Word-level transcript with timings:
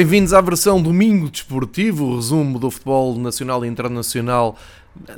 Bem-vindos 0.00 0.32
à 0.32 0.40
versão 0.40 0.80
domingo 0.80 1.28
desportivo, 1.28 2.06
o 2.06 2.16
resumo 2.16 2.58
do 2.58 2.70
futebol 2.70 3.18
nacional 3.18 3.66
e 3.66 3.68
internacional 3.68 4.56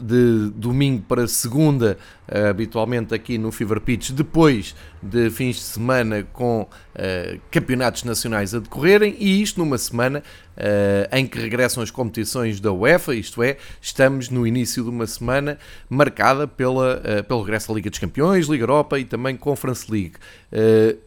de 0.00 0.50
domingo 0.54 1.02
para 1.02 1.26
segunda, 1.26 1.98
uh, 2.28 2.48
habitualmente 2.48 3.14
aqui 3.14 3.36
no 3.36 3.50
Fever 3.50 3.80
Pitch, 3.80 4.10
depois 4.10 4.74
de 5.02 5.28
fins 5.30 5.56
de 5.56 5.62
semana 5.62 6.22
com 6.32 6.62
uh, 6.62 7.40
campeonatos 7.50 8.04
nacionais 8.04 8.54
a 8.54 8.60
decorrerem, 8.60 9.16
e 9.18 9.42
isto 9.42 9.58
numa 9.58 9.76
semana 9.78 10.22
uh, 10.56 11.16
em 11.16 11.26
que 11.26 11.38
regressam 11.38 11.82
as 11.82 11.90
competições 11.90 12.60
da 12.60 12.72
UEFA, 12.72 13.14
isto 13.14 13.42
é, 13.42 13.56
estamos 13.80 14.28
no 14.28 14.46
início 14.46 14.84
de 14.84 14.90
uma 14.90 15.06
semana 15.06 15.58
marcada 15.88 16.46
pela, 16.46 17.02
pelo 17.26 17.42
regresso 17.42 17.72
à 17.72 17.74
Liga 17.74 17.90
dos 17.90 17.98
Campeões, 17.98 18.46
Liga 18.46 18.62
Europa 18.62 18.98
e 18.98 19.04
também 19.04 19.36
Conference 19.36 19.90
League. 19.90 20.14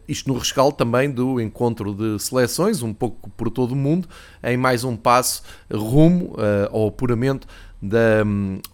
isto 0.06 0.28
no 0.30 0.38
rescaldo 0.38 0.76
também 0.76 1.10
do 1.10 1.40
encontro 1.40 1.94
de 1.94 2.22
seleções, 2.22 2.82
um 2.82 2.92
pouco 2.92 3.30
por 3.30 3.50
todo 3.50 3.72
o 3.72 3.76
mundo, 3.76 4.08
em 4.42 4.56
mais 4.56 4.84
um 4.84 4.96
passo 4.96 5.42
rumo 5.70 6.36
ao 6.70 6.88
apuramento 6.88 7.46
da, 7.80 8.24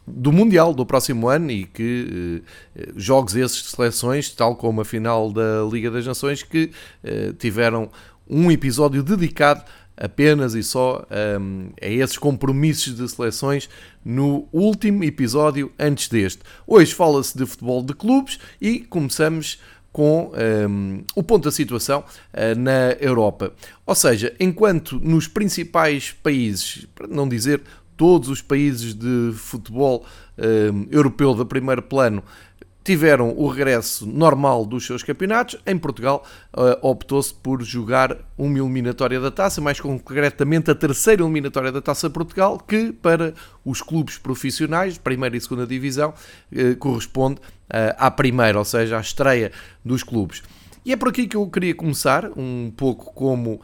do 0.06 0.32
Mundial 0.32 0.72
do 0.72 0.86
próximo 0.86 1.28
ano 1.28 1.50
e 1.50 1.64
que 1.64 2.42
eh, 2.76 2.88
jogos 2.96 3.34
esses 3.34 3.62
de 3.62 3.68
seleções, 3.68 4.30
tal 4.30 4.56
como 4.56 4.80
a 4.80 4.84
final 4.84 5.32
da 5.32 5.62
Liga 5.70 5.90
das 5.90 6.06
Nações, 6.06 6.42
que 6.42 6.70
eh, 7.02 7.32
tiveram 7.38 7.90
um 8.28 8.50
episódio 8.50 9.02
dedicado 9.02 9.64
apenas 9.96 10.54
e 10.54 10.62
só 10.62 11.06
um, 11.40 11.70
a 11.80 11.86
esses 11.86 12.16
compromissos 12.16 12.96
de 12.96 13.08
seleções 13.08 13.68
no 14.04 14.48
último 14.52 15.04
episódio 15.04 15.70
antes 15.78 16.08
deste. 16.08 16.40
Hoje 16.66 16.94
fala-se 16.94 17.36
de 17.36 17.46
futebol 17.46 17.82
de 17.82 17.94
clubes 17.94 18.38
e 18.60 18.80
começamos 18.80 19.60
com 19.92 20.32
um, 20.68 21.04
o 21.14 21.22
ponto 21.22 21.44
da 21.44 21.52
situação 21.52 22.00
uh, 22.00 22.58
na 22.58 22.92
Europa. 22.98 23.52
Ou 23.86 23.94
seja, 23.94 24.34
enquanto 24.40 24.98
nos 24.98 25.28
principais 25.28 26.10
países, 26.10 26.86
para 26.94 27.06
não 27.06 27.28
dizer 27.28 27.60
todos 28.02 28.28
os 28.28 28.42
países 28.42 28.94
de 28.94 29.30
futebol 29.32 30.04
uh, 30.36 30.88
europeu 30.90 31.36
de 31.36 31.44
primeiro 31.44 31.80
plano 31.80 32.20
tiveram 32.82 33.32
o 33.36 33.46
regresso 33.46 34.04
normal 34.04 34.66
dos 34.66 34.84
seus 34.84 35.04
campeonatos. 35.04 35.56
Em 35.64 35.78
Portugal, 35.78 36.24
uh, 36.52 36.84
optou-se 36.84 37.32
por 37.32 37.62
jogar 37.62 38.18
uma 38.36 38.58
eliminatória 38.58 39.20
da 39.20 39.30
taça, 39.30 39.60
mais 39.60 39.78
concretamente 39.78 40.68
a 40.68 40.74
terceira 40.74 41.22
eliminatória 41.22 41.70
da 41.70 41.80
taça 41.80 42.10
Portugal, 42.10 42.58
que 42.58 42.92
para 42.92 43.34
os 43.64 43.80
clubes 43.80 44.18
profissionais, 44.18 44.98
primeira 44.98 45.36
e 45.36 45.40
segunda 45.40 45.64
divisão, 45.64 46.12
uh, 46.52 46.76
corresponde 46.78 47.36
uh, 47.38 47.94
à 47.98 48.10
primeira, 48.10 48.58
ou 48.58 48.64
seja, 48.64 48.98
à 48.98 49.00
estreia 49.00 49.52
dos 49.84 50.02
clubes. 50.02 50.42
E 50.84 50.92
é 50.92 50.96
por 50.96 51.10
aqui 51.10 51.28
que 51.28 51.36
eu 51.36 51.46
queria 51.46 51.72
começar, 51.72 52.28
um 52.36 52.72
pouco 52.76 53.14
como 53.14 53.60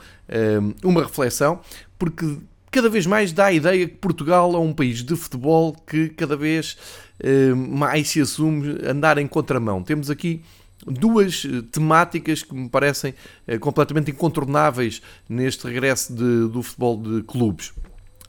uma 0.85 1.03
reflexão, 1.03 1.59
porque 1.99 2.39
cada 2.79 2.89
vez 2.89 3.07
mais 3.07 3.33
dá 3.33 3.47
a 3.47 3.53
ideia 3.53 3.89
que 3.89 3.97
Portugal 3.97 4.55
é 4.55 4.59
um 4.59 4.73
país 4.73 5.03
de 5.03 5.17
futebol 5.17 5.75
que 5.85 6.11
cada 6.11 6.37
vez 6.37 6.77
eh, 7.19 7.53
mais 7.53 8.09
se 8.09 8.21
assume 8.21 8.79
andar 8.87 9.19
em 9.19 9.27
contramão. 9.27 9.83
Temos 9.83 10.09
aqui 10.09 10.45
duas 10.87 11.45
eh, 11.45 11.61
temáticas 11.73 12.45
que 12.45 12.55
me 12.55 12.69
parecem 12.69 13.15
eh, 13.49 13.59
completamente 13.59 14.13
incontornáveis 14.13 15.03
neste 15.29 15.67
regresso 15.67 16.15
de, 16.15 16.49
do 16.53 16.63
futebol 16.63 17.03
de 17.03 17.23
clubes. 17.25 17.73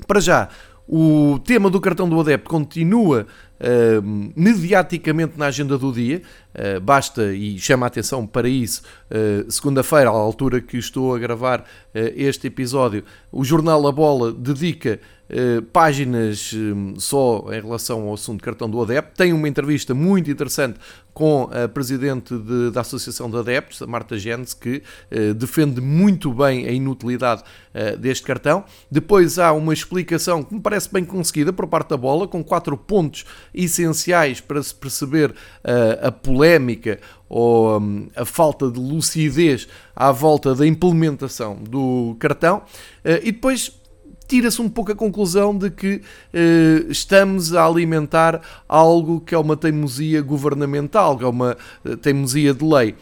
Para 0.07 0.19
já, 0.19 0.49
o 0.91 1.37
tema 1.45 1.69
do 1.69 1.79
cartão 1.79 2.09
do 2.09 2.19
adepto 2.19 2.49
continua 2.49 3.27
uh, 3.59 4.31
mediaticamente 4.35 5.37
na 5.37 5.45
agenda 5.45 5.77
do 5.77 5.91
dia. 5.93 6.23
Uh, 6.55 6.81
basta 6.81 7.31
e 7.31 7.59
chama 7.59 7.85
a 7.85 7.87
atenção 7.87 8.25
para 8.25 8.49
isso, 8.49 8.81
uh, 9.11 9.51
segunda-feira, 9.51 10.09
à 10.09 10.13
altura 10.13 10.59
que 10.59 10.77
estou 10.77 11.13
a 11.13 11.19
gravar 11.19 11.63
este 11.93 12.47
episódio, 12.47 13.03
o 13.31 13.43
jornal 13.43 13.85
A 13.87 13.91
Bola 13.91 14.31
dedica 14.31 14.99
eh, 15.31 15.61
páginas 15.71 16.51
hum, 16.55 16.95
só 16.97 17.45
em 17.49 17.61
relação 17.61 18.07
ao 18.07 18.15
assunto 18.15 18.43
cartão 18.43 18.67
do 18.67 18.81
adepto. 18.81 19.15
Tem 19.15 19.31
uma 19.31 19.47
entrevista 19.47 19.93
muito 19.93 20.31
interessante 20.31 20.79
com 21.13 21.47
a 21.53 21.67
presidente 21.67 22.35
de, 22.35 22.71
da 22.71 22.81
Associação 22.81 23.29
de 23.29 23.37
Adeptos, 23.37 23.79
a 23.81 23.85
Marta 23.85 24.17
Gens, 24.17 24.53
que 24.53 24.81
uh, 25.11 25.33
defende 25.33 25.81
muito 25.81 26.33
bem 26.33 26.65
a 26.65 26.71
inutilidade 26.71 27.43
uh, 27.43 27.97
deste 27.97 28.23
cartão. 28.23 28.63
Depois 28.89 29.37
há 29.37 29.51
uma 29.51 29.73
explicação 29.73 30.41
que 30.41 30.53
me 30.53 30.61
parece 30.61 30.91
bem 30.91 31.03
conseguida 31.05 31.51
por 31.51 31.67
parte 31.67 31.89
da 31.89 31.97
bola, 31.97 32.27
com 32.27 32.43
quatro 32.43 32.75
pontos 32.77 33.25
essenciais 33.53 34.39
para 34.39 34.63
se 34.63 34.73
perceber 34.73 35.35
a 36.01 36.11
polémica 36.11 36.99
ou 37.27 37.79
um, 37.79 38.07
a 38.15 38.23
falta 38.23 38.71
de 38.71 38.79
lucidez 38.79 39.67
à 39.95 40.11
volta 40.11 40.55
da 40.55 40.65
implementação 40.65 41.55
do 41.55 42.15
cartão. 42.19 42.63
e 43.23 43.31
depois 43.31 43.78
tira-se 44.29 44.61
um 44.61 44.69
pouco 44.69 44.91
a 44.91 44.95
conclusão 44.95 45.57
de 45.57 45.71
que 45.71 46.03
eh, 46.31 46.85
estamos 46.87 47.51
a 47.55 47.65
alimentar 47.65 48.39
algo 48.69 49.19
que 49.19 49.33
é 49.33 49.37
uma 49.37 49.57
teimosia 49.57 50.21
governamental, 50.21 51.17
que 51.17 51.23
é 51.23 51.27
uma 51.27 51.57
eh, 51.83 51.95
teimosia 51.95 52.53
de 52.53 52.63
lei. 52.63 52.95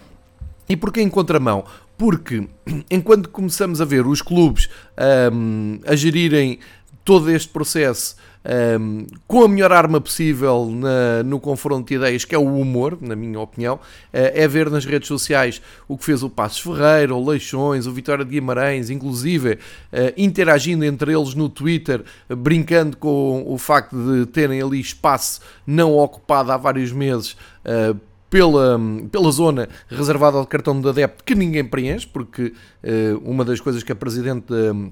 E 0.69 0.77
porquê 0.77 1.01
em 1.01 1.09
contramão? 1.09 1.65
Porque 1.97 2.47
enquanto 2.89 3.27
começamos 3.27 3.81
a 3.81 3.85
ver 3.85 4.07
os 4.07 4.21
clubes 4.21 4.69
um, 5.33 5.79
a 5.85 5.97
gerirem 5.97 6.59
todo 7.03 7.29
este 7.29 7.49
processo 7.49 8.15
um, 8.79 9.05
com 9.27 9.43
a 9.43 9.47
melhor 9.47 9.71
arma 9.71 9.99
possível 9.99 10.69
na, 10.71 11.23
no 11.23 11.39
confronto 11.39 11.87
de 11.87 11.95
ideias, 11.95 12.25
que 12.25 12.33
é 12.33 12.37
o 12.37 12.55
humor, 12.55 12.97
na 13.01 13.15
minha 13.15 13.39
opinião, 13.39 13.75
uh, 13.75 13.79
é 14.11 14.47
ver 14.47 14.69
nas 14.69 14.85
redes 14.85 15.07
sociais 15.07 15.61
o 15.87 15.97
que 15.97 16.05
fez 16.05 16.23
o 16.23 16.29
Passos 16.29 16.59
Ferreira, 16.59 17.13
o 17.13 17.25
Leixões, 17.25 17.87
o 17.87 17.91
Vitória 17.91 18.23
de 18.23 18.31
Guimarães, 18.31 18.89
inclusive 18.89 19.53
uh, 19.53 20.13
interagindo 20.17 20.85
entre 20.85 21.13
eles 21.13 21.33
no 21.33 21.49
Twitter, 21.49 22.03
brincando 22.29 22.97
com 22.97 23.43
o 23.47 23.57
facto 23.57 23.95
de 23.95 24.25
terem 24.27 24.61
ali 24.61 24.79
espaço 24.79 25.41
não 25.65 25.95
ocupado 25.97 26.51
há 26.51 26.57
vários 26.57 26.91
meses 26.91 27.35
pela, 28.29 28.79
pela 29.11 29.31
zona 29.31 29.69
reservada 29.87 30.37
ao 30.37 30.45
cartão 30.45 30.79
de 30.79 30.87
adepto 30.87 31.23
que 31.23 31.35
ninguém 31.35 31.63
preenche, 31.63 32.07
porque 32.07 32.53
uh, 32.83 33.17
uma 33.23 33.43
das 33.45 33.59
coisas 33.59 33.83
que 33.83 33.91
a 33.91 33.95
Presidente 33.95 34.45
da, 34.47 34.91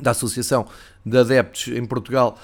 da 0.00 0.10
Associação 0.12 0.66
de 1.04 1.18
Adeptos 1.18 1.68
em 1.68 1.84
Portugal 1.84 2.38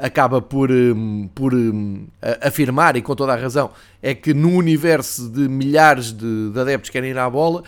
acaba 0.00 0.40
por, 0.40 0.70
um, 0.70 1.28
por 1.34 1.54
um, 1.54 2.06
afirmar, 2.40 2.96
e 2.96 3.02
com 3.02 3.14
toda 3.14 3.32
a 3.32 3.36
razão, 3.36 3.70
é 4.02 4.14
que 4.14 4.32
no 4.32 4.50
universo 4.50 5.28
de 5.28 5.48
milhares 5.48 6.12
de, 6.12 6.50
de 6.50 6.60
adeptos 6.60 6.90
que 6.90 6.92
querem 6.92 7.10
ir 7.10 7.18
à 7.18 7.28
bola, 7.28 7.62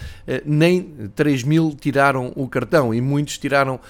nem 0.45 1.11
3 1.15 1.43
mil 1.43 1.77
tiraram 1.79 2.33
o 2.37 2.49
cartão 2.49 2.95
e 2.95 3.01
muitos 3.01 3.37
tiraram 3.37 3.81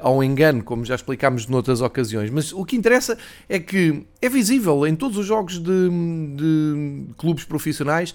ao 0.00 0.22
engano, 0.22 0.62
como 0.62 0.84
já 0.84 0.94
explicámos 0.94 1.46
noutras 1.46 1.80
ocasiões. 1.80 2.30
Mas 2.30 2.52
o 2.52 2.64
que 2.64 2.76
interessa 2.76 3.18
é 3.48 3.58
que 3.58 4.04
é 4.22 4.28
visível 4.28 4.86
em 4.86 4.94
todos 4.94 5.16
os 5.16 5.26
jogos 5.26 5.58
de, 5.58 5.88
de 6.36 7.06
clubes 7.16 7.44
profissionais 7.44 8.14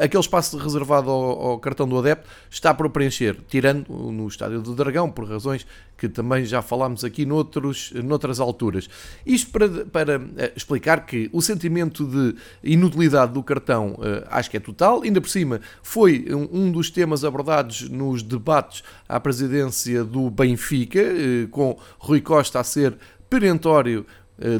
aquele 0.00 0.20
espaço 0.20 0.56
reservado 0.58 1.10
ao, 1.10 1.42
ao, 1.42 1.58
cartão 1.58 1.88
do 1.88 1.98
adepto 1.98 2.28
está 2.48 2.72
para 2.72 2.88
preencher, 2.88 3.36
tirando 3.48 3.88
no 3.88 4.28
Estádio 4.28 4.60
do 4.62 4.74
Dragão, 4.74 5.10
por 5.10 5.28
razões 5.28 5.66
que 5.96 6.08
também 6.08 6.44
já 6.44 6.60
falámos 6.60 7.04
aqui 7.04 7.24
noutros, 7.24 7.92
noutras 7.92 8.40
alturas. 8.40 8.88
Isto 9.24 9.50
para, 9.50 9.68
para 9.86 10.20
explicar 10.54 11.06
que 11.06 11.30
o 11.32 11.40
sentimento 11.40 12.04
de 12.04 12.36
inutilidade 12.62 13.06
utilidade 13.06 13.32
do 13.32 13.42
cartão 13.42 13.92
uh, 13.92 14.26
acho 14.30 14.50
que 14.50 14.56
é 14.56 14.60
total. 14.60 15.02
Ainda 15.02 15.20
por 15.20 15.28
cima, 15.28 15.60
foi 15.82 16.26
um, 16.30 16.70
dos 16.70 16.90
temas 16.90 17.24
abordados 17.24 17.88
nos 17.88 18.22
debates 18.22 18.82
à 19.08 19.20
presidência 19.20 20.04
do 20.04 20.30
Benfica, 20.30 21.00
uh, 21.00 21.48
com 21.48 21.78
Rui 21.98 22.20
Costa 22.20 22.60
a 22.60 22.64
ser 22.64 22.96
perentório, 23.28 24.06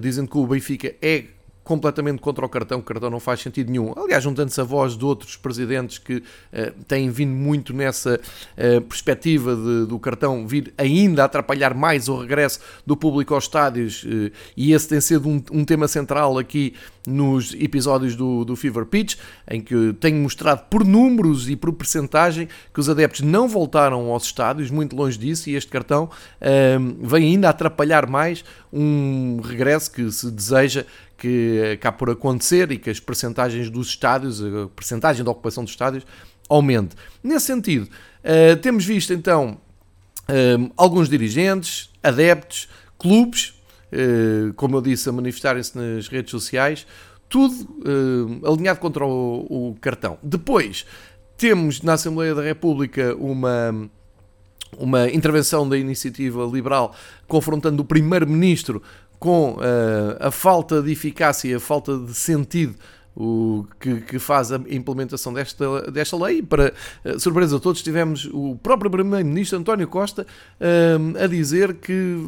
dizendo 0.01 0.29
que 0.29 0.39
o 0.39 0.47
Benfica 0.47 0.93
é 1.01 1.25
completamente 1.67 2.21
contra 2.21 2.47
o 2.47 2.49
cartão, 2.49 2.79
o 2.79 2.83
cartão 2.83 3.11
não 3.11 3.19
faz 3.19 3.41
sentido 3.41 3.73
nenhum. 3.73 3.93
Aliás, 3.97 4.23
juntando-se 4.23 4.61
a 4.61 4.65
voz 4.65 4.97
de 4.97 5.05
outros 5.05 5.35
presidentes 5.35 5.99
que 5.99 6.19
uh, 6.19 6.23
têm 6.87 7.11
vindo 7.11 7.33
muito 7.33 7.75
nessa 7.75 8.21
uh, 8.21 8.81
perspectiva 8.83 9.57
de, 9.57 9.87
do 9.87 9.99
cartão 9.99 10.47
vir 10.47 10.73
ainda 10.79 11.25
atrapalhar 11.25 11.75
mais 11.75 12.09
o 12.09 12.21
regresso 12.21 12.61
do 12.87 12.97
público 12.97 13.35
aos 13.35 13.45
estádios, 13.45 14.05
uh, 14.05 14.31
e 14.57 14.73
esse 14.73 14.89
tem 14.89 15.01
sido 15.01 15.29
um, 15.29 15.43
um, 15.51 15.65
tema 15.65 15.89
central 15.89 16.39
aqui 16.39 16.73
nos 17.05 17.53
episódios 17.55 18.15
do, 18.15 18.45
do 18.45 18.55
Fever 18.55 18.87
Pitch, 18.87 19.17
em 19.51 19.61
que 19.61 19.93
tenho 19.99 20.23
mostrado 20.23 20.67
por 20.71 20.85
números 20.85 21.51
e 21.51 21.57
por 21.57 21.73
percentagem 21.73 22.49
que 22.73 22.79
os 22.79 22.89
adeptos 22.89 23.23
não 23.23 23.49
voltaram 23.49 24.13
aos 24.13 24.25
estádios, 24.25 24.71
muito 24.71 24.95
longe 24.95 25.19
disso, 25.19 25.51
e 25.51 25.57
este 25.57 25.71
cartão 25.71 26.11
vem 27.01 27.29
ainda 27.29 27.47
a 27.47 27.51
atrapalhar 27.51 28.09
mais 28.09 28.45
um 28.73 29.41
regresso 29.41 29.91
que 29.91 30.11
se 30.11 30.31
deseja 30.31 30.85
que 31.17 31.73
acaba 31.75 31.97
por 31.97 32.11
acontecer 32.11 32.71
e 32.71 32.79
que 32.79 32.91
as 32.91 33.01
percentagens 33.01 33.71
dos 33.71 33.89
estádios, 33.89 34.43
a 34.43 34.69
percentagem 34.75 35.25
da 35.25 35.31
ocupação 35.31 35.65
dos 35.65 35.73
estádios, 35.73 36.05
aumente. 36.49 36.95
Nesse 37.23 37.47
sentido, 37.47 37.85
uh, 37.85 38.57
temos 38.61 38.85
visto 38.85 39.13
então 39.13 39.61
alguns 40.77 41.09
dirigentes, 41.09 41.89
adeptos, 42.03 42.69
clubes, 42.99 43.55
como 44.57 44.77
eu 44.77 44.81
disse, 44.83 45.09
a 45.09 45.13
manifestarem-se 45.13 45.79
nas 45.79 46.09
redes 46.09 46.33
sociais, 46.33 46.85
tudo 47.29 47.55
alinhado 48.45 48.81
contra 48.81 49.07
o, 49.07 49.47
o 49.71 49.77
cartão. 49.81 50.19
Depois, 50.21 50.85
temos 51.39 51.81
na 51.81 51.93
Assembleia 51.93 52.35
da 52.35 52.43
República 52.43 53.15
uma 53.15 53.89
uma 54.79 55.09
intervenção 55.09 55.69
da 55.69 55.79
iniciativa 55.79 56.45
liberal 56.45 56.95
confrontando 57.27 57.83
o 57.83 57.85
primeiro-ministro 57.85 58.83
com 59.19 59.53
uh, 59.53 59.59
a 60.21 60.31
falta 60.31 60.83
de 60.83 60.93
eficácia 60.93 61.49
e 61.49 61.55
a 61.55 61.61
falta 61.61 61.99
de 61.99 62.15
sentido 62.15 62.77
o 63.17 63.67
que, 63.81 64.03
que, 64.03 64.19
faz 64.19 64.53
a 64.53 64.57
implementação 64.69 65.33
desta, 65.33 65.91
desta 65.91 66.17
lei. 66.23 66.43
Para 66.43 66.75
uh, 67.03 67.19
surpresa 67.19 67.57
de 67.57 67.63
todos, 67.63 67.83
tivemos 67.83 68.29
o 68.31 68.59
próprio 68.63 68.91
Primeiro-Ministro 68.91 69.59
António 69.59 69.89
Costa 69.89 70.27
uh, 70.61 71.25
a 71.25 71.27
dizer 71.27 71.75
que 71.75 72.19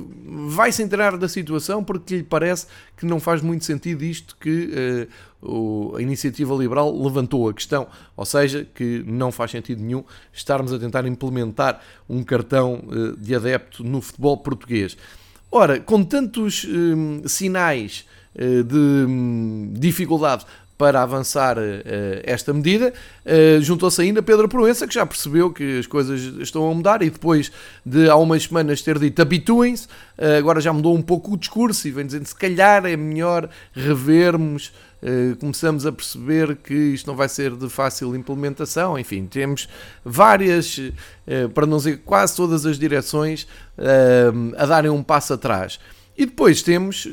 vai 0.48 0.72
se 0.72 0.82
enterar 0.82 1.18
da 1.18 1.28
situação 1.28 1.84
porque 1.84 2.16
lhe 2.16 2.22
parece 2.22 2.66
que 2.96 3.04
não 3.04 3.20
faz 3.20 3.42
muito 3.42 3.66
sentido 3.66 4.02
isto 4.02 4.34
que 4.40 5.08
uh, 5.42 5.46
o, 5.46 5.96
a 5.96 6.00
iniciativa 6.00 6.54
liberal 6.54 6.90
levantou 6.98 7.50
a 7.50 7.54
questão, 7.54 7.86
ou 8.16 8.24
seja, 8.24 8.66
que 8.74 9.04
não 9.06 9.30
faz 9.30 9.50
sentido 9.50 9.82
nenhum 9.82 10.02
estarmos 10.32 10.72
a 10.72 10.78
tentar 10.78 11.06
implementar 11.06 11.82
um 12.08 12.24
cartão 12.24 12.82
de 13.16 13.34
adepto 13.36 13.84
no 13.84 14.00
futebol 14.00 14.38
português. 14.38 14.96
Ora, 15.50 15.80
com 15.80 16.04
tantos 16.04 16.66
sinais 17.26 18.04
de 18.36 18.76
hum, 18.76 19.72
dificuldade 19.72 20.44
para 20.78 21.02
avançar 21.02 21.58
uh, 21.58 21.62
esta 22.22 22.54
medida. 22.54 22.94
Uh, 23.26 23.60
Juntou-se 23.60 24.00
ainda 24.00 24.22
Pedro 24.22 24.48
Proença, 24.48 24.86
que 24.86 24.94
já 24.94 25.04
percebeu 25.04 25.52
que 25.52 25.80
as 25.80 25.86
coisas 25.88 26.20
estão 26.38 26.70
a 26.70 26.72
mudar 26.72 27.02
e 27.02 27.10
depois 27.10 27.50
de 27.84 28.08
há 28.08 28.14
umas 28.14 28.44
semanas 28.44 28.80
ter 28.80 28.96
dito 28.96 29.20
habituem-se, 29.20 29.88
agora 30.38 30.60
já 30.60 30.72
mudou 30.72 30.94
um 30.94 31.02
pouco 31.02 31.34
o 31.34 31.36
discurso 31.36 31.88
e 31.88 31.90
vem 31.90 32.06
dizendo 32.06 32.26
se 32.26 32.34
calhar 32.34 32.86
é 32.86 32.96
melhor 32.96 33.50
revermos. 33.72 34.72
Começamos 35.38 35.86
a 35.86 35.92
perceber 35.92 36.56
que 36.56 36.74
isto 36.74 37.06
não 37.06 37.16
vai 37.16 37.28
ser 37.28 37.54
de 37.54 37.68
fácil 37.68 38.14
implementação. 38.16 38.98
Enfim, 38.98 39.26
temos 39.26 39.68
várias, 40.04 40.80
para 41.54 41.66
não 41.66 41.76
dizer 41.76 42.02
quase 42.04 42.34
todas 42.36 42.66
as 42.66 42.78
direções, 42.78 43.46
a 44.56 44.66
darem 44.66 44.90
um 44.90 45.02
passo 45.02 45.34
atrás. 45.34 45.78
E 46.16 46.26
depois 46.26 46.62
temos, 46.62 47.06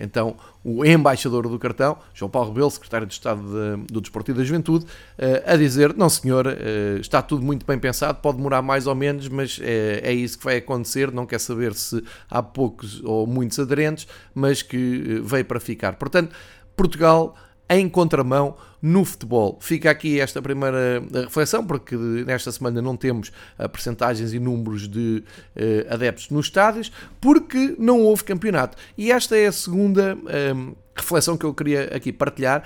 então, 0.00 0.36
o 0.64 0.82
embaixador 0.82 1.46
do 1.46 1.58
cartão, 1.58 1.98
João 2.14 2.30
Paulo 2.30 2.48
Rebelo, 2.48 2.70
secretário 2.70 3.06
de 3.06 3.12
Estado 3.12 3.42
do 3.86 4.00
Desporto 4.00 4.30
e 4.30 4.34
da 4.34 4.42
Juventude, 4.42 4.86
eh, 5.18 5.44
a 5.46 5.56
dizer: 5.56 5.94
não, 5.94 6.08
senhor, 6.08 6.46
eh, 6.46 6.96
está 7.00 7.20
tudo 7.20 7.44
muito 7.44 7.66
bem 7.66 7.78
pensado, 7.78 8.18
pode 8.22 8.38
demorar 8.38 8.62
mais 8.62 8.86
ou 8.86 8.94
menos, 8.94 9.28
mas 9.28 9.60
é, 9.62 10.00
é 10.02 10.12
isso 10.14 10.38
que 10.38 10.44
vai 10.44 10.56
acontecer. 10.56 11.12
Não 11.12 11.26
quer 11.26 11.38
saber 11.38 11.74
se 11.74 12.02
há 12.30 12.42
poucos 12.42 13.02
ou 13.04 13.26
muitos 13.26 13.58
aderentes, 13.58 14.08
mas 14.34 14.62
que 14.62 15.20
veio 15.22 15.44
para 15.44 15.60
ficar. 15.60 15.96
Portanto, 15.96 16.34
Portugal 16.76 17.34
em 17.68 17.88
contramão 17.88 18.56
no 18.80 19.02
futebol. 19.02 19.58
Fica 19.60 19.90
aqui 19.90 20.20
esta 20.20 20.42
primeira 20.42 21.02
reflexão, 21.14 21.66
porque 21.66 21.96
nesta 21.96 22.52
semana 22.52 22.82
não 22.82 22.96
temos 22.96 23.32
uh, 23.58 23.66
percentagens 23.68 24.34
e 24.34 24.38
números 24.38 24.86
de 24.86 25.24
uh, 25.56 25.94
adeptos 25.94 26.28
nos 26.28 26.46
estádios, 26.46 26.92
porque 27.18 27.74
não 27.78 28.00
houve 28.00 28.24
campeonato. 28.24 28.76
E 28.98 29.10
esta 29.10 29.38
é 29.38 29.46
a 29.46 29.52
segunda 29.52 30.14
uh, 30.16 30.76
reflexão 30.94 31.36
que 31.36 31.46
eu 31.46 31.54
queria 31.54 31.84
aqui 31.94 32.12
partilhar, 32.12 32.64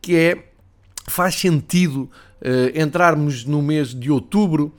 que 0.00 0.16
é, 0.16 0.48
faz 1.06 1.36
sentido 1.36 2.10
entrarmos 2.74 3.44
no 3.44 3.62
mês 3.62 3.94
de 3.94 4.10
outubro 4.10 4.74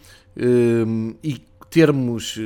e 1.23 1.41
termos 1.69 2.37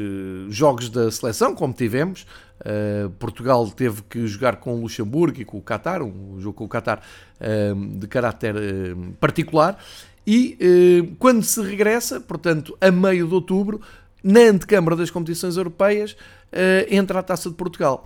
jogos 0.47 0.91
da 0.91 1.09
seleção, 1.09 1.55
como 1.55 1.73
tivemos, 1.73 2.27
Uh, 2.67 3.09
Portugal 3.11 3.65
teve 3.69 4.01
que 4.09 4.27
jogar 4.27 4.57
com 4.57 4.75
o 4.75 4.81
Luxemburgo 4.81 5.39
e 5.39 5.45
com 5.45 5.57
o 5.57 5.61
Qatar, 5.61 6.03
um 6.03 6.35
jogo 6.37 6.57
com 6.57 6.65
o 6.65 6.67
Qatar 6.67 7.01
uh, 7.39 7.97
de 7.97 8.07
caráter 8.07 8.55
uh, 8.55 9.13
particular. 9.21 9.81
E 10.29 11.15
quando 11.19 11.41
se 11.41 11.61
regressa, 11.61 12.19
portanto, 12.19 12.77
a 12.81 12.91
meio 12.91 13.25
de 13.29 13.33
outubro, 13.33 13.79
na 14.21 14.41
antecâmara 14.41 14.93
das 14.93 15.09
competições 15.09 15.55
europeias, 15.55 16.17
entra 16.89 17.19
a 17.19 17.23
taça 17.23 17.49
de 17.49 17.55
Portugal. 17.55 18.03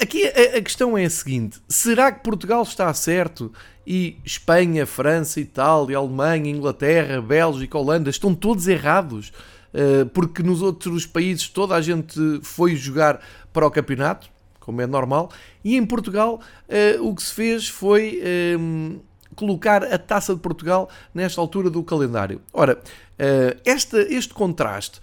Aqui 0.00 0.24
a, 0.24 0.58
a 0.58 0.62
questão 0.62 0.96
é 0.96 1.04
a 1.04 1.10
seguinte: 1.10 1.58
será 1.68 2.12
que 2.12 2.22
Portugal 2.22 2.62
está 2.62 2.94
certo 2.94 3.52
e 3.84 4.18
Espanha, 4.24 4.86
França, 4.86 5.40
Itália, 5.40 5.98
Alemanha, 5.98 6.48
Inglaterra, 6.48 7.20
Bélgica, 7.20 7.76
Holanda 7.76 8.08
estão 8.08 8.36
todos 8.36 8.68
errados? 8.68 9.32
Eh, 9.74 10.04
porque 10.12 10.42
nos 10.42 10.60
outros 10.60 11.06
países 11.06 11.48
toda 11.48 11.74
a 11.74 11.80
gente 11.80 12.14
foi 12.42 12.76
jogar 12.76 13.20
para 13.52 13.66
o 13.66 13.70
campeonato, 13.70 14.30
como 14.60 14.80
é 14.80 14.86
normal, 14.86 15.30
e 15.64 15.76
em 15.76 15.84
Portugal 15.84 16.40
eh, 16.68 16.96
o 17.00 17.14
que 17.14 17.22
se 17.22 17.34
fez 17.34 17.68
foi 17.68 18.20
ehm, 18.24 19.00
colocar 19.34 19.82
a 19.84 19.98
taça 19.98 20.34
de 20.34 20.40
Portugal 20.40 20.88
nesta 21.12 21.40
altura 21.40 21.68
do 21.68 21.82
calendário. 21.82 22.40
Ora, 22.52 22.80
eh, 23.18 23.56
este, 23.64 24.28
contraste, 24.32 25.00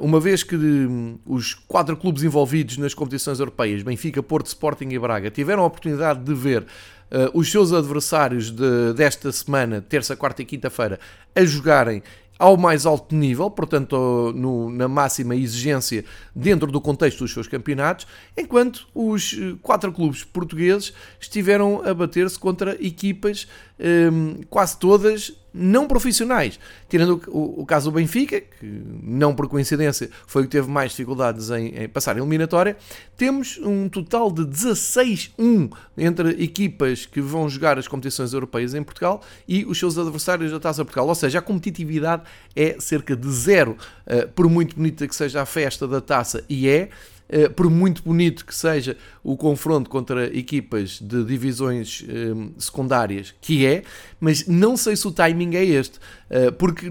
uma 0.00 0.20
vez 0.20 0.42
que 0.42 0.56
hum, 0.56 1.18
os 1.26 1.54
quatro 1.54 1.96
clubes 1.96 2.22
envolvidos 2.22 2.78
nas 2.78 2.94
competições 2.94 3.38
europeias, 3.38 3.82
Benfica, 3.82 4.22
Porto, 4.22 4.46
Sporting 4.46 4.88
e 4.90 4.98
Braga, 4.98 5.30
tiveram 5.30 5.62
a 5.62 5.66
oportunidade 5.66 6.20
de 6.22 6.34
ver 6.34 6.66
os 7.34 7.50
seus 7.50 7.74
adversários 7.74 8.50
de, 8.50 8.94
desta 8.94 9.30
semana, 9.30 9.82
terça, 9.82 10.16
quarta 10.16 10.40
e 10.40 10.46
quinta-feira, 10.46 10.98
a 11.34 11.44
jogarem 11.44 12.02
ao 12.38 12.56
mais 12.56 12.86
alto 12.86 13.14
nível, 13.14 13.50
portanto, 13.50 14.32
no, 14.34 14.70
na 14.70 14.88
máxima 14.88 15.36
exigência 15.36 16.04
dentro 16.34 16.70
do 16.72 16.80
contexto 16.80 17.20
dos 17.20 17.32
seus 17.32 17.46
campeonatos, 17.46 18.06
enquanto 18.36 18.86
os 18.94 19.38
eh, 19.38 19.54
quatro 19.62 19.92
clubes 19.92 20.24
portugueses 20.24 20.92
estiveram 21.20 21.82
a 21.84 21.94
bater-se 21.94 22.38
contra 22.38 22.74
equipas 22.84 23.46
um, 23.82 24.42
quase 24.48 24.76
todas 24.76 25.32
não 25.52 25.86
profissionais. 25.86 26.58
Tirando 26.88 27.20
o, 27.28 27.60
o, 27.60 27.66
caso 27.66 27.90
do 27.90 27.94
Benfica, 27.94 28.40
que 28.40 28.82
não 29.02 29.34
por 29.34 29.48
coincidência 29.48 30.08
foi 30.26 30.42
o 30.42 30.44
que 30.46 30.50
teve 30.50 30.70
mais 30.70 30.92
dificuldades 30.92 31.50
em, 31.50 31.74
em 31.76 31.88
passar 31.88 32.16
a 32.16 32.20
eliminatória, 32.20 32.76
temos 33.16 33.58
um 33.58 33.88
total 33.88 34.32
de 34.32 34.42
16-1 34.42 35.70
entre 35.98 36.42
equipas 36.42 37.04
que 37.04 37.20
vão 37.20 37.48
jogar 37.48 37.78
as 37.78 37.86
competições 37.86 38.32
europeias 38.32 38.72
em 38.72 38.82
Portugal 38.82 39.20
e 39.46 39.64
os 39.66 39.78
seus 39.78 39.98
adversários 39.98 40.50
da 40.50 40.60
Taça 40.60 40.84
Portugal. 40.84 41.06
Ou 41.06 41.14
seja, 41.14 41.40
a 41.40 41.42
competitividade 41.42 42.22
é 42.56 42.76
cerca 42.78 43.14
de 43.14 43.30
zero, 43.30 43.76
uh, 44.06 44.28
por 44.28 44.48
muito 44.48 44.76
bonita 44.76 45.06
que 45.06 45.14
seja 45.14 45.42
a 45.42 45.46
festa 45.46 45.86
da 45.86 46.00
taça, 46.00 46.44
e 46.48 46.68
é. 46.68 46.88
Eh, 47.34 47.48
por 47.48 47.70
muito 47.70 48.02
bonito 48.02 48.44
que 48.44 48.54
seja 48.54 48.94
o 49.24 49.38
confronto 49.38 49.88
contra 49.88 50.26
equipas 50.36 51.00
de 51.00 51.24
divisões 51.24 52.04
eh, 52.06 52.50
secundárias, 52.58 53.34
que 53.40 53.64
é, 53.64 53.84
mas 54.20 54.46
não 54.46 54.76
sei 54.76 54.94
se 54.96 55.08
o 55.08 55.10
timing 55.10 55.56
é 55.56 55.64
este, 55.64 55.98
uh, 56.30 56.52
porque 56.58 56.90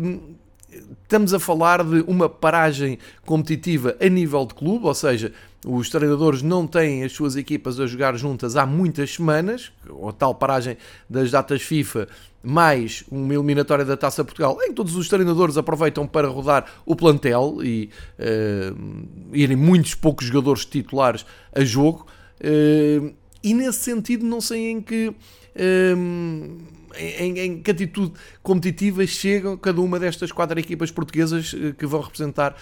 estamos 1.03 1.33
a 1.33 1.39
falar 1.39 1.83
de 1.83 2.01
uma 2.07 2.29
paragem 2.29 2.97
competitiva 3.25 3.95
a 3.99 4.07
nível 4.07 4.45
de 4.45 4.53
clube, 4.53 4.85
ou 4.85 4.93
seja, 4.93 5.33
os 5.65 5.89
treinadores 5.89 6.41
não 6.41 6.65
têm 6.65 7.03
as 7.03 7.11
suas 7.11 7.35
equipas 7.35 7.79
a 7.79 7.85
jogar 7.85 8.15
juntas 8.17 8.55
há 8.55 8.65
muitas 8.65 9.15
semanas, 9.15 9.71
ou 9.89 10.11
tal 10.11 10.33
paragem 10.33 10.77
das 11.09 11.29
datas 11.29 11.61
FIFA, 11.61 12.07
mais 12.43 13.03
uma 13.11 13.33
eliminatória 13.33 13.85
da 13.85 13.95
Taça 13.95 14.23
Portugal, 14.23 14.57
em 14.63 14.69
que 14.69 14.73
todos 14.73 14.95
os 14.95 15.07
treinadores 15.07 15.57
aproveitam 15.57 16.07
para 16.07 16.27
rodar 16.27 16.65
o 16.85 16.95
plantel 16.95 17.59
e 17.63 17.89
uh, 18.17 19.33
irem 19.33 19.55
muitos 19.55 19.93
poucos 19.93 20.25
jogadores 20.25 20.65
titulares 20.65 21.25
a 21.53 21.63
jogo. 21.63 22.07
Uh, 22.39 23.13
e 23.43 23.53
nesse 23.53 23.79
sentido, 23.79 24.25
não 24.25 24.41
sei 24.41 24.71
em 24.71 24.81
que. 24.81 25.09
Uh, 25.55 26.80
em, 26.97 27.39
em, 27.39 27.61
que 27.61 27.71
atitude 27.71 28.13
competitiva 28.43 29.05
chegam 29.05 29.57
cada 29.57 29.81
uma 29.81 29.99
destas 29.99 30.31
quatro 30.31 30.59
equipas 30.59 30.91
portuguesas 30.91 31.53
que 31.77 31.85
vão 31.85 32.01
representar 32.01 32.55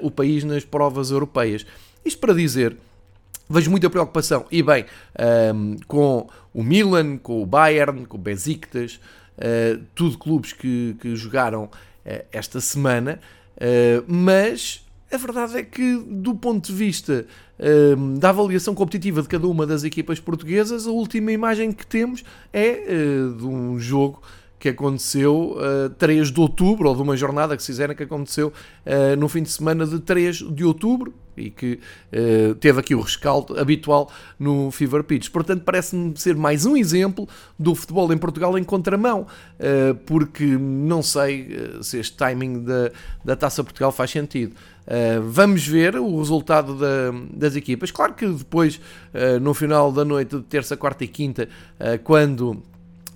o 0.00 0.10
país 0.10 0.44
nas 0.44 0.64
provas 0.64 1.10
europeias. 1.10 1.66
Isto 2.04 2.20
para 2.20 2.34
dizer, 2.34 2.76
vejo 3.48 3.70
muita 3.70 3.88
preocupação, 3.88 4.46
e 4.50 4.62
bem, 4.62 4.84
um, 5.54 5.76
com 5.86 6.28
o 6.52 6.62
Milan, 6.62 7.16
com 7.16 7.42
o 7.42 7.46
Bayern, 7.46 8.04
com 8.06 8.16
o 8.16 8.20
Besiktas, 8.20 9.00
uh, 9.38 9.82
tudo 9.94 10.18
clubes 10.18 10.52
que, 10.52 10.96
que 11.00 11.16
jogaram 11.16 11.64
uh, 11.64 11.70
esta 12.30 12.60
semana, 12.60 13.20
uh, 13.56 14.04
mas 14.06 14.84
a 15.10 15.16
verdade 15.16 15.58
é 15.58 15.62
que, 15.62 15.96
do 16.06 16.34
ponto 16.34 16.66
de 16.66 16.72
vista 16.72 17.26
da 18.18 18.28
avaliação 18.28 18.74
competitiva 18.74 19.22
de 19.22 19.28
cada 19.28 19.46
uma 19.48 19.66
das 19.66 19.82
equipas 19.82 20.20
portuguesas, 20.20 20.86
a 20.86 20.90
última 20.90 21.32
imagem 21.32 21.72
que 21.72 21.86
temos 21.86 22.22
é 22.52 22.74
de 23.36 23.44
um 23.44 23.78
jogo 23.78 24.22
que 24.58 24.70
aconteceu 24.70 25.56
uh, 25.56 25.90
3 25.90 26.30
de 26.30 26.40
outubro, 26.40 26.88
ou 26.88 26.96
de 26.96 27.02
uma 27.02 27.16
jornada 27.16 27.56
que 27.56 27.62
se 27.62 27.68
fizeram 27.68 27.94
que 27.94 28.02
aconteceu 28.02 28.48
uh, 28.48 29.16
no 29.16 29.28
fim 29.28 29.42
de 29.42 29.50
semana 29.50 29.86
de 29.86 30.00
3 30.00 30.36
de 30.36 30.64
outubro 30.64 31.14
e 31.38 31.50
que 31.50 31.78
uh, 32.12 32.54
teve 32.56 32.80
aqui 32.80 32.94
o 32.94 33.00
rescaldo 33.00 33.58
habitual 33.58 34.10
no 34.38 34.70
Fever 34.70 35.04
Pitch. 35.04 35.30
Portanto, 35.30 35.62
parece-me 35.64 36.16
ser 36.16 36.36
mais 36.36 36.66
um 36.66 36.76
exemplo 36.76 37.28
do 37.58 37.74
futebol 37.74 38.12
em 38.12 38.18
Portugal 38.18 38.58
em 38.58 38.64
contramão, 38.64 39.22
uh, 39.22 39.94
porque 40.06 40.44
não 40.44 41.02
sei 41.02 41.56
uh, 41.78 41.82
se 41.82 41.98
este 41.98 42.16
timing 42.16 42.64
da, 42.64 42.90
da 43.24 43.36
Taça 43.36 43.62
Portugal 43.62 43.92
faz 43.92 44.10
sentido. 44.10 44.54
vamos 45.22 45.66
ver 45.66 45.96
o 45.96 46.18
resultado 46.18 46.74
da, 46.74 47.12
das 47.32 47.54
equipas. 47.54 47.90
Claro 47.90 48.14
que 48.14 48.26
depois, 48.26 48.80
no 49.40 49.52
final 49.52 49.92
da 49.92 50.04
noite 50.04 50.36
de 50.36 50.42
terça, 50.42 50.76
quarta 50.76 51.04
e 51.04 51.08
quinta, 51.08 51.48
quando 52.02 52.62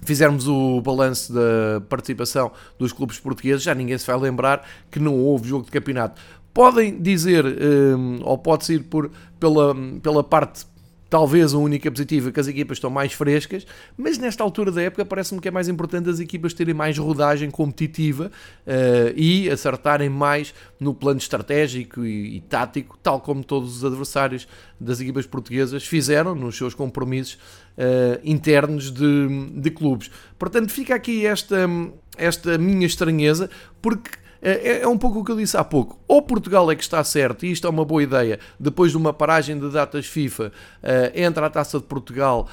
fizermos 0.02 0.46
o 0.48 0.80
balanço 0.80 1.32
da 1.32 1.80
participação 1.88 2.50
dos 2.78 2.92
clubes 2.92 3.18
portugueses, 3.18 3.62
já 3.62 3.74
ninguém 3.74 3.96
se 3.96 4.06
vai 4.06 4.18
lembrar 4.18 4.66
que 4.90 4.98
não 4.98 5.16
houve 5.18 5.48
jogo 5.48 5.64
de 5.64 5.70
campeonato. 5.70 6.20
Podem 6.52 7.00
dizer, 7.00 7.44
um, 7.46 8.20
ou 8.22 8.36
pode-se 8.36 8.74
ir 8.74 8.82
por, 8.84 9.10
pela, 9.40 9.74
pela 10.02 10.22
parte 10.22 10.66
talvez 11.12 11.52
a 11.52 11.58
única 11.58 11.90
positiva 11.90 12.32
que 12.32 12.40
as 12.40 12.48
equipas 12.48 12.78
estão 12.78 12.88
mais 12.88 13.12
frescas, 13.12 13.66
mas 13.98 14.16
nesta 14.16 14.42
altura 14.42 14.72
da 14.72 14.80
época 14.80 15.04
parece-me 15.04 15.42
que 15.42 15.48
é 15.48 15.50
mais 15.50 15.68
importante 15.68 16.08
as 16.08 16.18
equipas 16.18 16.54
terem 16.54 16.72
mais 16.72 16.96
rodagem 16.96 17.50
competitiva 17.50 18.32
uh, 18.66 19.12
e 19.14 19.50
acertarem 19.50 20.08
mais 20.08 20.54
no 20.80 20.94
plano 20.94 21.18
estratégico 21.18 22.02
e, 22.02 22.36
e, 22.36 22.40
tático, 22.40 22.96
tal 23.02 23.20
como 23.20 23.44
todos 23.44 23.76
os 23.76 23.84
adversários 23.84 24.48
das 24.80 25.00
equipas 25.00 25.26
portuguesas 25.26 25.86
fizeram 25.86 26.34
nos 26.34 26.56
seus 26.56 26.72
compromissos 26.74 27.36
uh, 27.76 28.20
internos 28.24 28.90
de, 28.90 29.50
de 29.54 29.70
clubes. 29.70 30.10
Portanto, 30.38 30.70
fica 30.70 30.94
aqui 30.94 31.26
esta, 31.26 31.68
esta 32.16 32.58
minha 32.58 32.86
estranheza, 32.86 33.50
porque 33.80 34.10
é, 34.40 34.80
é, 34.82 34.88
um 34.88 34.98
pouco 34.98 35.20
o 35.20 35.24
que 35.24 35.30
eu 35.30 35.36
disse 35.36 35.56
há 35.56 35.62
pouco. 35.62 36.00
Ou 36.08 36.20
Portugal 36.20 36.68
é 36.70 36.74
que 36.74 36.82
está 36.82 37.02
certo, 37.04 37.46
e 37.46 37.52
isto 37.52 37.66
é 37.66 37.70
uma 37.70 37.84
boa 37.84 38.02
ideia, 38.02 38.40
depois 38.58 38.90
de 38.90 38.96
uma 38.96 39.12
paragem 39.12 39.56
de 39.58 39.70
datas 39.70 40.06
FIFA, 40.06 40.48
uh, 40.82 40.88
entra 41.14 41.46
a 41.46 41.50
taça 41.50 41.78
de 41.78 41.84
Portugal 41.84 42.48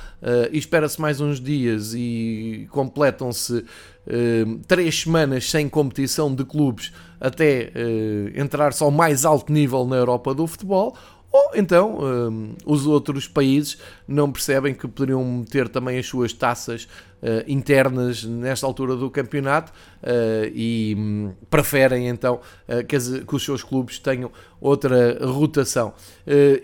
e 0.51 0.57
espera-se 0.57 1.01
mais 1.01 1.19
uns 1.19 1.39
dias 1.39 1.93
e 1.95 2.67
completam-se 2.71 3.65
três 4.67 5.01
semanas 5.01 5.49
sem 5.49 5.69
competição 5.69 6.33
de 6.33 6.43
clubes 6.43 6.91
até 7.19 7.71
entrar 8.35 8.73
só 8.73 8.85
ao 8.85 8.91
mais 8.91 9.23
alto 9.23 9.51
nível 9.51 9.85
na 9.85 9.95
Europa 9.95 10.33
do 10.33 10.45
futebol 10.47 10.95
ou 11.31 11.51
então 11.53 11.99
um, 11.99 12.55
os 12.65 12.87
outros 12.87 13.27
países 13.27 13.77
não 14.07 14.31
percebem 14.31 14.73
que 14.73 14.87
poderiam 14.87 15.45
ter 15.49 15.69
também 15.69 15.99
as 15.99 16.07
suas 16.07 16.33
taças 16.33 16.85
uh, 17.21 17.43
internas 17.47 18.23
nesta 18.23 18.65
altura 18.65 18.95
do 18.95 19.09
campeonato 19.11 19.71
uh, 20.01 20.49
e 20.53 20.95
um, 20.97 21.31
preferem 21.49 22.07
então 22.07 22.39
uh, 22.67 22.83
que, 22.85 22.95
as, 22.95 23.07
que, 23.09 23.35
os 23.35 23.43
seus 23.43 23.63
clubes 23.63 23.99
tenham 23.99 24.31
outra 24.59 25.23
rotação. 25.25 25.93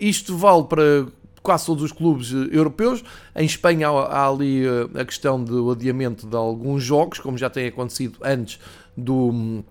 isto 0.00 0.36
vale 0.36 0.64
para 0.64 1.06
quase 1.42 1.64
todos 1.64 1.84
os 1.84 1.92
clubes 1.92 2.32
europeus. 2.50 3.04
Em 3.34 3.46
Espanha 3.46 3.88
há, 3.88 4.06
há 4.06 4.28
ali 4.28 4.64
a 4.94 5.04
questão 5.04 5.42
do 5.42 5.70
adiamento 5.70 6.26
de 6.26 6.36
alguns 6.36 6.82
jogos, 6.82 7.20
como 7.20 7.38
já 7.38 7.48
tem 7.48 7.68
acontecido 7.68 8.18
antes 8.22 8.58
do 8.96 9.30
hum, 9.30 9.64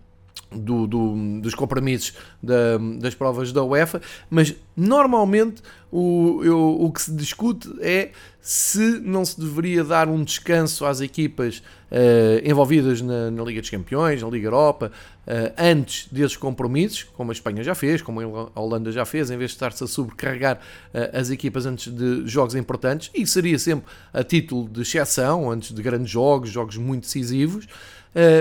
do, 0.51 0.88
do, 0.88 1.39
dos 1.42 1.54
compromissos 1.54 2.13
da, 2.42 2.77
das 3.00 3.13
provas 3.13 3.51
da 3.51 3.63
UEFA, 3.63 4.01
mas 4.30 4.56
normalmente 4.75 5.62
o, 5.92 6.42
eu, 6.44 6.82
o 6.82 6.92
que 6.92 7.01
se 7.01 7.12
discute 7.12 7.70
é 7.82 8.12
se 8.42 9.00
não 9.00 9.25
se 9.25 9.39
deveria 9.39 9.84
dar 9.84 10.08
um 10.08 10.24
descanso 10.24 10.86
às 10.86 11.01
equipas 11.01 11.63
uh, 11.92 12.48
envolvidas 12.48 13.01
na, 13.01 13.32
na, 13.32 13.44
Liga 13.44 13.60
dos 13.60 13.70
Campeões, 13.70 14.22
na 14.22 14.30
Liga 14.30 14.48
Europa, 14.48 14.92
uh, 15.25 15.54
antes 15.58 16.08
desses 16.12 16.38
compromissos, 16.38 17.04
como 17.04 17.32
a 17.32 17.34
Espanha 17.34 17.63
já 17.63 17.74
fez, 17.74 18.04
como 18.04 18.22
a 18.56 18.60
Holanda 18.60 18.92
já 18.92 19.04
fez, 19.04 19.32
em 19.32 19.38
vez 19.38 19.51
de 19.51 19.56
estar-se 19.56 19.84
a 19.84 19.88
sobrecarregar 19.88 20.58
uh, 20.58 21.18
as 21.18 21.32
equipas 21.32 21.65
antes 21.65 21.92
de 21.92 22.27
jogos 22.27 22.54
importantes, 22.56 23.10
e 23.15 23.25
seria 23.25 23.58
sempre 23.58 23.86
a 24.13 24.24
título 24.24 24.70
de 24.70 24.82
exceção, 24.82 25.50
antes 25.50 25.74
de 25.74 25.82
grandes 25.82 26.12
jogos, 26.12 26.50
jogos 26.50 26.77
muito 26.77 27.04
decisivos, 27.04 27.68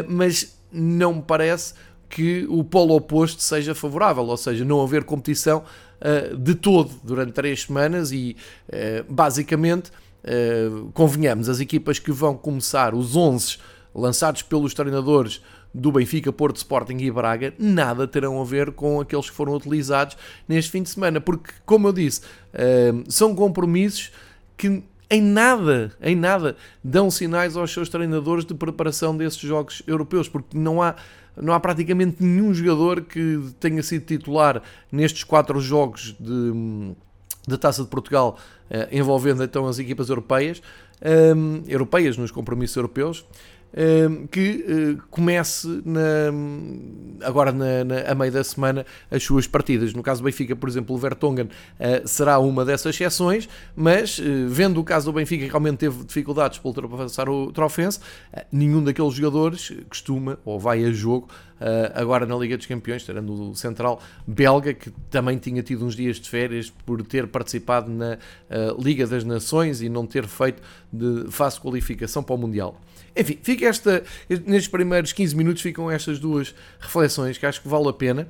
mas 0.06 0.56
não 0.74 1.14
me 1.14 1.22
parece 1.22 1.74
que 2.08 2.46
o 2.48 2.62
polo 2.62 2.94
oposto 2.94 3.42
seja 3.42 3.74
favorável, 3.74 4.24
ou 4.24 4.36
seja, 4.36 4.64
não 4.64 4.82
haver 4.82 5.04
competição 5.04 5.64
uh, 6.00 6.36
de 6.36 6.54
todo 6.54 6.90
durante 7.02 7.32
três 7.32 7.62
semanas 7.62 8.12
e 8.12 8.36
uh, 8.68 9.12
basicamente, 9.12 9.90
uh, 10.24 10.90
convenhamos, 10.92 11.48
as 11.48 11.60
equipas 11.60 11.98
que 11.98 12.12
vão 12.12 12.36
começar, 12.36 12.94
os 12.94 13.16
11 13.16 13.58
lançados 13.94 14.42
pelos 14.42 14.74
treinadores 14.74 15.42
do 15.72 15.90
Benfica, 15.90 16.32
Porto, 16.32 16.56
Sporting 16.56 16.98
e 16.98 17.10
Braga, 17.10 17.52
nada 17.58 18.06
terão 18.06 18.40
a 18.40 18.44
ver 18.44 18.70
com 18.72 19.00
aqueles 19.00 19.28
que 19.28 19.34
foram 19.34 19.54
utilizados 19.54 20.16
neste 20.48 20.70
fim 20.70 20.82
de 20.84 20.90
semana, 20.90 21.20
porque, 21.20 21.52
como 21.66 21.88
eu 21.88 21.92
disse, 21.92 22.20
são 23.08 23.34
compromissos 23.34 24.12
que 24.56 24.84
em 25.10 25.20
nada, 25.20 25.92
em 26.00 26.16
nada 26.16 26.56
dão 26.82 27.10
sinais 27.10 27.56
aos 27.56 27.72
seus 27.72 27.88
treinadores 27.88 28.44
de 28.44 28.54
preparação 28.54 29.16
desses 29.16 29.40
jogos 29.40 29.82
europeus, 29.86 30.28
porque 30.28 30.56
não 30.56 30.82
há 30.82 30.94
não 31.36 31.52
há 31.52 31.58
praticamente 31.58 32.22
nenhum 32.22 32.54
jogador 32.54 33.00
que 33.02 33.40
tenha 33.58 33.82
sido 33.82 34.04
titular 34.04 34.62
nestes 34.90 35.24
quatro 35.24 35.60
jogos 35.60 36.14
de, 36.20 36.94
de 37.46 37.58
Taça 37.58 37.82
de 37.82 37.88
Portugal, 37.88 38.38
eh, 38.70 38.88
envolvendo 38.92 39.42
então 39.42 39.66
as 39.66 39.80
equipas 39.80 40.08
europeias, 40.08 40.62
um, 41.36 41.56
eh, 41.56 41.72
europeias 41.72 42.16
nos 42.16 42.30
compromissos 42.30 42.76
europeus, 42.76 43.26
que 44.30 44.64
eh, 44.68 45.02
comece 45.10 45.82
na, 45.84 47.26
agora 47.26 47.50
na, 47.50 47.82
na, 47.82 48.00
a 48.02 48.14
meio 48.14 48.30
da 48.30 48.44
semana 48.44 48.86
as 49.10 49.22
suas 49.22 49.46
partidas. 49.46 49.92
No 49.92 50.02
caso 50.02 50.22
do 50.22 50.24
Benfica, 50.24 50.54
por 50.54 50.68
exemplo, 50.68 50.94
o 50.94 50.98
Vertonghen 50.98 51.48
eh, 51.78 52.02
será 52.06 52.38
uma 52.38 52.64
dessas 52.64 52.94
exceções, 52.94 53.48
mas 53.74 54.20
eh, 54.20 54.46
vendo 54.48 54.80
o 54.80 54.84
caso 54.84 55.06
do 55.06 55.12
Benfica 55.12 55.44
que 55.44 55.50
realmente 55.50 55.78
teve 55.78 56.04
dificuldades 56.04 56.58
para 56.58 56.68
ultrapassar 56.68 57.28
o 57.28 57.50
Trofense, 57.50 57.98
nenhum 58.52 58.82
daqueles 58.82 59.14
jogadores 59.14 59.72
costuma 59.88 60.38
ou 60.44 60.58
vai 60.58 60.84
a 60.84 60.92
jogo 60.92 61.28
agora 61.94 62.26
na 62.26 62.36
Liga 62.36 62.58
dos 62.58 62.66
Campeões, 62.66 63.04
terando 63.04 63.50
o 63.50 63.54
central 63.54 63.98
belga, 64.26 64.74
que 64.74 64.90
também 65.08 65.38
tinha 65.38 65.62
tido 65.62 65.86
uns 65.86 65.96
dias 65.96 66.20
de 66.20 66.28
férias 66.28 66.68
por 66.84 67.02
ter 67.02 67.26
participado 67.28 67.90
na 67.90 68.18
Liga 68.78 69.06
das 69.06 69.24
Nações 69.24 69.80
e 69.80 69.88
não 69.88 70.06
ter 70.06 70.26
feito 70.26 70.62
de 70.92 71.30
fase 71.30 71.58
qualificação 71.58 72.22
para 72.22 72.34
o 72.34 72.38
Mundial. 72.38 72.78
Enfim, 73.16 73.38
fica 73.42 73.66
esta, 73.66 74.02
nestes 74.28 74.68
primeiros 74.68 75.12
15 75.12 75.36
minutos 75.36 75.62
ficam 75.62 75.90
estas 75.90 76.18
duas 76.18 76.54
reflexões 76.80 77.38
que 77.38 77.46
acho 77.46 77.62
que 77.62 77.68
vale 77.68 77.88
a 77.88 77.92
pena 77.92 78.26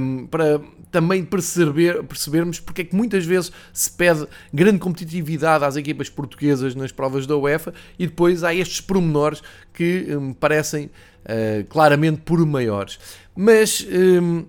um, 0.00 0.26
para 0.26 0.60
também 0.90 1.22
perceber, 1.22 2.02
percebermos 2.04 2.58
porque 2.58 2.82
é 2.82 2.84
que 2.84 2.96
muitas 2.96 3.26
vezes 3.26 3.52
se 3.74 3.90
pede 3.90 4.26
grande 4.52 4.78
competitividade 4.78 5.64
às 5.64 5.76
equipas 5.76 6.08
portuguesas 6.08 6.74
nas 6.74 6.90
provas 6.90 7.26
da 7.26 7.36
UEFA 7.36 7.74
e 7.98 8.06
depois 8.06 8.42
há 8.42 8.54
estes 8.54 8.80
pormenores 8.80 9.42
que 9.74 10.06
me 10.08 10.16
um, 10.16 10.32
parecem 10.32 10.86
uh, 10.86 11.64
claramente 11.68 12.22
por 12.24 12.44
maiores. 12.46 12.98
Mas. 13.34 13.86
Um, 13.90 14.46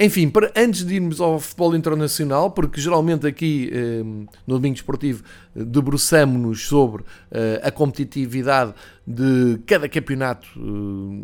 enfim, 0.00 0.30
para, 0.30 0.52
antes 0.54 0.84
de 0.84 0.94
irmos 0.94 1.20
ao 1.20 1.40
futebol 1.40 1.74
internacional, 1.74 2.52
porque 2.52 2.80
geralmente 2.80 3.26
aqui 3.26 3.68
eh, 3.72 4.02
no 4.46 4.54
Domingo 4.54 4.76
Esportivo 4.76 5.24
eh, 5.56 5.64
debruçamos-nos 5.64 6.68
sobre 6.68 7.02
eh, 7.32 7.60
a 7.64 7.70
competitividade 7.72 8.74
de 9.04 9.58
cada 9.66 9.88
campeonato 9.88 10.46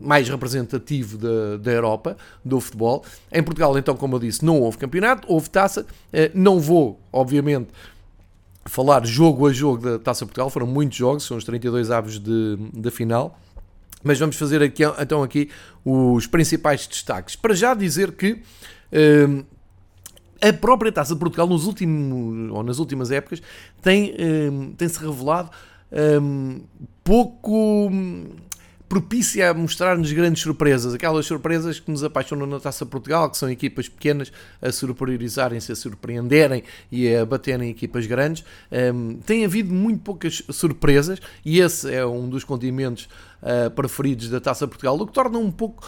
mais 0.02 0.28
representativo 0.28 1.16
da, 1.16 1.56
da 1.58 1.70
Europa, 1.70 2.16
do 2.44 2.58
futebol. 2.58 3.04
Em 3.30 3.42
Portugal, 3.44 3.78
então, 3.78 3.94
como 3.94 4.16
eu 4.16 4.18
disse, 4.18 4.44
não 4.44 4.60
houve 4.60 4.76
campeonato, 4.78 5.30
houve 5.30 5.48
taça. 5.50 5.86
não 6.34 6.58
vou, 6.58 6.98
obviamente, 7.12 7.68
falar 8.64 9.06
jogo 9.06 9.46
a 9.46 9.52
jogo 9.52 9.82
da 9.82 9.98
Taça 9.98 10.24
Portugal, 10.24 10.50
foram 10.50 10.66
muitos 10.66 10.96
jogos, 10.96 11.24
são 11.24 11.36
os 11.36 11.44
32 11.44 11.90
aves 11.90 12.18
de, 12.18 12.56
de 12.72 12.90
final. 12.90 13.38
Mas 14.04 14.18
vamos 14.18 14.36
fazer 14.36 14.62
aqui, 14.62 14.82
então 15.00 15.22
aqui 15.22 15.48
os 15.84 16.26
principais 16.26 16.86
destaques. 16.86 17.34
Para 17.34 17.54
já 17.54 17.74
dizer 17.74 18.12
que 18.12 18.32
uh, 18.32 19.44
a 20.40 20.52
própria 20.52 20.92
Taça 20.92 21.14
de 21.14 21.18
Portugal 21.18 21.46
nos 21.46 21.66
últimos, 21.66 22.50
ou 22.52 22.62
nas 22.62 22.78
últimas 22.78 23.10
épocas 23.10 23.42
tem, 23.82 24.12
uh, 24.12 24.74
tem 24.76 24.86
se 24.86 25.00
revelado 25.00 25.50
um, 26.20 26.60
pouco 27.02 27.90
propícia 28.88 29.50
a 29.50 29.54
mostrar-nos 29.54 30.12
grandes 30.12 30.42
surpresas, 30.42 30.94
aquelas 30.94 31.26
surpresas 31.26 31.80
que 31.80 31.90
nos 31.90 32.04
apaixonam 32.04 32.46
na 32.46 32.60
Taça 32.60 32.84
Portugal, 32.84 33.30
que 33.30 33.36
são 33.36 33.50
equipas 33.50 33.88
pequenas 33.88 34.30
a 34.60 34.70
superiorizarem-se, 34.70 35.72
a 35.72 35.74
surpreenderem 35.76 36.62
e 36.92 37.12
a 37.14 37.24
baterem 37.24 37.70
equipas 37.70 38.06
grandes. 38.06 38.44
Um, 38.70 39.16
tem 39.16 39.44
havido 39.44 39.72
muito 39.72 40.00
poucas 40.00 40.42
surpresas 40.50 41.18
e 41.44 41.60
esse 41.60 41.92
é 41.92 42.06
um 42.06 42.28
dos 42.28 42.44
condimentos 42.44 43.08
uh, 43.44 43.70
preferidos 43.70 44.28
da 44.30 44.40
Taça 44.40 44.66
Portugal, 44.66 44.96
o 44.96 45.06
que 45.06 45.12
torna 45.12 45.38
um 45.38 45.50
pouco 45.50 45.86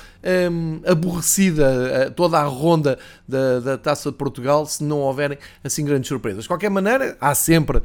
um, 0.53 0.81
aborrecida 0.87 2.09
uh, 2.09 2.11
toda 2.13 2.39
a 2.39 2.45
ronda 2.45 2.99
da, 3.27 3.61
da, 3.61 3.79
Taça 3.79 4.11
de 4.11 4.17
Portugal 4.17 4.67
se 4.67 4.85
não 4.85 5.01
houverem 5.01 5.39
assim 5.65 5.85
grandes 5.85 6.09
surpresas. 6.09 6.45
De 6.45 6.49
qualquer 6.49 6.71
maneira, 6.71 7.17
há 7.21 7.35
sempre 7.35 7.79
uh, 7.79 7.83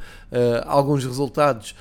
alguns 0.66 1.04
resultados 1.04 1.74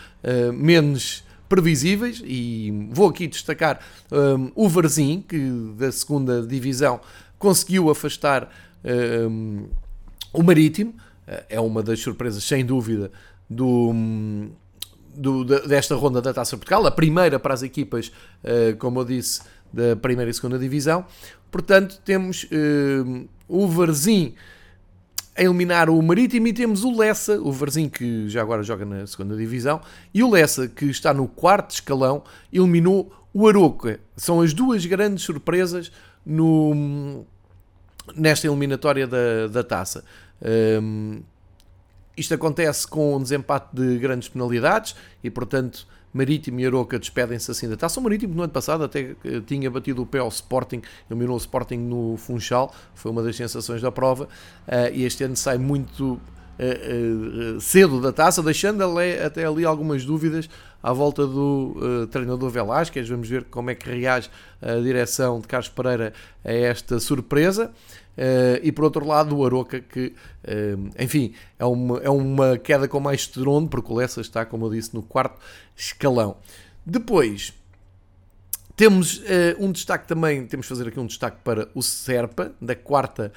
menos 0.53 1.23
previsíveis 1.49 2.21
e 2.23 2.87
vou 2.91 3.09
aqui 3.09 3.25
destacar 3.25 3.79
um, 4.11 4.51
o 4.53 4.69
Varzim, 4.69 5.25
que 5.27 5.39
da 5.75 5.91
segunda 5.91 6.43
divisão 6.45 7.01
conseguiu 7.39 7.89
afastar 7.89 8.47
um, 9.27 9.67
o 10.31 10.43
Marítimo, 10.43 10.93
é 11.49 11.59
uma 11.59 11.81
das 11.81 11.99
surpresas 11.99 12.43
sem 12.43 12.63
dúvida 12.63 13.11
do, 13.49 13.91
do, 15.15 15.43
desta 15.43 15.95
ronda 15.95 16.21
da 16.21 16.33
Taça 16.33 16.57
Portugal, 16.57 16.85
a 16.85 16.91
primeira 16.91 17.39
para 17.39 17.53
as 17.53 17.63
equipas, 17.63 18.11
uh, 18.43 18.75
como 18.77 18.99
eu 18.99 19.05
disse, 19.05 19.41
da 19.71 19.95
primeira 19.95 20.29
e 20.29 20.33
segunda 20.33 20.57
divisão. 20.57 21.05
Portanto, 21.49 21.99
temos 22.03 22.43
uh, 22.45 23.27
o 23.47 23.67
Varzim 23.67 24.33
a 25.35 25.43
eliminar 25.43 25.89
o 25.89 26.01
Marítimo 26.01 26.47
e 26.47 26.53
temos 26.53 26.83
o 26.83 26.97
Lessa, 26.97 27.39
o 27.39 27.51
Varzim 27.51 27.87
que 27.87 28.27
já 28.27 28.41
agora 28.41 28.63
joga 28.63 28.85
na 28.85 29.07
segunda 29.07 29.35
divisão, 29.35 29.81
e 30.13 30.23
o 30.23 30.29
Lessa 30.29 30.67
que 30.67 30.85
está 30.85 31.13
no 31.13 31.27
quarto 31.27 31.71
escalão, 31.71 32.23
eliminou 32.51 33.11
o 33.33 33.47
Aroca. 33.47 33.99
São 34.15 34.41
as 34.41 34.53
duas 34.53 34.85
grandes 34.85 35.23
surpresas 35.23 35.91
no, 36.25 37.25
nesta 38.15 38.47
eliminatória 38.47 39.07
da, 39.07 39.47
da 39.47 39.63
taça. 39.63 40.03
Um, 40.81 41.21
isto 42.15 42.33
acontece 42.33 42.87
com 42.87 43.15
um 43.15 43.21
desempate 43.21 43.67
de 43.73 43.97
grandes 43.97 44.29
penalidades 44.29 44.95
e, 45.23 45.29
portanto, 45.29 45.87
Marítimo 46.13 46.59
e 46.59 46.65
Aroca 46.65 46.99
despedem-se 46.99 47.49
assim 47.49 47.69
da 47.69 47.77
taça. 47.77 47.99
O 47.99 48.03
Marítimo 48.03 48.33
no 48.33 48.43
ano 48.43 48.51
passado 48.51 48.83
até 48.83 49.15
eh, 49.23 49.41
tinha 49.45 49.69
batido 49.71 50.01
o 50.01 50.05
pé 50.05 50.19
ao 50.19 50.27
Sporting, 50.27 50.81
eliminou 51.09 51.35
o 51.35 51.37
Sporting 51.37 51.77
no 51.77 52.17
Funchal, 52.17 52.73
foi 52.93 53.11
uma 53.11 53.23
das 53.23 53.35
sensações 53.35 53.81
da 53.81 53.91
prova, 53.91 54.25
uh, 54.25 54.93
e 54.93 55.03
este 55.03 55.23
ano 55.23 55.35
sai 55.35 55.57
muito 55.57 56.19
cedo 57.59 57.99
da 57.99 58.11
taça, 58.11 58.43
deixando 58.43 58.83
até 59.25 59.45
ali 59.45 59.65
algumas 59.65 60.05
dúvidas 60.05 60.49
à 60.81 60.93
volta 60.93 61.25
do 61.25 62.07
treinador 62.11 62.49
Velásquez. 62.49 63.09
Vamos 63.09 63.27
ver 63.27 63.45
como 63.45 63.69
é 63.69 63.75
que 63.75 63.89
reage 63.89 64.29
a 64.61 64.75
direção 64.75 65.39
de 65.39 65.47
Carlos 65.47 65.69
Pereira 65.69 66.13
a 66.43 66.51
esta 66.51 66.99
surpresa. 66.99 67.71
Uh, 68.17 68.59
e 68.61 68.73
por 68.73 68.83
outro 68.83 69.07
lado 69.07 69.37
o 69.37 69.45
Aroca 69.45 69.79
que 69.79 70.07
uh, 70.43 70.91
enfim 70.99 71.33
é 71.57 71.63
uma, 71.63 71.97
é 71.99 72.09
uma 72.09 72.57
queda 72.57 72.85
com 72.85 72.99
mais 72.99 73.21
estrondo 73.21 73.69
porque 73.69 73.89
o 73.89 73.95
Lessa 73.95 74.19
está 74.19 74.45
como 74.45 74.65
eu 74.65 74.69
disse 74.69 74.93
no 74.93 75.01
quarto 75.01 75.39
escalão 75.77 76.35
depois 76.85 77.53
temos 78.75 79.19
uh, 79.19 79.55
um 79.59 79.71
destaque 79.71 80.09
também 80.09 80.45
temos 80.45 80.65
de 80.65 80.69
fazer 80.69 80.89
aqui 80.89 80.99
um 80.99 81.05
destaque 81.05 81.37
para 81.41 81.69
o 81.73 81.81
Serpa 81.81 82.51
da 82.61 82.75
quarta 82.75 83.31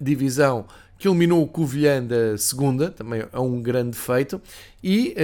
divisão 0.00 0.64
que 1.04 1.08
eliminou 1.08 1.42
o 1.42 1.46
Covilhã 1.46 2.02
da 2.02 2.38
segunda 2.38 2.90
também 2.90 3.22
é 3.30 3.38
um 3.38 3.60
grande 3.60 3.94
feito 3.94 4.40
e 4.82 5.14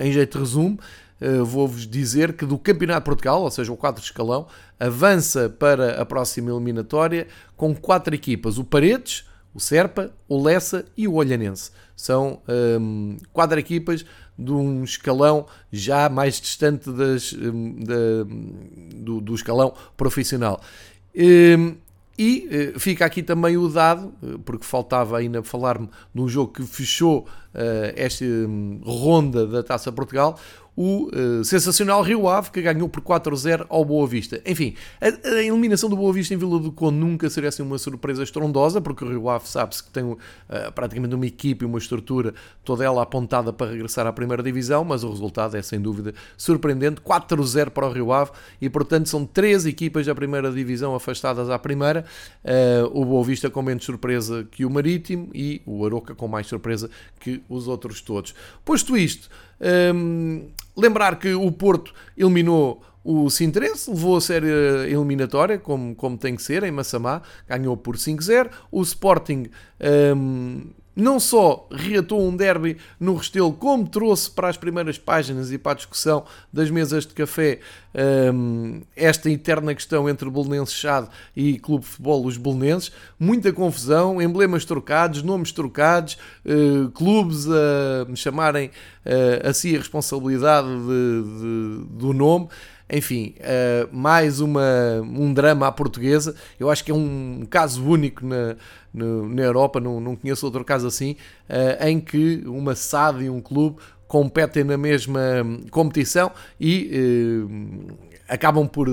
em 0.00 0.12
jeito 0.12 0.38
de 0.38 0.44
resumo 0.44 0.78
Uh, 1.18 1.42
vou-vos 1.42 1.86
dizer 1.86 2.34
que 2.34 2.44
do 2.44 2.58
Campeonato 2.58 3.00
de 3.00 3.04
Portugal, 3.06 3.40
ou 3.40 3.50
seja, 3.50 3.72
o 3.72 3.76
4 3.76 4.04
escalão, 4.04 4.46
avança 4.78 5.48
para 5.48 5.98
a 5.98 6.04
próxima 6.04 6.50
eliminatória 6.50 7.26
com 7.56 7.74
quatro 7.74 8.14
equipas: 8.14 8.58
o 8.58 8.64
Paredes, 8.64 9.24
o 9.54 9.58
Serpa, 9.58 10.10
o 10.28 10.38
Lessa 10.38 10.84
e 10.94 11.08
o 11.08 11.14
Olhanense. 11.14 11.70
São 11.96 12.42
um, 12.78 13.16
quatro 13.32 13.58
equipas 13.58 14.04
de 14.38 14.52
um 14.52 14.84
escalão 14.84 15.46
já 15.72 16.10
mais 16.10 16.38
distante 16.38 16.90
das, 16.90 17.32
da, 17.32 18.24
do, 18.94 19.22
do, 19.22 19.34
escalão 19.34 19.72
profissional. 19.96 20.60
E 22.18 22.72
uh, 22.74 22.80
fica 22.80 23.04
aqui 23.04 23.22
também 23.22 23.56
o 23.56 23.68
dado, 23.68 24.12
uh, 24.22 24.38
porque 24.38 24.64
faltava 24.64 25.18
ainda 25.18 25.42
falar-me 25.42 25.88
num 26.14 26.28
jogo 26.28 26.52
que 26.52 26.62
fechou 26.62 27.20
uh, 27.54 27.92
esta 27.94 28.24
um, 28.24 28.80
ronda 28.84 29.46
da 29.46 29.62
Taça 29.62 29.92
Portugal, 29.92 30.38
o 30.76 31.08
uh, 31.08 31.42
sensacional 31.42 32.02
Rio 32.02 32.28
Ave, 32.28 32.50
que 32.50 32.60
ganhou 32.60 32.88
por 32.88 33.00
4-0 33.00 33.64
ao 33.68 33.84
Boa 33.84 34.06
Vista. 34.06 34.40
Enfim, 34.44 34.74
a, 35.00 35.28
a, 35.28 35.42
eliminação 35.42 35.88
do 35.88 35.96
Boa 35.96 36.12
Vista 36.12 36.34
em 36.34 36.36
Vila 36.36 36.60
do 36.60 36.70
Conde 36.70 36.98
nunca 36.98 37.30
seria 37.30 37.48
assim 37.48 37.62
uma 37.62 37.78
surpresa 37.78 38.22
estrondosa, 38.22 38.80
porque 38.80 39.02
o 39.02 39.08
Rio 39.08 39.28
Ave 39.30 39.48
sabe-se 39.48 39.82
que 39.82 39.90
tem 39.90 40.04
uh, 40.04 40.18
praticamente 40.74 41.14
uma 41.14 41.26
equipe 41.26 41.64
e 41.64 41.66
uma 41.66 41.78
estrutura 41.78 42.34
toda 42.62 42.84
ela 42.84 43.02
apontada 43.02 43.52
para 43.52 43.70
regressar 43.70 44.06
à 44.06 44.12
primeira 44.12 44.42
divisão, 44.42 44.84
mas 44.84 45.02
o 45.02 45.08
resultado 45.08 45.56
é 45.56 45.62
sem 45.62 45.80
dúvida 45.80 46.12
surpreendente, 46.36 47.00
4-0 47.00 47.70
para 47.70 47.86
o 47.86 47.92
Rio 47.92 48.12
Ave, 48.12 48.32
e 48.60 48.68
portanto 48.68 49.08
são 49.08 49.24
três 49.24 49.64
equipas 49.64 50.04
da 50.04 50.14
primeira 50.14 50.52
divisão 50.52 50.94
afastadas 50.94 51.48
à 51.48 51.58
primeira, 51.58 52.04
uh, 52.44 53.00
o 53.00 53.04
Boa 53.04 53.24
Vista 53.24 53.48
com 53.48 53.62
menos 53.62 53.84
surpresa 53.84 54.46
que 54.50 54.64
o 54.66 54.70
Marítimo 54.70 55.30
e 55.32 55.62
o 55.64 55.86
Aroca 55.86 56.14
com 56.14 56.28
mais 56.28 56.46
surpresa 56.46 56.90
que 57.18 57.42
os 57.48 57.66
outros 57.66 58.02
todos. 58.02 58.34
Posto 58.64 58.96
isto, 58.96 59.30
um, 59.94 60.48
lembrar 60.76 61.18
que 61.18 61.34
o 61.34 61.50
Porto 61.50 61.92
eliminou 62.16 62.82
o 63.02 63.30
Sintrense, 63.30 63.88
levou 63.88 64.16
a 64.16 64.20
série 64.20 64.48
eliminatória, 64.88 65.58
como, 65.58 65.94
como 65.94 66.18
tem 66.18 66.34
que 66.34 66.42
ser, 66.42 66.64
em 66.64 66.72
Massamá, 66.72 67.22
ganhou 67.46 67.76
por 67.76 67.96
5-0. 67.96 68.50
O 68.70 68.82
Sporting 68.82 69.46
um, 70.16 70.66
não 70.96 71.20
só 71.20 71.68
reatou 71.70 72.26
um 72.26 72.34
derby 72.34 72.78
no 72.98 73.14
Restelo, 73.14 73.52
como 73.52 73.86
trouxe 73.86 74.30
para 74.30 74.48
as 74.48 74.56
primeiras 74.56 74.96
páginas 74.96 75.52
e 75.52 75.58
para 75.58 75.72
a 75.72 75.74
discussão 75.74 76.24
das 76.50 76.70
mesas 76.70 77.06
de 77.06 77.12
café 77.12 77.60
um, 78.32 78.80
esta 78.96 79.30
eterna 79.30 79.74
questão 79.74 80.08
entre 80.08 80.30
Belenenses 80.30 80.74
Chade 80.74 81.08
e 81.36 81.58
Clube 81.58 81.84
de 81.84 81.90
Futebol 81.90 82.24
Os 82.24 82.38
Belenenses. 82.38 82.90
Muita 83.20 83.52
confusão, 83.52 84.20
emblemas 84.22 84.64
trocados, 84.64 85.22
nomes 85.22 85.52
trocados, 85.52 86.16
uh, 86.44 86.90
clubes 86.92 87.46
a 87.46 88.16
chamarem 88.16 88.70
uh, 89.04 89.48
a 89.48 89.52
si 89.52 89.74
a 89.74 89.78
responsabilidade 89.78 90.68
de, 90.68 91.22
de, 91.22 91.86
do 91.90 92.14
nome. 92.14 92.48
Enfim, 92.90 93.34
uh, 93.40 93.88
mais 93.96 94.38
uma, 94.40 95.00
um 95.02 95.34
drama 95.34 95.66
à 95.66 95.72
portuguesa. 95.72 96.36
Eu 96.58 96.70
acho 96.70 96.84
que 96.84 96.92
é 96.92 96.94
um 96.94 97.44
caso 97.50 97.84
único 97.84 98.24
na, 98.24 98.56
na, 98.94 99.06
na 99.28 99.42
Europa, 99.42 99.80
não, 99.80 100.00
não 100.00 100.14
conheço 100.14 100.46
outro 100.46 100.64
caso 100.64 100.86
assim, 100.86 101.16
uh, 101.50 101.84
em 101.86 102.00
que 102.00 102.44
uma 102.46 102.74
SAD 102.76 103.24
e 103.24 103.30
um 103.30 103.40
clube 103.40 103.78
competem 104.06 104.62
na 104.62 104.76
mesma 104.76 105.20
competição 105.70 106.30
e 106.60 107.44
uh, 107.44 107.96
acabam 108.28 108.66
por 108.66 108.88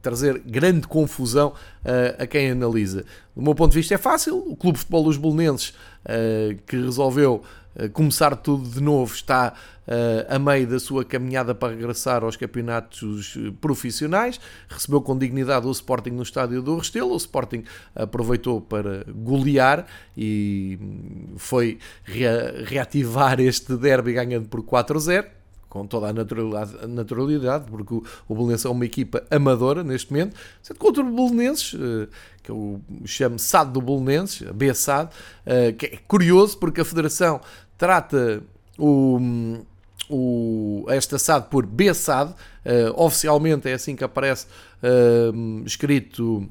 trazer 0.00 0.40
grande 0.40 0.86
confusão 0.86 1.48
uh, 1.48 2.22
a 2.22 2.26
quem 2.26 2.50
analisa. 2.50 3.04
Do 3.34 3.42
meu 3.42 3.54
ponto 3.54 3.72
de 3.72 3.78
vista 3.78 3.94
é 3.94 3.98
fácil, 3.98 4.38
o 4.38 4.56
Clube 4.56 4.74
de 4.74 4.80
Futebol 4.80 5.04
dos 5.04 5.16
Belenenses, 5.16 5.70
uh, 5.70 6.56
que 6.66 6.76
resolveu 6.76 7.42
começar 7.92 8.36
tudo 8.36 8.68
de 8.68 8.80
novo, 8.80 9.14
está 9.14 9.54
uh, 9.86 10.34
a 10.34 10.38
meio 10.38 10.66
da 10.66 10.78
sua 10.78 11.04
caminhada 11.04 11.54
para 11.54 11.74
regressar 11.74 12.24
aos 12.24 12.36
campeonatos 12.36 13.36
eh, 13.36 13.52
profissionais. 13.60 14.40
Recebeu 14.68 15.00
com 15.00 15.16
dignidade 15.16 15.66
o 15.66 15.70
Sporting 15.70 16.10
no 16.10 16.22
estádio 16.22 16.62
do 16.62 16.76
Restelo. 16.76 17.12
O 17.12 17.16
Sporting 17.16 17.64
aproveitou 17.94 18.60
para 18.60 19.04
golear 19.08 19.86
e 20.16 20.78
foi 21.36 21.78
reativar 22.04 23.40
este 23.40 23.76
derby 23.76 24.12
ganhando 24.12 24.48
por 24.48 24.62
4-0 24.62 25.26
com 25.68 25.88
toda 25.88 26.06
a 26.06 26.12
naturalidade, 26.12 26.86
naturalidade 26.86 27.64
porque 27.68 27.94
o, 27.94 28.04
o 28.28 28.34
Belenenses 28.36 28.64
é 28.64 28.68
uma 28.68 28.84
equipa 28.84 29.24
amadora 29.28 29.82
neste 29.82 30.12
momento, 30.12 30.36
sendo 30.62 30.78
contra 30.78 31.02
o 31.02 31.10
Belenenses, 31.10 31.74
eh, 31.74 32.08
que 32.44 32.50
eu 32.50 32.80
chamo 33.04 33.40
SAD 33.40 33.72
do 33.72 33.80
Belenenses, 33.80 34.46
a 34.46 34.52
B-SAD, 34.52 35.10
que 35.76 35.86
é 35.86 35.98
curioso 36.06 36.58
porque 36.58 36.80
a 36.80 36.84
Federação 36.84 37.40
trata 37.84 38.42
o, 38.78 39.20
o, 40.08 40.86
esta 40.88 41.18
SAD 41.18 41.50
por 41.50 41.66
B-SAD, 41.66 42.30
uh, 42.30 42.34
oficialmente 42.96 43.68
é 43.68 43.74
assim 43.74 43.94
que 43.94 44.02
aparece 44.02 44.46
uh, 44.82 45.62
escrito 45.66 46.48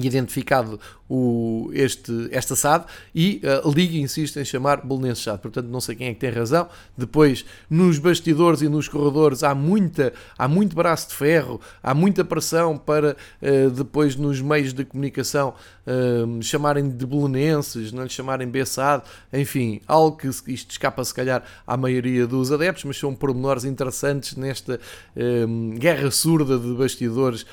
e 0.00 0.06
identificado 0.06 0.78
o, 1.10 1.70
este, 1.72 2.28
esta 2.30 2.54
SAD 2.54 2.84
e 3.12 3.42
a 3.44 3.68
Liga 3.68 3.96
insiste 3.96 4.36
em 4.38 4.44
chamar 4.44 4.86
Belenenses 4.86 5.24
SAD. 5.24 5.42
Portanto, 5.42 5.66
não 5.66 5.80
sei 5.80 5.96
quem 5.96 6.06
é 6.06 6.14
que 6.14 6.20
tem 6.20 6.30
razão. 6.30 6.68
Depois, 6.96 7.44
nos 7.68 7.98
bastidores 7.98 8.62
e 8.62 8.68
nos 8.68 8.88
corredores, 8.88 9.42
há, 9.42 9.52
muita, 9.52 10.12
há 10.38 10.46
muito 10.46 10.76
braço 10.76 11.08
de 11.08 11.14
ferro, 11.14 11.60
há 11.82 11.92
muita 11.92 12.24
pressão 12.24 12.78
para 12.78 13.16
uh, 13.42 13.70
depois, 13.70 14.14
nos 14.14 14.40
meios 14.40 14.72
de 14.72 14.84
comunicação, 14.84 15.54
uh, 15.84 16.42
chamarem 16.42 16.88
de 16.88 17.04
Belenenses, 17.04 17.90
não 17.90 18.04
lhe 18.04 18.08
chamarem 18.08 18.46
BSAD. 18.46 19.02
Enfim, 19.32 19.80
algo 19.88 20.16
que 20.16 20.28
isto 20.28 20.70
escapa, 20.70 21.02
se 21.02 21.12
calhar, 21.12 21.42
à 21.66 21.76
maioria 21.76 22.24
dos 22.24 22.52
adeptos, 22.52 22.84
mas 22.84 22.96
são 22.96 23.12
pormenores 23.16 23.64
interessantes 23.64 24.36
nesta 24.36 24.78
uh, 25.16 25.78
guerra 25.78 26.08
surda 26.12 26.56
de 26.56 26.72
bastidores 26.74 27.44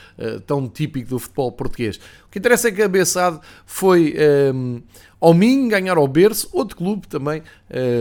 tão 0.46 0.68
típico 0.68 1.10
do 1.10 1.20
futebol 1.20 1.52
português. 1.52 2.00
O 2.28 2.30
que 2.30 2.40
interessa 2.40 2.68
é 2.68 2.72
que 2.72 2.82
a 2.82 2.90
BSAD 2.90 3.40
foi 3.66 4.16
um, 4.54 4.82
ao 5.20 5.34
Minho 5.34 5.68
ganhar 5.68 5.98
ao 5.98 6.08
Berço, 6.08 6.48
outro 6.54 6.78
clube 6.78 7.08
também 7.08 7.42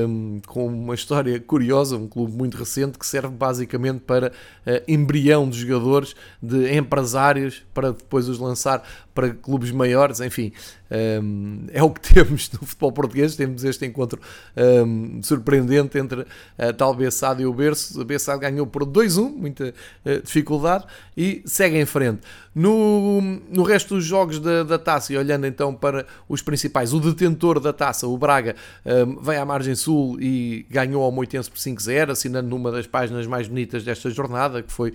um, 0.09 0.40
com 0.46 0.66
uma 0.66 0.94
história 0.94 1.40
curiosa, 1.40 1.96
um 1.96 2.07
clube 2.07 2.33
muito 2.33 2.57
recente 2.57 2.98
que 2.98 3.07
serve 3.07 3.29
basicamente 3.29 4.00
para 4.00 4.29
uh, 4.29 4.83
embrião 4.87 5.48
de 5.48 5.59
jogadores, 5.59 6.14
de 6.42 6.76
empresários, 6.76 7.64
para 7.72 7.92
depois 7.92 8.29
os 8.29 8.38
lançar 8.38 8.83
para 9.14 9.31
clubes 9.31 9.70
maiores, 9.70 10.20
enfim, 10.20 10.52
um, 10.90 11.66
é 11.72 11.83
o 11.83 11.90
que 11.90 12.00
temos 12.14 12.50
no 12.52 12.61
futebol 12.61 12.92
português. 12.92 13.35
Temos 13.35 13.64
este 13.64 13.87
encontro 13.87 14.20
um, 14.87 15.22
surpreendente 15.22 15.98
entre 15.98 16.26
a 16.59 16.72
tal 16.72 16.94
Bessade 16.94 17.42
e 17.42 17.46
o 17.46 17.52
Berço. 17.52 18.00
A 18.00 18.05
Bessade 18.05 18.40
ganhou 18.40 18.66
por 18.66 18.85
2-1, 18.85 19.33
muita 19.35 19.74
uh, 20.05 20.22
dificuldade, 20.22 20.85
e 21.16 21.42
segue 21.46 21.79
em 21.79 21.87
frente. 21.87 22.20
No, 22.55 23.20
no 23.20 23.62
resto 23.62 23.94
dos 23.94 24.05
jogos 24.05 24.38
da, 24.38 24.62
da 24.62 24.79
taça, 24.79 25.12
e 25.12 25.16
olhando 25.16 25.46
então 25.46 25.74
para 25.74 26.07
os 26.29 26.40
principais, 26.40 26.92
o 26.92 27.00
detentor 27.12 27.60
da 27.60 27.72
taça, 27.72 28.06
o 28.06 28.16
Braga, 28.16 28.56
um, 28.84 29.20
vem 29.20 29.36
à 29.36 29.44
margem 29.44 29.74
sul 29.74 30.20
e 30.20 30.66
ganhou 30.70 31.02
ao 31.02 31.12
Moitense 31.12 31.50
por 31.50 31.58
5-0, 31.58 32.10
assinando 32.10 32.48
numa 32.48 32.70
das 32.70 32.86
páginas 32.86 33.26
mais 33.26 33.48
bonitas 33.48 33.84
desta 33.84 34.10
jornada, 34.10 34.62
que 34.62 34.72
foi 34.72 34.92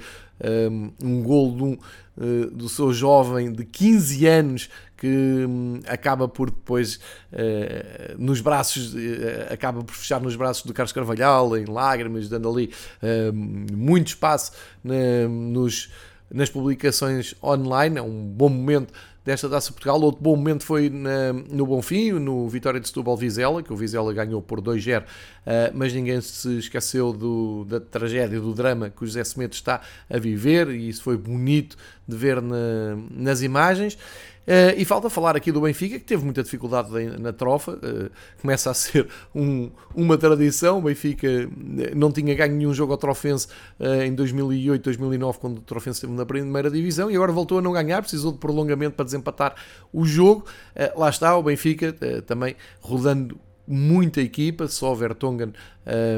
um, 0.71 0.91
um 1.01 1.23
gol 1.23 1.55
de 1.55 1.63
um, 1.63 1.77
uh, 2.17 2.51
do 2.51 2.67
seu 2.67 2.93
jovem 2.93 3.51
de 3.51 3.65
15 3.65 4.25
anos 4.25 4.69
que 4.97 5.07
um, 5.07 5.79
acaba 5.87 6.27
por 6.27 6.51
depois 6.51 6.95
uh, 7.33 8.17
nos 8.17 8.41
braços, 8.41 8.93
uh, 8.93 8.97
acaba 9.51 9.83
por 9.83 9.95
fechar 9.95 10.21
nos 10.21 10.35
braços 10.35 10.63
do 10.65 10.73
Carlos 10.73 10.91
Carvalhal, 10.91 11.57
em 11.57 11.65
lágrimas, 11.65 12.29
dando 12.29 12.49
ali 12.49 12.71
muito 13.73 14.07
espaço 14.09 14.51
nos 14.83 15.89
nas 16.33 16.49
publicações 16.49 17.35
online, 17.43 17.97
é 17.97 18.01
um 18.01 18.25
bom 18.25 18.49
momento 18.49 18.93
desta 19.23 19.49
Taça 19.49 19.71
Portugal. 19.71 19.99
Outro 20.01 20.21
bom 20.21 20.35
momento 20.35 20.63
foi 20.63 20.89
na, 20.89 21.33
no 21.33 21.65
Bonfim, 21.65 22.11
no 22.11 22.47
Vitória 22.47 22.79
de 22.79 22.87
Setúbal 22.87 23.15
Vizela, 23.17 23.61
que 23.61 23.71
o 23.71 23.75
Vizela 23.75 24.13
ganhou 24.13 24.41
por 24.41 24.61
2-0, 24.61 25.03
uh, 25.03 25.05
mas 25.73 25.93
ninguém 25.93 26.19
se 26.21 26.57
esqueceu 26.57 27.13
do, 27.13 27.65
da 27.65 27.79
tragédia, 27.79 28.39
do 28.39 28.53
drama 28.53 28.89
que 28.89 29.03
o 29.03 29.05
José 29.05 29.23
Semedo 29.23 29.53
está 29.53 29.81
a 30.09 30.17
viver, 30.17 30.69
e 30.69 30.89
isso 30.89 31.03
foi 31.03 31.17
bonito 31.17 31.77
de 32.07 32.17
ver 32.17 32.41
na, 32.41 32.97
nas 33.11 33.41
imagens. 33.41 33.97
Uh, 34.41 34.73
e 34.75 34.83
falta 34.83 35.07
falar 35.07 35.35
aqui 35.35 35.51
do 35.51 35.61
Benfica, 35.61 35.99
que 35.99 36.05
teve 36.05 36.25
muita 36.25 36.41
dificuldade 36.41 36.89
na 37.19 37.31
trofa, 37.31 37.73
uh, 37.73 38.09
começa 38.41 38.71
a 38.71 38.73
ser 38.73 39.07
um, 39.35 39.69
uma 39.93 40.17
tradição. 40.17 40.79
O 40.79 40.81
Benfica 40.81 41.27
não 41.95 42.11
tinha 42.11 42.33
ganho 42.33 42.55
nenhum 42.55 42.73
jogo 42.73 42.91
ao 42.91 42.97
Trofense 42.97 43.47
uh, 43.79 44.01
em 44.01 44.13
2008, 44.15 44.83
2009, 44.83 45.37
quando 45.39 45.59
o 45.59 45.61
Trofense 45.61 45.97
esteve 45.97 46.13
na 46.13 46.25
primeira 46.25 46.71
divisão, 46.71 47.11
e 47.11 47.15
agora 47.15 47.31
voltou 47.31 47.59
a 47.59 47.61
não 47.61 47.71
ganhar, 47.71 48.01
precisou 48.01 48.31
de 48.31 48.39
prolongamento 48.39 48.95
para 48.95 49.05
desempatar 49.11 49.55
o 49.91 50.05
jogo. 50.05 50.45
lá 50.95 51.09
está 51.09 51.35
o 51.37 51.43
Benfica 51.43 51.93
também 52.25 52.55
rodando 52.81 53.39
muita 53.67 54.21
equipa, 54.21 54.67
só 54.67 54.93
Vertonghen 54.93 55.53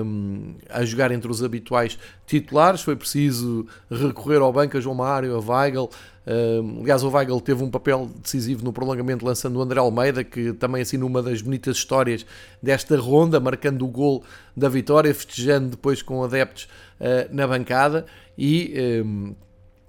um, 0.03 0.55
a 0.69 0.83
jogar 0.83 1.11
entre 1.11 1.29
os 1.29 1.43
habituais 1.43 1.97
titulares. 2.25 2.81
Foi 2.81 2.95
preciso 2.95 3.67
recorrer 3.89 4.37
ao 4.37 4.51
banco 4.51 4.77
a 4.77 4.81
João 4.81 4.95
Mário, 4.95 5.35
a 5.35 5.39
Weigl. 5.39 5.89
Um, 6.25 6.81
aliás, 6.81 7.03
o 7.03 7.09
Weigl 7.09 7.39
teve 7.41 7.63
um 7.63 7.69
papel 7.69 8.09
decisivo 8.21 8.63
no 8.63 8.73
prolongamento, 8.73 9.25
lançando 9.25 9.57
o 9.57 9.61
André 9.61 9.79
Almeida, 9.79 10.23
que 10.23 10.53
também 10.53 10.81
assina 10.81 11.05
uma 11.05 11.21
das 11.21 11.41
bonitas 11.41 11.77
histórias 11.77 12.25
desta 12.61 12.97
ronda, 12.97 13.39
marcando 13.39 13.85
o 13.85 13.87
gol 13.87 14.23
da 14.55 14.67
vitória, 14.69 15.13
festejando 15.13 15.69
depois 15.69 16.01
com 16.01 16.23
adeptos 16.23 16.67
uh, 16.99 17.33
na 17.33 17.47
bancada. 17.47 18.05
E. 18.37 19.01
Um, 19.05 19.35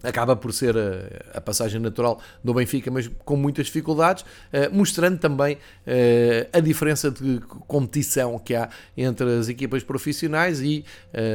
acaba 0.05 0.37
por 0.37 0.53
ser 0.53 0.77
a, 0.77 1.39
a, 1.39 1.41
passagem 1.41 1.81
natural 1.81 2.21
do 2.43 2.53
Benfica, 2.55 2.91
mas 2.91 3.11
com 3.25 3.37
muitas 3.37 3.67
dificuldades, 3.67 4.23
uh, 4.23 4.73
mostrando 4.73 5.19
também 5.19 5.55
uh, 5.55 6.49
a 6.53 6.61
diferença 6.61 7.11
de 7.11 7.41
competição 7.67 8.39
que 8.39 8.55
há 8.55 8.69
entre 8.97 9.39
as 9.39 9.49
equipas 9.49 9.83
profissionais 9.83 10.61
e 10.61 10.85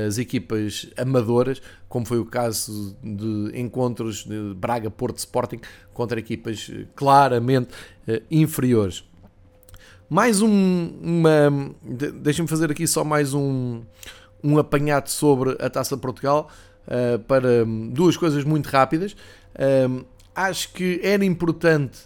as 0.07 0.17
equipas 0.17 0.87
amadoras, 0.97 1.61
como 1.87 2.05
foi 2.05 2.19
o 2.19 2.25
caso 2.25 2.95
de 3.03 3.51
encontros 3.59 4.23
de 4.23 4.53
Braga, 4.55 4.89
Porto, 4.91 5.17
Sporting 5.17 5.59
contra 5.93 6.19
equipas 6.19 6.69
claramente 6.95 7.69
inferiores. 8.29 9.03
Mais 10.09 10.41
um, 10.41 10.49
uma. 11.01 11.75
Deixem-me 12.15 12.49
fazer 12.49 12.71
aqui 12.71 12.87
só 12.87 13.03
mais 13.03 13.33
um, 13.33 13.83
um 14.43 14.57
apanhado 14.57 15.07
sobre 15.07 15.55
a 15.59 15.69
Taça 15.69 15.95
de 15.95 16.01
Portugal 16.01 16.49
uh, 16.87 17.19
para 17.19 17.65
hum, 17.65 17.89
duas 17.89 18.17
coisas 18.17 18.43
muito 18.43 18.67
rápidas. 18.67 19.13
Uh, 19.55 20.05
acho 20.35 20.71
que 20.73 20.99
era 21.03 21.23
importante 21.25 21.99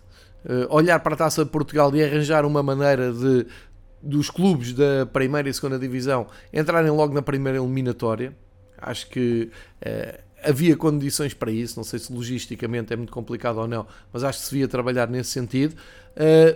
uh, 0.45 0.73
olhar 0.73 0.99
para 0.99 1.13
a 1.13 1.17
Taça 1.17 1.43
de 1.43 1.51
Portugal 1.51 1.95
e 1.95 2.03
arranjar 2.03 2.45
uma 2.45 2.63
maneira 2.63 3.11
de 3.11 3.45
dos 4.05 4.29
clubes 4.29 4.73
da 4.73 5.05
primeira 5.05 5.47
e 5.47 5.53
segunda 5.53 5.79
divisão 5.79 6.27
entrarem 6.51 6.91
logo 6.91 7.13
na 7.13 7.21
primeira 7.21 7.57
eliminatória. 7.57 8.35
Acho 8.77 9.07
que 9.09 9.49
havia 10.43 10.75
condições 10.75 11.33
para 11.33 11.49
isso. 11.49 11.77
Não 11.77 11.85
sei 11.85 11.99
se 11.99 12.11
logisticamente 12.11 12.91
é 12.91 12.97
muito 12.97 13.13
complicado 13.13 13.59
ou 13.59 13.67
não, 13.67 13.87
mas 14.11 14.25
acho 14.25 14.39
que 14.39 14.45
se 14.45 14.51
devia 14.51 14.67
trabalhar 14.67 15.07
nesse 15.07 15.29
sentido. 15.29 15.73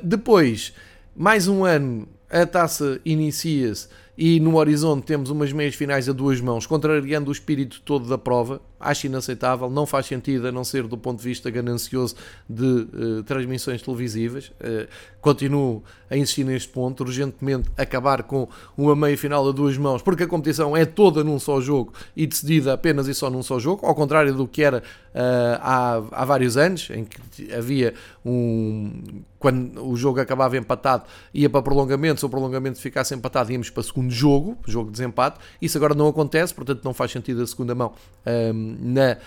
depois, 0.03 0.73
mais 1.15 1.47
um 1.47 1.63
ano, 1.63 2.06
a 2.30 2.45
taça 2.45 2.99
inicia-se 3.06 3.88
e 4.17 4.39
no 4.39 4.56
horizonte 4.56 5.06
temos 5.06 5.30
umas 5.30 5.53
meias 5.53 5.75
finais 5.75 6.10
a 6.10 6.13
duas 6.13 6.41
mãos, 6.41 6.65
contrariando 6.65 7.30
o 7.30 7.32
espírito 7.32 7.82
todo 7.86 8.08
da 8.08 8.17
prova, 8.17 8.60
acho 8.79 9.07
inaceitável, 9.07 9.69
não 9.69 9.85
faz 9.85 10.05
sentido 10.05 10.47
a 10.47 10.51
não 10.51 10.63
ser 10.63 10.83
do 10.87 10.97
ponto 10.97 11.19
de 11.19 11.23
vista 11.23 11.49
ganancioso 11.49 12.15
de 12.49 12.63
uh, 12.63 13.23
transmissões 13.23 13.81
televisivas. 13.81 14.49
Uh, 14.61 14.87
continuo 15.21 15.83
a 16.09 16.15
insistir 16.15 16.45
neste 16.45 16.69
ponto, 16.69 17.03
urgentemente 17.03 17.69
acabar 17.77 18.23
com 18.23 18.47
uma 18.77 18.95
meia 18.95 19.17
final 19.17 19.47
a 19.47 19.51
duas 19.51 19.77
mãos, 19.77 20.01
porque 20.01 20.23
a 20.23 20.27
competição 20.27 20.75
é 20.75 20.85
toda 20.85 21.23
num 21.23 21.37
só 21.37 21.59
jogo 21.59 21.91
e 22.15 22.25
decidida 22.25 22.73
apenas 22.73 23.07
e 23.07 23.13
só 23.13 23.29
num 23.29 23.43
só 23.43 23.59
jogo, 23.59 23.85
ao 23.85 23.93
contrário 23.93 24.33
do 24.33 24.47
que 24.47 24.63
era 24.63 24.77
uh, 24.79 25.59
há, 25.61 25.95
há 26.11 26.25
vários 26.25 26.55
anos, 26.55 26.89
em 26.91 27.03
que 27.03 27.53
havia 27.53 27.93
um. 28.25 29.21
Quando 29.39 29.85
o 29.85 29.95
jogo 29.95 30.19
acabava 30.19 30.57
empatado, 30.57 31.03
ia 31.31 31.47
para 31.47 31.61
prolongamento, 31.61 32.19
se 32.19 32.25
o 32.25 32.29
prolongamento 32.29 32.79
ficasse 32.79 33.13
empatado, 33.13 33.51
íamos 33.51 33.69
para 33.69 33.83
segundo 33.83 34.09
jogo, 34.09 34.57
jogo 34.65 34.85
de 34.85 34.93
desempate. 34.93 35.39
Isso 35.61 35.77
agora 35.77 35.93
não 35.93 36.07
acontece, 36.07 36.55
portanto 36.55 36.83
não 36.83 36.91
faz 36.91 37.11
sentido 37.11 37.43
a 37.43 37.47
segunda 37.47 37.75
mão 37.75 37.93
um, 38.25 38.66
nas 38.80 39.17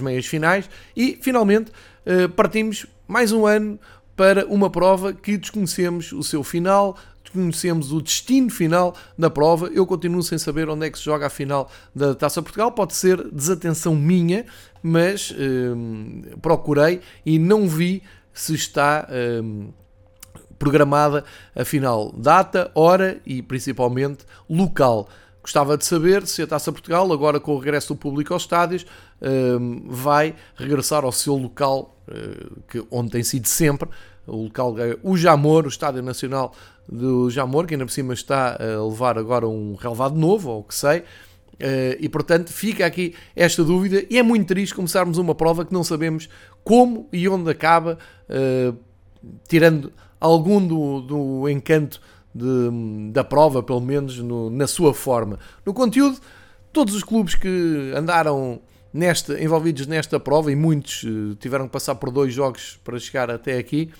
uh, 0.00 0.04
meias 0.04 0.26
finais. 0.26 0.68
E 0.96 1.18
finalmente 1.20 1.70
uh, 2.06 2.28
partimos 2.30 2.86
mais 3.06 3.32
um 3.32 3.46
ano 3.46 3.78
para 4.16 4.46
uma 4.46 4.68
prova 4.68 5.12
que 5.12 5.36
desconhecemos 5.36 6.12
o 6.12 6.22
seu 6.22 6.42
final, 6.42 6.96
desconhecemos 7.22 7.92
o 7.92 8.00
destino 8.00 8.50
final 8.50 8.94
da 9.16 9.30
prova. 9.30 9.68
Eu 9.68 9.86
continuo 9.86 10.22
sem 10.22 10.38
saber 10.38 10.68
onde 10.68 10.86
é 10.86 10.90
que 10.90 10.98
se 10.98 11.04
joga 11.04 11.26
a 11.26 11.30
final 11.30 11.70
da 11.94 12.14
Taça 12.14 12.42
Portugal. 12.42 12.72
Pode 12.72 12.94
ser 12.94 13.22
desatenção 13.30 13.94
minha, 13.94 14.44
mas 14.82 15.32
hum, 15.38 16.22
procurei 16.42 17.00
e 17.24 17.38
não 17.38 17.68
vi 17.68 18.02
se 18.32 18.54
está 18.54 19.08
programada 20.58 21.24
a 21.54 21.64
final 21.64 22.12
data, 22.12 22.70
hora 22.74 23.20
e 23.24 23.40
principalmente 23.40 24.24
local. 24.50 25.08
Gostava 25.42 25.78
de 25.78 25.84
saber 25.84 26.26
se 26.26 26.42
a 26.42 26.46
Taça 26.46 26.70
Portugal, 26.72 27.10
agora 27.12 27.40
com 27.40 27.54
o 27.54 27.58
regresso 27.58 27.94
do 27.94 27.96
público 27.96 28.34
aos 28.34 28.42
estádios, 28.42 28.84
hum, 29.60 29.84
vai 29.86 30.34
regressar 30.56 31.04
ao 31.04 31.12
seu 31.12 31.36
local, 31.36 31.96
eh, 32.08 32.46
que, 32.68 32.84
onde 32.90 33.12
tem 33.12 33.22
sido 33.22 33.46
sempre, 33.46 33.88
o 34.26 34.44
local 34.44 34.78
é 34.78 34.96
o 35.02 35.16
Jamor, 35.16 35.64
o 35.64 35.68
Estádio 35.68 36.02
Nacional 36.02 36.52
do 36.86 37.30
Jamor, 37.30 37.66
que 37.66 37.74
ainda 37.74 37.86
por 37.86 37.92
cima 37.92 38.12
está 38.12 38.58
a 38.60 38.84
levar 38.84 39.16
agora 39.16 39.48
um 39.48 39.74
relevado 39.74 40.16
novo, 40.18 40.50
ou 40.50 40.60
o 40.60 40.64
que 40.64 40.74
sei, 40.74 41.04
eh, 41.58 41.96
e 42.00 42.08
portanto 42.08 42.52
fica 42.52 42.84
aqui 42.84 43.14
esta 43.34 43.64
dúvida, 43.64 44.04
e 44.10 44.18
é 44.18 44.22
muito 44.22 44.48
triste 44.48 44.74
começarmos 44.74 45.18
uma 45.18 45.34
prova 45.34 45.64
que 45.64 45.72
não 45.72 45.82
sabemos 45.82 46.28
como 46.62 47.08
e 47.12 47.28
onde 47.28 47.50
acaba, 47.50 47.98
eh, 48.28 48.72
tirando 49.48 49.92
algum 50.20 50.64
do, 50.64 51.00
do 51.00 51.48
encanto 51.48 52.00
de, 52.38 53.12
da 53.12 53.24
prova, 53.24 53.62
pelo 53.62 53.80
menos 53.80 54.18
no, 54.18 54.48
na 54.50 54.66
sua 54.66 54.94
forma. 54.94 55.38
No 55.66 55.74
conteúdo, 55.74 56.18
todos 56.72 56.94
os 56.94 57.02
clubes 57.02 57.34
que 57.34 57.92
andaram 57.94 58.60
nesta, 58.92 59.42
envolvidos 59.42 59.86
nesta 59.86 60.18
prova, 60.18 60.52
e 60.52 60.56
muitos 60.56 61.02
uh, 61.02 61.34
tiveram 61.36 61.66
que 61.66 61.72
passar 61.72 61.94
por 61.96 62.10
dois 62.10 62.32
jogos 62.32 62.78
para 62.84 62.98
chegar 62.98 63.30
até 63.30 63.58
aqui, 63.58 63.90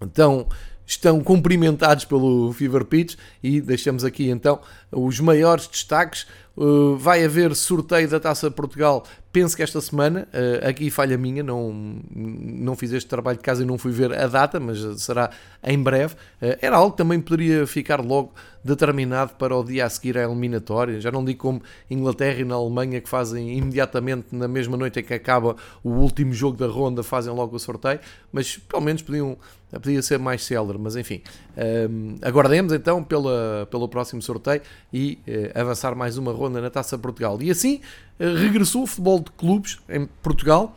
então 0.00 0.46
estão 0.86 1.20
cumprimentados 1.20 2.06
pelo 2.06 2.50
Fever 2.52 2.84
Pitch 2.84 3.16
e 3.42 3.60
deixamos 3.60 4.04
aqui 4.04 4.30
então 4.30 4.58
os 4.90 5.20
maiores 5.20 5.66
destaques. 5.66 6.26
Uh, 6.56 6.96
vai 6.96 7.24
haver 7.24 7.54
sorteio 7.54 8.08
da 8.08 8.18
Taça 8.18 8.50
Portugal, 8.50 9.04
penso 9.38 9.56
que 9.56 9.62
esta 9.62 9.80
semana. 9.80 10.26
Uh, 10.34 10.68
aqui 10.68 10.90
falha 10.90 11.16
minha, 11.16 11.44
não, 11.44 11.72
não 12.12 12.74
fiz 12.74 12.92
este 12.92 13.08
trabalho 13.08 13.38
de 13.38 13.44
casa 13.44 13.62
e 13.62 13.66
não 13.66 13.78
fui 13.78 13.92
ver 13.92 14.12
a 14.12 14.26
data, 14.26 14.58
mas 14.58 14.78
será 15.00 15.30
em 15.62 15.80
breve. 15.80 16.14
Uh, 16.42 16.58
era 16.60 16.76
algo 16.76 16.90
que 16.90 16.96
também 16.96 17.20
poderia 17.20 17.64
ficar 17.64 18.00
logo 18.00 18.34
determinado 18.68 19.34
para 19.34 19.56
o 19.56 19.64
dia 19.64 19.86
a 19.86 19.90
seguir 19.90 20.18
à 20.18 20.22
eliminatória. 20.22 21.00
Já 21.00 21.10
não 21.10 21.24
digo 21.24 21.40
como 21.40 21.62
Inglaterra 21.90 22.40
e 22.40 22.44
na 22.44 22.54
Alemanha 22.54 23.00
que 23.00 23.08
fazem 23.08 23.56
imediatamente 23.56 24.26
na 24.32 24.46
mesma 24.46 24.76
noite 24.76 25.00
em 25.00 25.02
que 25.02 25.14
acaba 25.14 25.56
o 25.82 25.90
último 25.90 26.32
jogo 26.32 26.56
da 26.56 26.66
ronda, 26.66 27.02
fazem 27.02 27.32
logo 27.32 27.56
o 27.56 27.58
sorteio, 27.58 28.00
mas 28.30 28.56
pelo 28.56 28.82
menos 28.82 29.02
podiam, 29.02 29.36
podia 29.72 30.02
ser 30.02 30.18
mais 30.18 30.44
célere. 30.44 30.78
Mas 30.78 30.96
enfim, 30.96 31.22
aguardemos 32.22 32.72
então 32.72 33.02
pela, 33.02 33.66
pelo 33.70 33.88
próximo 33.88 34.20
sorteio 34.20 34.60
e 34.92 35.18
avançar 35.54 35.94
mais 35.94 36.18
uma 36.18 36.32
ronda 36.32 36.60
na 36.60 36.70
Taça 36.70 36.98
Portugal. 36.98 37.38
E 37.40 37.50
assim 37.50 37.80
eh, 38.18 38.34
regressou 38.34 38.82
o 38.82 38.86
futebol 38.86 39.20
de 39.20 39.30
clubes 39.32 39.78
em 39.88 40.06
Portugal 40.22 40.76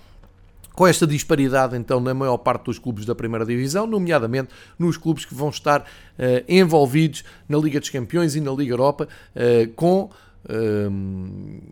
com 0.73 0.87
esta 0.87 1.05
disparidade 1.05 1.75
então 1.75 1.99
na 1.99 2.13
maior 2.13 2.37
parte 2.37 2.65
dos 2.65 2.79
clubes 2.79 3.05
da 3.05 3.13
primeira 3.13 3.45
divisão, 3.45 3.85
nomeadamente 3.85 4.49
nos 4.77 4.97
clubes 4.97 5.25
que 5.25 5.33
vão 5.33 5.49
estar 5.49 5.81
uh, 5.81 5.85
envolvidos 6.47 7.23
na 7.47 7.57
Liga 7.57 7.79
dos 7.79 7.89
Campeões 7.89 8.35
e 8.35 8.41
na 8.41 8.51
Liga 8.51 8.73
Europa, 8.73 9.07
uh, 9.35 9.71
com 9.73 10.09
uh, 10.45 11.71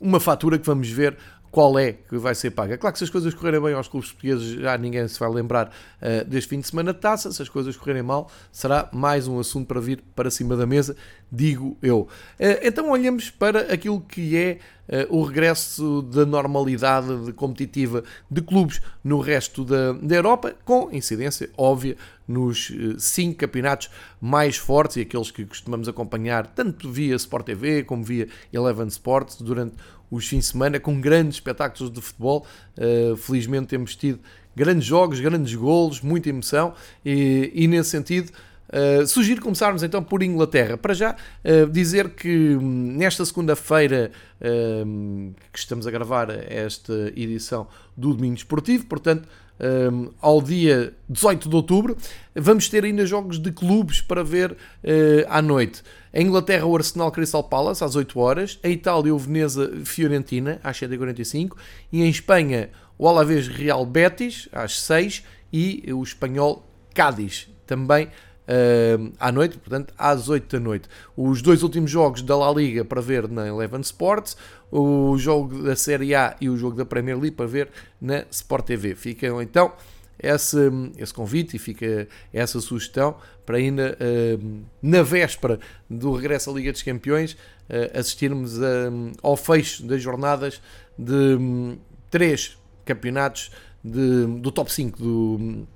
uma 0.00 0.18
fatura 0.18 0.58
que 0.58 0.66
vamos 0.66 0.88
ver 0.88 1.16
qual 1.50 1.78
é 1.78 1.92
que 1.92 2.16
vai 2.16 2.34
ser 2.34 2.50
paga. 2.50 2.78
Claro 2.78 2.92
que 2.92 2.98
se 2.98 3.04
as 3.04 3.10
coisas 3.10 3.34
correrem 3.34 3.60
bem 3.60 3.74
aos 3.74 3.88
clubes 3.88 4.12
portugueses, 4.12 4.60
já 4.60 4.78
ninguém 4.78 5.06
se 5.08 5.18
vai 5.18 5.28
lembrar 5.30 5.68
uh, 5.68 6.24
deste 6.24 6.48
fim 6.48 6.60
de 6.60 6.66
semana 6.68 6.92
de 6.92 7.00
taça. 7.00 7.32
Se 7.32 7.42
as 7.42 7.48
coisas 7.48 7.76
correrem 7.76 8.02
mal, 8.02 8.30
será 8.52 8.88
mais 8.92 9.26
um 9.26 9.38
assunto 9.38 9.66
para 9.66 9.80
vir 9.80 10.02
para 10.14 10.30
cima 10.30 10.56
da 10.56 10.66
mesa, 10.66 10.96
digo 11.30 11.76
eu. 11.82 12.00
Uh, 12.00 12.08
então 12.62 12.90
olhamos 12.90 13.30
para 13.30 13.72
aquilo 13.72 14.00
que 14.00 14.36
é 14.36 14.58
o 15.08 15.22
regresso 15.22 16.02
da 16.02 16.26
normalidade 16.26 17.32
competitiva 17.34 18.02
de 18.28 18.42
clubes 18.42 18.82
no 19.04 19.20
resto 19.20 19.64
da, 19.64 19.92
da 19.92 20.16
Europa, 20.16 20.52
com 20.64 20.88
incidência 20.90 21.48
óbvia 21.56 21.96
nos 22.26 22.72
cinco 22.98 23.38
campeonatos 23.38 23.88
mais 24.20 24.56
fortes 24.56 24.96
e 24.96 25.02
aqueles 25.02 25.30
que 25.30 25.44
costumamos 25.44 25.88
acompanhar 25.88 26.46
tanto 26.46 26.90
via 26.90 27.14
Sport 27.14 27.46
TV 27.46 27.84
como 27.84 28.02
via 28.02 28.26
Eleven 28.52 28.88
Sports 28.88 29.40
durante 29.40 29.76
os 30.10 30.26
fins 30.26 30.40
de 30.40 30.46
semana 30.46 30.80
com 30.80 31.00
grandes 31.00 31.36
espetáculos 31.36 31.92
de 31.92 32.00
futebol. 32.00 32.46
Uh, 32.76 33.16
felizmente 33.16 33.68
temos 33.68 33.94
tido 33.94 34.20
grandes 34.54 34.84
jogos, 34.84 35.20
grandes 35.20 35.54
golos, 35.54 36.00
muita 36.00 36.28
emoção 36.28 36.74
e, 37.04 37.50
e 37.54 37.66
nesse 37.66 37.90
sentido. 37.90 38.32
Uh, 38.70 39.04
sugiro 39.04 39.42
começarmos 39.42 39.82
então 39.82 40.02
por 40.02 40.22
Inglaterra. 40.22 40.76
Para 40.76 40.94
já, 40.94 41.16
uh, 41.44 41.68
dizer 41.68 42.10
que 42.10 42.56
hum, 42.56 42.94
nesta 42.96 43.24
segunda-feira 43.24 44.12
uh, 44.40 45.34
que 45.52 45.58
estamos 45.58 45.86
a 45.88 45.90
gravar 45.90 46.30
esta 46.30 47.12
edição 47.16 47.66
do 47.96 48.14
Domingo 48.14 48.36
Esportivo, 48.36 48.86
portanto, 48.86 49.28
um, 49.60 50.10
ao 50.20 50.40
dia 50.40 50.94
18 51.08 51.48
de 51.48 51.56
outubro. 51.56 51.96
Vamos 52.34 52.68
ter 52.68 52.84
ainda 52.84 53.04
jogos 53.04 53.38
de 53.38 53.52
clubes 53.52 54.00
para 54.00 54.24
ver 54.24 54.52
uh, 54.52 54.56
à 55.28 55.42
noite. 55.42 55.82
Em 56.12 56.26
Inglaterra, 56.26 56.66
o 56.66 56.76
Arsenal 56.76 57.12
Crystal 57.12 57.44
Palace, 57.44 57.84
às 57.84 57.94
8 57.94 58.18
horas. 58.18 58.58
Em 58.64 58.72
Itália, 58.72 59.14
o 59.14 59.18
Veneza 59.18 59.70
Fiorentina, 59.84 60.60
às 60.64 60.78
7h45. 60.78 61.52
E 61.92 62.02
em 62.02 62.08
Espanha, 62.08 62.70
o 62.98 63.08
Alavés 63.08 63.46
Real 63.46 63.84
Betis, 63.86 64.48
às 64.52 64.80
6 64.80 65.24
E 65.52 65.84
o 65.92 66.02
Espanhol 66.02 66.66
Cádiz, 66.94 67.48
também 67.66 68.08
uh, 68.50 69.12
à 69.18 69.30
noite, 69.30 69.56
portanto, 69.58 69.94
às 69.96 70.28
8 70.28 70.56
da 70.56 70.60
noite. 70.60 70.88
Os 71.16 71.40
dois 71.40 71.62
últimos 71.62 71.90
jogos 71.90 72.22
da 72.22 72.36
La 72.36 72.50
Liga 72.52 72.84
para 72.84 73.00
ver 73.00 73.28
na 73.28 73.46
Eleven 73.46 73.80
Sports, 73.80 74.36
o 74.70 75.16
jogo 75.16 75.62
da 75.62 75.76
Série 75.76 76.14
A 76.14 76.36
e 76.40 76.48
o 76.48 76.56
jogo 76.56 76.76
da 76.76 76.84
Premier 76.84 77.18
League 77.18 77.36
para 77.36 77.46
ver 77.46 77.68
na 78.00 78.24
Sport 78.30 78.66
TV. 78.66 78.94
Ficam 78.94 79.40
então 79.40 79.72
esse, 80.18 80.58
esse 80.98 81.14
convite 81.14 81.56
e 81.56 81.58
fica 81.58 82.08
essa 82.32 82.60
sugestão 82.60 83.16
para 83.46 83.56
ainda 83.56 83.96
uh, 84.00 84.62
na 84.82 85.02
véspera 85.02 85.58
do 85.88 86.12
regresso 86.12 86.50
à 86.50 86.52
Liga 86.52 86.72
dos 86.72 86.82
Campeões 86.82 87.32
uh, 87.32 87.98
assistirmos 87.98 88.58
ao 89.22 89.36
fecho 89.36 89.84
das 89.84 90.02
jornadas 90.02 90.60
de 90.98 91.36
um, 91.36 91.78
três 92.10 92.58
campeonatos 92.84 93.50
de, 93.82 94.26
do 94.40 94.50
top 94.52 94.70
5 94.70 94.98
do, 94.98 95.66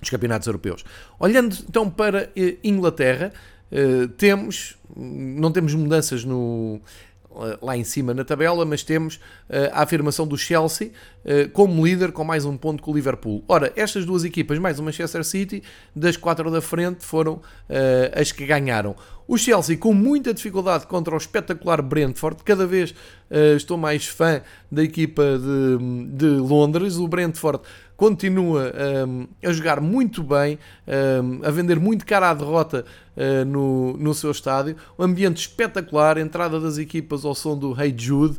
dos 0.00 0.10
campeonatos 0.10 0.46
europeus. 0.46 0.84
Olhando 1.18 1.56
então 1.68 1.90
para 1.90 2.30
eh, 2.36 2.56
Inglaterra, 2.62 3.32
uh, 3.72 4.08
temos, 4.08 4.76
não 4.96 5.50
temos 5.50 5.74
mudanças 5.74 6.24
no, 6.24 6.80
eh, 7.36 7.58
lá 7.60 7.76
em 7.76 7.84
cima 7.84 8.14
na 8.14 8.24
tabela, 8.24 8.64
mas 8.64 8.82
temos 8.82 9.20
a 9.72 9.82
afirmação 9.82 10.26
do 10.26 10.36
Chelsea 10.36 10.90
como 11.52 11.84
líder 11.84 12.12
com 12.12 12.24
mais 12.24 12.44
um 12.44 12.56
ponto 12.56 12.82
com 12.82 12.90
o 12.90 12.94
Liverpool. 12.94 13.44
Ora, 13.46 13.72
estas 13.76 14.04
duas 14.04 14.24
equipas, 14.24 14.58
mais 14.58 14.78
o 14.78 14.82
Manchester 14.82 15.24
City, 15.24 15.62
das 15.94 16.16
quatro 16.16 16.50
da 16.50 16.60
frente, 16.60 17.04
foram 17.04 17.40
as 18.14 18.32
que 18.32 18.44
ganharam. 18.46 18.96
O 19.28 19.36
Chelsea 19.36 19.76
com 19.76 19.92
muita 19.92 20.32
dificuldade 20.32 20.86
contra 20.86 21.12
o 21.12 21.18
espetacular 21.18 21.82
Brentford, 21.82 22.42
cada 22.42 22.66
vez 22.66 22.94
estou 23.54 23.76
mais 23.76 24.06
fã 24.06 24.40
da 24.72 24.82
equipa 24.82 25.22
de, 25.38 26.16
de 26.16 26.26
Londres. 26.40 26.96
O 26.96 27.06
Brentford 27.06 27.60
continua 27.94 28.72
um, 29.06 29.26
a 29.44 29.52
jogar 29.52 29.80
muito 29.80 30.22
bem, 30.22 30.58
um, 30.86 31.44
a 31.44 31.50
vender 31.50 31.78
muito 31.78 32.06
cara 32.06 32.30
à 32.30 32.34
derrota 32.34 32.86
uh, 33.16 33.44
no, 33.44 33.98
no 33.98 34.14
seu 34.14 34.30
estádio. 34.30 34.76
Um 34.98 35.02
ambiente 35.02 35.38
espetacular, 35.38 36.16
entrada 36.16 36.58
das 36.58 36.78
equipas 36.78 37.24
ao 37.24 37.34
som 37.34 37.58
do 37.58 37.78
Hey 37.78 37.92
Jude, 37.94 38.38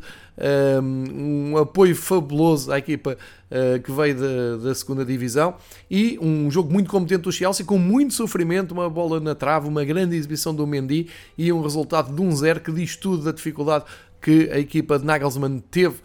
um, 0.81 1.57
apoio 1.57 1.95
fabuloso 1.95 2.71
à 2.71 2.77
equipa 2.77 3.17
uh, 3.51 3.81
que 3.81 3.91
veio 3.91 4.15
da, 4.15 4.67
da 4.67 4.75
segunda 4.75 5.03
divisão 5.03 5.55
e 5.89 6.17
um 6.21 6.49
jogo 6.49 6.71
muito 6.71 6.89
competente 6.89 7.23
do 7.23 7.31
Chelsea, 7.31 7.65
com 7.65 7.77
muito 7.77 8.13
sofrimento, 8.13 8.71
uma 8.71 8.89
bola 8.89 9.19
na 9.19 9.35
trave, 9.35 9.67
uma 9.67 9.83
grande 9.83 10.15
exibição 10.15 10.53
do 10.53 10.65
Mendy 10.65 11.07
e 11.37 11.51
um 11.51 11.61
resultado 11.61 12.13
de 12.13 12.21
um 12.21 12.35
zero 12.35 12.59
que 12.59 12.71
diz 12.71 12.95
tudo 12.95 13.23
da 13.23 13.31
dificuldade 13.31 13.85
que 14.21 14.49
a 14.51 14.59
equipa 14.59 14.99
de 14.99 15.05
Nagelsmann 15.05 15.59
teve 15.71 15.95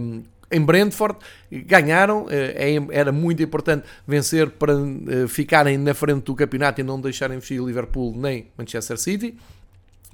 um, 0.00 0.22
em 0.50 0.60
Brentford, 0.60 1.16
ganharam, 1.50 2.26
eh, 2.28 2.74
é 2.74 2.98
era 2.98 3.12
muito 3.12 3.40
importante 3.40 3.86
vencer 4.04 4.50
para 4.50 4.72
eh, 4.72 5.28
ficarem 5.28 5.78
na 5.78 5.94
frente 5.94 6.24
do 6.24 6.34
campeonato 6.34 6.80
e 6.80 6.84
não 6.84 7.00
deixarem 7.00 7.40
fugir 7.40 7.62
Liverpool 7.62 8.12
nem 8.16 8.48
Manchester 8.58 8.98
City. 8.98 9.36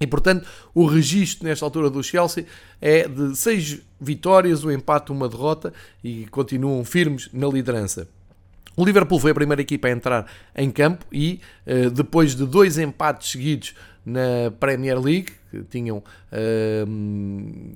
E 0.01 0.07
portanto, 0.07 0.47
o 0.75 0.87
registro 0.87 1.47
nesta 1.47 1.65
altura 1.65 1.89
do 1.89 2.03
Chelsea 2.03 2.47
é 2.81 3.09
de 3.09 3.35
6 3.35 3.81
vitórias, 4.01 4.63
um 4.63 4.71
empate, 4.71 5.11
uma 5.11 5.29
derrota 5.29 5.73
e 6.05 6.27
continuam 6.27 6.85
firmes 6.85 7.31
na 7.33 7.47
liderança. 7.47 8.09
O 8.77 8.85
Liverpool 8.85 9.19
foi 9.19 9.31
a 9.31 9.35
primeira 9.35 9.63
equipa 9.63 9.89
a 9.89 9.91
entrar 9.91 10.27
em 10.55 10.71
campo 10.71 11.07
e 11.11 11.41
eh, 11.65 11.89
depois 11.89 12.35
de 12.35 12.45
dois 12.45 12.77
empates 12.77 13.31
seguidos 13.31 13.75
na 14.07 14.53
Premier 14.61 15.01
League, 15.01 15.33
que 15.51 15.65
tinham, 15.65 16.01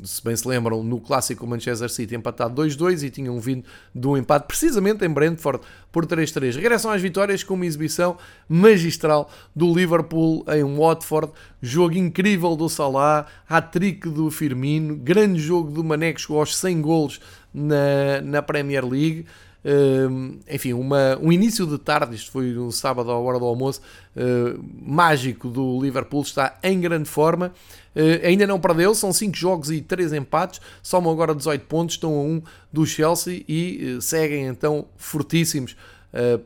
se 0.04 0.22
bem 0.22 0.36
se 0.36 0.46
lembram, 0.46 0.84
no 0.84 1.00
clássico 1.00 1.44
Manchester 1.44 1.90
City 1.90 2.14
empatado 2.14 2.62
2-2 2.62 3.02
e 3.02 3.10
tinham 3.10 3.40
vindo 3.40 3.64
de 3.92 4.06
um 4.06 4.16
empate 4.16 4.46
precisamente 4.46 5.04
em 5.04 5.08
Brentford 5.08 5.60
por 5.90 6.06
3-3. 6.06 6.54
Regressam 6.54 6.92
às 6.92 7.02
vitórias 7.02 7.42
com 7.42 7.54
uma 7.54 7.66
exibição 7.66 8.16
magistral 8.48 9.28
do 9.56 9.74
Liverpool 9.74 10.44
em 10.48 10.62
Watford, 10.62 11.32
jogo 11.60 11.96
incrível 11.96 12.54
do 12.54 12.68
Salah, 12.68 13.26
hat-trick 13.48 14.08
do 14.08 14.30
Firmino, 14.30 14.94
grande 14.94 15.40
jogo 15.40 15.72
do 15.72 15.82
Mané 15.82 16.12
que 16.12 16.20
chegou 16.20 16.38
aos 16.38 16.56
100 16.56 16.80
golos 16.80 17.20
na, 17.52 18.20
na 18.22 18.40
Premier 18.40 18.86
League. 18.86 19.26
Enfim, 20.48 20.72
uma, 20.72 21.18
um 21.20 21.30
início 21.30 21.66
de 21.66 21.78
tarde, 21.78 22.16
isto 22.16 22.30
foi 22.30 22.52
no 22.52 22.72
sábado 22.72 23.10
à 23.10 23.18
hora 23.18 23.38
do 23.38 23.44
almoço, 23.44 23.80
uh, 24.16 24.64
mágico 24.80 25.48
do 25.48 25.80
Liverpool, 25.80 26.22
está 26.22 26.58
em 26.62 26.80
grande 26.80 27.08
forma, 27.08 27.52
uh, 27.94 28.26
ainda 28.26 28.46
não 28.46 28.58
perdeu, 28.58 28.94
são 28.94 29.12
5 29.12 29.36
jogos 29.36 29.70
e 29.70 29.82
3 29.82 30.14
empates, 30.14 30.60
somam 30.82 31.12
agora 31.12 31.34
18 31.34 31.66
pontos, 31.66 31.96
estão 31.96 32.14
a 32.14 32.22
1 32.22 32.42
do 32.72 32.86
Chelsea 32.86 33.44
e 33.46 33.96
eh, 33.96 34.00
seguem 34.00 34.46
então 34.46 34.86
fortíssimos 34.96 35.76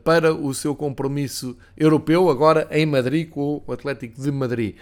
para 0.03 0.31
o 0.31 0.53
seu 0.53 0.75
compromisso 0.75 1.57
europeu, 1.75 2.29
agora 2.29 2.67
em 2.69 2.85
Madrid, 2.85 3.27
com 3.27 3.63
o 3.65 3.73
Atlético 3.73 4.21
de 4.21 4.31
Madrid. 4.31 4.75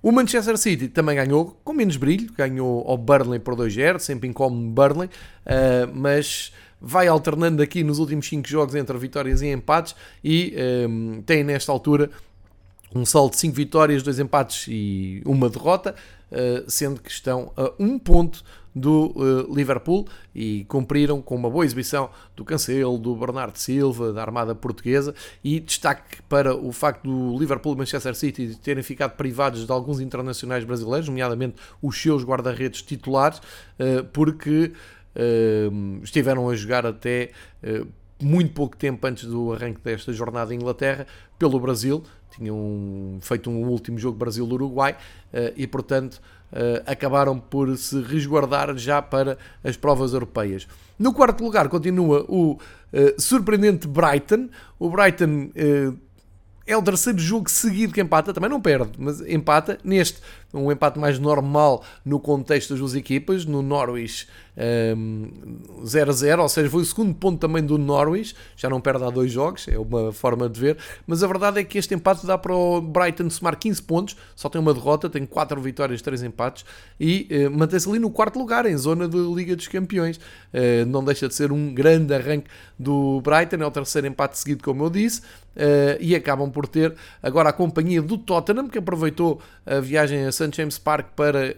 O 0.00 0.12
Manchester 0.12 0.56
City 0.56 0.86
também 0.86 1.16
ganhou, 1.16 1.58
com 1.64 1.72
menos 1.72 1.96
brilho, 1.96 2.32
ganhou 2.32 2.84
ao 2.86 2.96
Burnley 2.96 3.40
por 3.40 3.56
2-0, 3.56 3.98
sempre 3.98 4.28
incómodo 4.28 4.68
Burnley, 4.68 5.10
mas 5.92 6.52
vai 6.84 7.08
alternando 7.08 7.62
aqui 7.62 7.82
nos 7.82 7.98
últimos 7.98 8.28
5 8.28 8.46
jogos 8.46 8.74
entre 8.74 8.96
vitórias 8.98 9.42
e 9.42 9.46
empates 9.50 9.96
e 10.22 10.54
um, 10.54 11.14
ehm, 11.14 11.22
tem 11.22 11.42
nesta 11.42 11.72
altura 11.72 12.10
um 12.94 13.04
saldo 13.04 13.32
de 13.32 13.38
5 13.38 13.54
vitórias, 13.54 14.02
2 14.02 14.20
empates 14.20 14.66
e 14.68 15.20
uma 15.26 15.48
derrota, 15.48 15.94
uh, 16.30 16.70
sendo 16.70 17.00
que 17.00 17.10
estão 17.10 17.52
a 17.56 17.72
um 17.78 17.98
ponto 17.98 18.44
do 18.74 19.12
uh, 19.16 19.54
Liverpool 19.54 20.06
e 20.34 20.64
cumpriram 20.64 21.22
com 21.22 21.36
uma 21.36 21.48
boa 21.48 21.64
exibição 21.64 22.10
do 22.34 22.44
Cancelo, 22.44 22.98
do 22.98 23.14
Bernardo 23.14 23.56
Silva, 23.56 24.12
da 24.12 24.20
Armada 24.20 24.54
Portuguesa 24.54 25.14
e 25.44 25.60
destaque 25.60 26.20
para 26.28 26.54
o 26.54 26.72
facto 26.72 27.04
do 27.04 27.38
Liverpool 27.38 27.74
e 27.74 27.78
Manchester 27.78 28.14
City 28.14 28.58
terem 28.60 28.82
ficado 28.82 29.12
privados 29.12 29.64
de 29.64 29.72
alguns 29.72 30.00
internacionais 30.00 30.64
brasileiros, 30.64 31.08
nomeadamente 31.08 31.56
os 31.80 32.00
seus 32.00 32.24
guarda-redes 32.24 32.82
titulares, 32.82 33.38
uh, 33.38 34.04
porque 34.12 34.72
estiveram 36.02 36.48
a 36.48 36.54
jogar 36.54 36.84
até 36.86 37.30
uh, 37.62 37.86
muito 38.22 38.52
pouco 38.52 38.76
tempo 38.76 39.06
antes 39.06 39.24
do 39.24 39.52
arranque 39.52 39.80
desta 39.82 40.12
jornada 40.12 40.52
em 40.52 40.56
Inglaterra 40.56 41.06
pelo 41.38 41.58
Brasil. 41.60 42.02
Tinham 42.36 43.18
feito 43.20 43.48
um 43.48 43.64
último 43.68 43.96
jogo 43.98 44.18
Brasil-Uruguai 44.18 44.92
uh, 44.92 45.52
e, 45.56 45.66
portanto, 45.66 46.20
uh, 46.52 46.82
acabaram 46.86 47.38
por 47.38 47.76
se 47.76 48.00
resguardar 48.02 48.76
já 48.76 49.00
para 49.00 49.38
as 49.62 49.76
provas 49.76 50.12
europeias. 50.12 50.66
No 50.98 51.12
quarto 51.12 51.42
lugar 51.44 51.68
continua 51.68 52.24
o 52.28 52.58
surpreendente 53.18 53.88
Brighton. 53.88 54.48
O 54.78 54.88
Brighton 54.88 55.50
é 56.66 56.76
o 56.76 56.82
terceiro 56.82 57.18
jogo 57.18 57.50
seguido 57.50 57.92
que 57.92 58.00
empata, 58.00 58.32
também 58.32 58.48
não 58.48 58.60
perde, 58.60 58.92
mas 58.96 59.20
empata 59.22 59.78
neste, 59.82 60.20
um 60.54 60.70
empate 60.70 60.98
mais 60.98 61.18
normal 61.18 61.82
no 62.04 62.18
contexto 62.20 62.70
das 62.70 62.78
duas 62.78 62.94
equipas, 62.94 63.44
no 63.44 63.62
Norwich 63.62 64.26
0 65.84 66.10
a 66.10 66.12
0, 66.12 66.42
ou 66.42 66.48
seja, 66.48 66.70
foi 66.70 66.82
o 66.82 66.84
segundo 66.84 67.12
ponto 67.14 67.40
também 67.40 67.62
do 67.62 67.76
Norwich, 67.76 68.36
já 68.56 68.70
não 68.70 68.80
perde 68.80 69.02
há 69.02 69.10
dois 69.10 69.32
jogos, 69.32 69.66
é 69.66 69.76
uma 69.76 70.12
forma 70.12 70.48
de 70.48 70.60
ver, 70.60 70.78
mas 71.06 71.24
a 71.24 71.26
verdade 71.26 71.58
é 71.58 71.64
que 71.64 71.76
este 71.76 71.92
empate 71.92 72.24
dá 72.24 72.38
para 72.38 72.54
o 72.54 72.80
Brighton 72.80 73.28
somar 73.30 73.58
15 73.58 73.82
pontos, 73.82 74.16
só 74.36 74.48
tem 74.48 74.60
uma 74.60 74.72
derrota, 74.72 75.10
tem 75.10 75.26
4 75.26 75.60
vitórias, 75.60 76.00
3 76.00 76.22
empates 76.22 76.64
e 77.00 77.28
uh, 77.30 77.50
mantém-se 77.50 77.88
ali 77.88 77.98
no 77.98 78.10
quarto 78.10 78.38
lugar, 78.38 78.64
em 78.64 78.76
zona 78.76 79.08
de 79.08 79.16
Liga 79.16 79.56
dos 79.56 79.66
Campeões. 79.66 80.16
Uh, 80.16 80.86
não 80.86 81.02
deixa 81.02 81.26
de 81.26 81.34
ser 81.34 81.50
um 81.50 81.74
grande 81.74 82.14
arranque 82.14 82.48
do 82.78 83.20
Brighton, 83.22 83.56
é 83.56 83.66
o 83.66 83.70
terceiro 83.70 84.06
empate 84.06 84.38
seguido, 84.38 84.62
como 84.62 84.84
eu 84.84 84.90
disse, 84.90 85.20
uh, 85.20 85.98
e 85.98 86.14
acabam 86.14 86.50
por 86.50 86.68
ter 86.68 86.94
agora 87.20 87.48
a 87.48 87.52
companhia 87.52 88.00
do 88.00 88.16
Tottenham, 88.16 88.68
que 88.68 88.78
aproveitou 88.78 89.40
a 89.66 89.80
viagem 89.80 90.24
a 90.26 90.32
St. 90.44 90.56
James 90.56 90.78
Park 90.78 91.08
para 91.16 91.56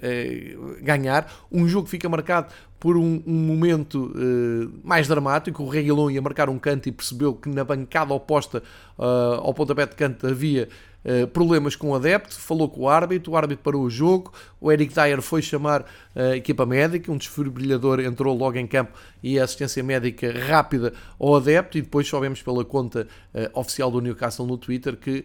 ganhar. 0.83 1.33
Um 1.51 1.67
jogo 1.69 1.85
que 1.85 1.91
fica 1.91 2.09
marcado 2.09 2.49
por 2.79 2.97
um, 2.97 3.23
um 3.27 3.35
momento 3.35 4.13
uh, 4.15 4.73
mais 4.85 5.09
dramático. 5.09 5.63
O 5.63 5.69
Reguilon 5.69 6.11
ia 6.11 6.23
marcar 6.23 6.49
um 6.49 6.59
canto 6.59 6.89
e 6.89 6.93
percebeu 6.93 7.35
que 7.35 7.49
na 7.49 7.65
bancada 7.65 8.13
oposta 8.13 8.63
uh, 8.99 9.41
ao 9.41 9.55
pontapé 9.55 9.87
de 9.87 9.97
canto 9.97 10.27
havia 10.27 10.69
uh, 11.07 11.27
problemas 11.29 11.75
com 11.75 11.91
o 11.91 11.95
adepto. 11.95 12.39
Falou 12.39 12.69
com 12.69 12.83
o 12.83 12.89
árbitro, 12.89 13.33
o 13.33 13.37
árbitro 13.37 13.63
parou 13.63 13.83
o 13.85 13.89
jogo. 13.89 14.33
O 14.61 14.71
Eric 14.71 14.93
Dyer 14.93 15.23
foi 15.23 15.41
chamar 15.41 15.87
a 16.15 16.37
equipa 16.37 16.67
médica. 16.67 17.11
Um 17.11 17.17
desfibrilhador 17.17 18.01
entrou 18.01 18.37
logo 18.37 18.59
em 18.59 18.67
campo 18.67 18.93
e 19.23 19.39
a 19.39 19.45
assistência 19.45 19.83
médica 19.83 20.33
rápida 20.47 20.93
ao 21.19 21.37
adepto. 21.37 21.79
E 21.79 21.83
depois 21.83 22.09
soubemos 22.09 22.43
pela 22.43 22.65
conta 22.65 23.07
oficial 23.55 23.91
do 23.91 24.01
Newcastle 24.01 24.47
no 24.47 24.57
Twitter 24.57 24.97
que 24.97 25.25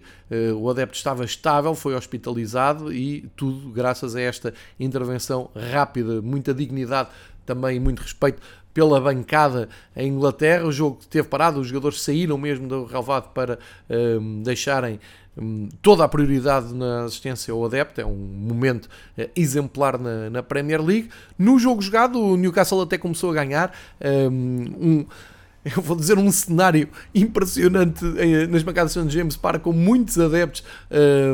o 0.58 0.70
adepto 0.70 0.98
estava 0.98 1.24
estável, 1.24 1.74
foi 1.74 1.96
hospitalizado 1.96 2.94
e 2.94 3.30
tudo 3.36 3.70
graças 3.70 4.16
a 4.16 4.22
esta 4.22 4.54
intervenção 4.80 5.50
rápida, 5.56 6.22
muita 6.22 6.54
dignidade 6.54 7.10
também 7.46 7.80
muito 7.80 8.00
respeito 8.00 8.42
pela 8.74 9.00
bancada 9.00 9.70
em 9.96 10.08
Inglaterra. 10.08 10.66
O 10.66 10.72
jogo 10.72 11.00
teve 11.10 11.28
parado, 11.28 11.60
os 11.60 11.68
jogadores 11.68 12.02
saíram 12.02 12.38
mesmo 12.38 12.68
do 12.68 12.86
relevado 12.86 13.30
para 13.34 13.60
um, 13.90 14.42
deixarem 14.42 14.96
um, 14.96 15.00
toda 15.82 16.04
a 16.04 16.08
prioridade 16.08 16.74
na 16.74 17.06
assistência 17.06 17.54
ao 17.54 17.64
adepto. 17.66 18.02
É 18.02 18.06
um 18.06 18.16
momento 18.16 18.86
uh, 19.18 19.30
exemplar 19.36 19.98
na, 19.98 20.30
na, 20.30 20.44
Premier 20.44 20.82
League. 20.82 21.10
No 21.38 21.58
jogo 21.58 21.82
jogado, 21.82 22.20
o 22.20 22.36
Newcastle 22.36 22.82
até 22.82 22.98
começou 22.98 23.32
a 23.32 23.34
ganhar. 23.34 23.74
Hum, 24.04 24.66
um, 24.80 25.06
eu 25.76 25.82
vou 25.82 25.96
dizer, 25.96 26.18
um 26.18 26.32
cenário 26.32 26.90
impressionante 27.14 28.04
eh, 28.18 28.48
nas 28.48 28.64
bancadas 28.64 28.94
de 28.94 29.10
James 29.10 29.38
Park, 29.38 29.62
com 29.62 29.72
muitos 29.72 30.20
adeptos, 30.20 30.64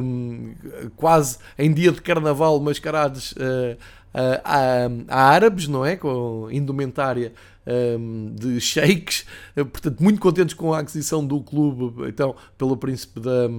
um, 0.04 0.54
quase 0.98 1.38
em 1.58 1.74
dia 1.74 1.94
de 1.94 2.02
carnaval, 2.02 2.60
mascarados 2.60 3.32
uh, 3.32 3.78
a, 4.14 4.90
a, 5.08 5.24
árabes, 5.30 5.70
não 5.70 5.86
é? 5.86 5.96
Com 5.96 6.50
indumentária 6.52 7.32
um, 7.68 8.34
de 8.34 8.60
sheiks, 8.62 9.26
portanto, 9.56 10.02
muito 10.02 10.20
contentes 10.20 10.54
com 10.54 10.74
a 10.74 10.80
aquisição 10.80 11.26
do 11.26 11.42
clube, 11.42 12.08
então, 12.08 12.36
pelo 12.58 12.78
príncipe 12.78 13.20
da 13.20 13.50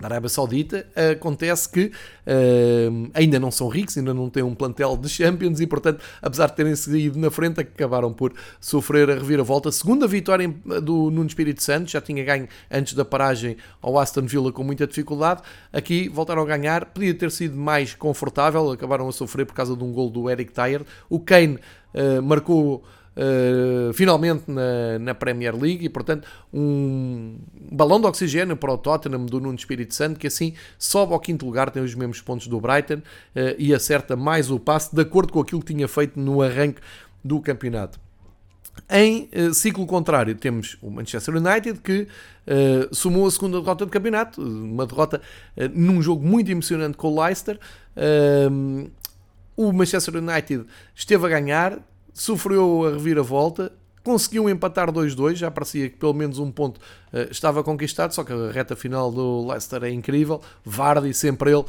na 0.00 0.06
Arábia 0.06 0.28
Saudita, 0.28 0.86
acontece 1.12 1.68
que 1.68 1.86
uh, 1.86 3.10
ainda 3.12 3.38
não 3.40 3.50
são 3.50 3.68
ricos, 3.68 3.98
ainda 3.98 4.14
não 4.14 4.30
têm 4.30 4.44
um 4.44 4.54
plantel 4.54 4.96
de 4.96 5.08
Champions 5.08 5.58
e, 5.60 5.66
portanto, 5.66 6.00
apesar 6.22 6.46
de 6.46 6.54
terem 6.54 6.76
seguido 6.76 7.18
na 7.18 7.30
frente, 7.30 7.60
acabaram 7.60 8.12
por 8.12 8.32
sofrer 8.60 9.10
a 9.10 9.14
reviravolta. 9.14 9.72
Segunda 9.72 10.06
vitória 10.06 10.48
do 10.82 11.10
Nuno 11.10 11.26
Espírito 11.26 11.62
Santo, 11.62 11.90
já 11.90 12.00
tinha 12.00 12.22
ganho 12.24 12.46
antes 12.70 12.94
da 12.94 13.04
paragem 13.04 13.56
ao 13.82 13.98
Aston 13.98 14.22
Villa 14.22 14.52
com 14.52 14.62
muita 14.62 14.86
dificuldade. 14.86 15.42
Aqui 15.72 16.08
voltaram 16.08 16.42
a 16.42 16.46
ganhar, 16.46 16.86
podia 16.86 17.12
ter 17.12 17.32
sido 17.32 17.56
mais 17.56 17.94
confortável, 17.94 18.70
acabaram 18.70 19.08
a 19.08 19.12
sofrer 19.12 19.46
por 19.46 19.54
causa 19.54 19.76
de 19.76 19.82
um 19.82 19.92
gol 19.92 20.10
do 20.10 20.30
Eric 20.30 20.52
Dyer. 20.52 20.82
O 21.10 21.18
Kane 21.18 21.58
uh, 21.92 22.22
marcou 22.22 22.84
uh, 23.18 23.92
finalmente 23.92 24.44
na, 24.48 24.98
na, 24.98 25.14
Premier 25.14 25.54
League 25.54 25.84
e, 25.84 25.88
portanto, 25.88 26.26
um 26.52 27.36
balão 27.70 28.00
de 28.00 28.06
oxigênio 28.06 28.56
para 28.56 28.72
o 28.72 28.78
Tottenham 28.78 29.26
do 29.26 29.40
Nuno 29.40 29.58
Espírito 29.58 29.94
Santo, 29.94 30.18
que 30.18 30.28
assim 30.28 30.54
sobe 30.78 31.12
ao 31.12 31.20
quinto 31.20 31.44
lugar, 31.44 31.70
tem 31.70 31.82
os 31.82 31.94
mesmos 31.94 32.20
pontos 32.20 32.46
do 32.46 32.60
Brighton 32.60 32.96
uh, 32.96 33.54
e 33.58 33.74
acerta 33.74 34.16
mais 34.16 34.50
o 34.50 34.58
passe, 34.58 34.94
de 34.94 35.02
acordo 35.02 35.32
com 35.32 35.40
aquilo 35.40 35.60
que 35.60 35.74
tinha 35.74 35.88
feito 35.88 36.18
no 36.18 36.40
arranque 36.40 36.80
do 37.24 37.40
campeonato. 37.40 37.98
Em 38.88 39.28
uh, 39.34 39.52
ciclo 39.52 39.86
contrário, 39.86 40.34
temos 40.34 40.76
o 40.80 40.90
Manchester 40.90 41.34
United 41.36 41.80
que 41.80 42.02
uh, 42.46 42.94
sumou 42.94 43.26
a 43.26 43.30
segunda 43.30 43.60
derrota 43.60 43.84
do 43.84 43.90
campeonato, 43.90 44.40
uma 44.40 44.86
derrota 44.86 45.20
uh, 45.56 45.68
num 45.74 46.00
jogo 46.00 46.24
muito 46.26 46.50
emocionante 46.50 46.96
com 46.96 47.08
o 47.08 47.22
Leicester. 47.22 47.58
o 49.56 49.72
Manchester 49.72 50.16
United 50.16 50.64
esteve 50.94 51.26
a 51.26 51.28
ganhar, 51.28 51.78
sofreu 52.18 52.84
a 52.86 52.90
reviravolta, 52.90 53.72
conseguiu 54.02 54.48
empatar 54.48 54.90
2-2, 54.90 55.36
já 55.36 55.50
parecia 55.50 55.88
que 55.88 55.96
pelo 55.96 56.14
menos 56.14 56.38
um 56.38 56.50
ponto 56.50 56.78
uh, 56.78 57.30
estava 57.30 57.62
conquistado, 57.62 58.14
só 58.14 58.24
que 58.24 58.32
a 58.32 58.50
reta 58.50 58.74
final 58.74 59.10
do 59.10 59.46
Leicester 59.46 59.84
é 59.84 59.90
incrível. 59.90 60.40
Vardy, 60.64 61.12
sempre 61.14 61.50
ele, 61.50 61.60
uh, 61.60 61.66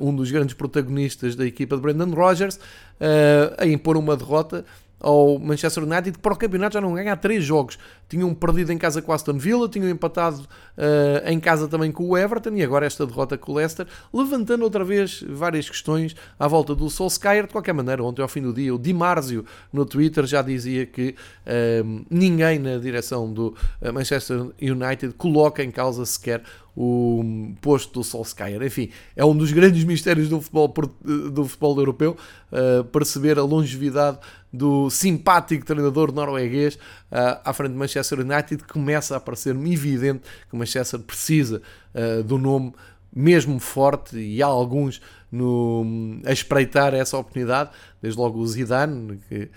um 0.00 0.14
dos 0.14 0.30
grandes 0.30 0.54
protagonistas 0.54 1.34
da 1.34 1.44
equipa 1.44 1.76
de 1.76 1.82
Brendan 1.82 2.14
Rodgers, 2.14 2.56
uh, 2.56 3.54
a 3.58 3.66
impor 3.66 3.96
uma 3.96 4.16
derrota 4.16 4.64
ao 5.00 5.38
Manchester 5.38 5.82
United, 5.82 6.12
que 6.12 6.18
para 6.20 6.32
o 6.32 6.36
campeonato 6.36 6.74
já 6.74 6.80
não 6.80 6.94
ganha 6.94 7.12
há 7.12 7.16
3 7.16 7.44
jogos. 7.44 7.76
Tinham 8.12 8.34
perdido 8.34 8.70
em 8.70 8.76
casa 8.76 9.00
com 9.00 9.10
o 9.10 9.14
Aston 9.14 9.38
Villa, 9.38 9.66
tinham 9.70 9.88
empatado 9.88 10.40
uh, 10.42 11.26
em 11.26 11.40
casa 11.40 11.66
também 11.66 11.90
com 11.90 12.06
o 12.06 12.14
Everton 12.14 12.50
e 12.56 12.62
agora 12.62 12.84
esta 12.84 13.06
derrota 13.06 13.38
com 13.38 13.52
o 13.52 13.54
Leicester, 13.54 13.86
levantando 14.12 14.64
outra 14.64 14.84
vez 14.84 15.24
várias 15.26 15.66
questões 15.66 16.14
à 16.38 16.46
volta 16.46 16.74
do 16.74 16.90
Solskjaer. 16.90 17.46
De 17.46 17.52
qualquer 17.52 17.72
maneira, 17.72 18.04
ontem 18.04 18.20
ao 18.20 18.28
fim 18.28 18.42
do 18.42 18.52
dia, 18.52 18.74
o 18.74 18.78
Di 18.78 18.92
Marzio 18.92 19.46
no 19.72 19.86
Twitter 19.86 20.26
já 20.26 20.42
dizia 20.42 20.84
que 20.84 21.14
uh, 21.46 22.04
ninguém 22.10 22.58
na 22.58 22.76
direção 22.76 23.32
do 23.32 23.56
eh, 23.80 23.90
Manchester 23.90 24.48
United 24.60 25.14
coloca 25.14 25.64
em 25.64 25.70
causa 25.70 26.04
sequer 26.04 26.42
o 26.76 27.52
posto 27.60 27.94
do 27.94 28.04
Solskjaer. 28.04 28.62
Enfim, 28.62 28.90
é 29.16 29.24
um 29.24 29.36
dos 29.36 29.52
grandes 29.52 29.84
mistérios 29.84 30.28
do 30.28 30.40
futebol, 30.40 30.72
do 31.02 31.46
futebol 31.46 31.78
europeu, 31.78 32.16
uh, 32.50 32.84
perceber 32.84 33.38
a 33.38 33.42
longevidade 33.42 34.18
do 34.52 34.90
simpático 34.90 35.64
treinador 35.64 36.12
norueguês 36.12 36.74
uh, 36.74 37.40
à 37.44 37.52
frente 37.52 37.72
de 37.72 37.78
Manchester 37.78 38.01
United, 38.10 38.64
começa 38.64 39.16
a 39.16 39.20
parecer-me 39.20 39.72
evidente 39.72 40.22
que 40.48 40.54
o 40.54 40.56
Manchester 40.56 41.00
precisa 41.00 41.62
uh, 41.94 42.22
do 42.22 42.38
nome 42.38 42.72
mesmo 43.14 43.58
forte 43.60 44.16
e 44.16 44.42
há 44.42 44.46
alguns 44.46 45.00
no, 45.30 45.84
a 46.24 46.32
espreitar 46.32 46.94
essa 46.94 47.16
oportunidade, 47.16 47.70
desde 48.00 48.18
logo 48.18 48.38
o 48.38 48.46
Zidane, 48.46 49.20
que 49.28 49.50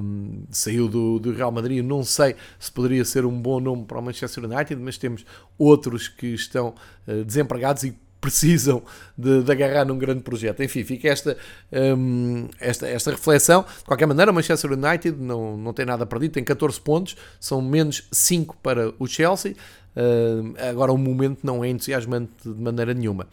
um, 0.00 0.44
saiu 0.50 0.88
do, 0.88 1.18
do, 1.18 1.32
Real 1.32 1.52
Madrid, 1.52 1.84
não 1.84 2.02
sei 2.02 2.34
se 2.58 2.70
poderia 2.72 3.04
ser 3.04 3.24
um 3.24 3.40
bom 3.40 3.60
nome 3.60 3.84
para 3.84 3.98
o 3.98 4.02
Manchester 4.02 4.44
United, 4.44 4.80
mas 4.80 4.96
temos 4.96 5.24
outros 5.58 6.08
que 6.08 6.28
estão 6.28 6.74
uh, 7.06 7.24
desempregados 7.24 7.84
e 7.84 7.96
precisam 8.20 8.82
de, 9.16 9.42
de, 9.42 9.52
agarrar 9.52 9.84
num 9.84 9.98
grande 9.98 10.22
projeto. 10.22 10.62
Enfim, 10.62 10.84
fica 10.84 11.08
esta, 11.08 11.36
um, 11.72 12.48
esta, 12.60 12.86
esta 12.86 13.10
reflexão. 13.10 13.64
De 13.78 13.84
qualquer 13.84 14.06
maneira, 14.06 14.30
o 14.30 14.34
Manchester 14.34 14.72
United 14.72 15.16
não, 15.18 15.56
não 15.56 15.72
tem 15.72 15.86
nada 15.86 16.04
perdido, 16.04 16.32
tem 16.32 16.44
14 16.44 16.80
pontos, 16.80 17.16
são 17.40 17.62
menos 17.62 18.08
5 18.12 18.56
para 18.62 18.92
o 18.98 19.06
Chelsea. 19.06 19.54
Uh, 19.96 20.54
agora 20.70 20.92
o 20.92 20.98
momento 20.98 21.40
não 21.42 21.64
é 21.64 21.68
entusiasmante 21.68 22.30
de 22.44 22.60
maneira 22.60 22.94
nenhuma. 22.94 23.26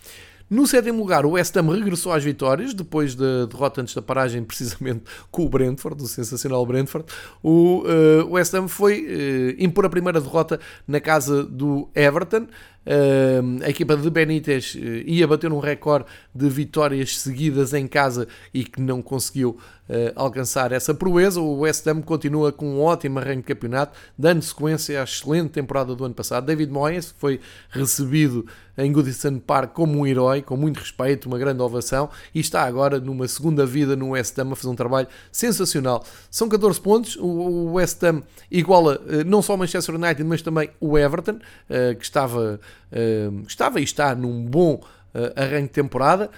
No 0.48 0.68
sétimo 0.68 1.00
lugar, 1.00 1.26
o 1.26 1.32
West 1.32 1.58
Ham 1.58 1.72
regressou 1.72 2.14
às 2.14 2.24
vitórias, 2.24 2.72
depois 2.72 3.16
da 3.16 3.46
derrota 3.46 3.82
antes 3.82 3.96
da 3.96 4.02
paragem, 4.02 4.42
precisamente 4.46 5.04
com 5.32 5.44
o 5.44 5.50
Brentford, 5.50 6.04
o 6.04 6.08
sensacional 6.08 6.64
Brentford. 6.66 7.08
O 7.42 7.84
uh, 7.84 8.32
West 8.32 8.54
Ham 8.54 8.68
foi 8.68 9.06
uh, 9.06 9.64
impor 9.64 9.86
a 9.86 9.90
primeira 9.90 10.22
derrota 10.22 10.60
na 10.88 11.00
casa 11.00 11.44
do 11.44 11.90
Everton. 11.96 12.48
A 13.64 13.70
equipa 13.70 13.98
de 13.98 14.10
Benítez 14.12 14.76
uh, 14.76 14.80
ia 15.08 15.28
bater 15.28 15.52
um 15.52 15.60
recorde 15.60 16.06
de 16.34 16.48
vitórias 16.48 17.18
seguidas 17.18 17.74
em 17.74 17.88
casa 17.88 18.28
e 18.54 18.64
que 18.64 18.80
não 18.80 19.02
conseguiu 19.02 19.58
uh, 19.90 20.12
alcançar 20.16 20.72
essa 20.72 20.94
proeza. 20.94 21.40
O 21.40 21.60
West 21.60 21.86
Ham 21.88 22.02
continua 22.02 22.52
com 22.52 22.66
um 22.66 22.82
ótimo 22.82 23.20
arranque 23.20 23.38
de 23.38 23.44
campeonato, 23.44 23.98
dando 24.18 24.42
sequência 24.42 25.02
à 25.02 25.04
excelente 25.04 25.50
temporada 25.50 25.96
do 25.96 26.06
ano 26.06 26.14
passado. 26.14 26.46
David 26.46 26.72
Moyes 26.72 27.14
foi 27.18 27.40
recebido 27.70 28.46
em 28.78 28.92
Goodison 28.92 29.40
Park 29.40 29.72
como 29.72 30.00
um 30.00 30.06
herói, 30.06 30.42
com 30.42 30.58
muito 30.58 30.80
respeito, 30.80 31.28
uma 31.28 31.38
grande 31.38 31.62
ovação, 31.62 32.10
e 32.34 32.40
está 32.40 32.64
agora 32.64 33.00
numa 33.00 33.28
segunda 33.28 33.66
vida 33.66 33.96
no 33.96 34.10
West 34.10 34.38
Ham 34.38 34.52
a 34.52 34.56
fazer 34.56 34.70
um 34.70 34.76
trabalho 34.76 35.08
sensacional. 35.32 36.04
São 36.30 36.50
14 36.50 36.82
pontos, 36.82 37.16
o 37.16 37.74
West 37.74 38.04
Ham 38.04 38.22
iguala 38.52 39.02
uh, 39.06 39.24
não 39.26 39.42
só 39.42 39.56
o 39.56 39.58
Manchester 39.58 39.96
United, 39.96 40.24
mas 40.24 40.42
também 40.42 40.70
o 40.80 40.98
Everton, 40.98 41.40
que 41.98 42.04
estava, 42.04 42.60
estava 43.48 43.80
e 43.80 43.84
está 43.84 44.16
num 44.16 44.46
bom 44.46 44.76
uh, 44.76 45.34
arranque 45.36 45.68
de 45.68 45.70
temporada. 45.70 46.30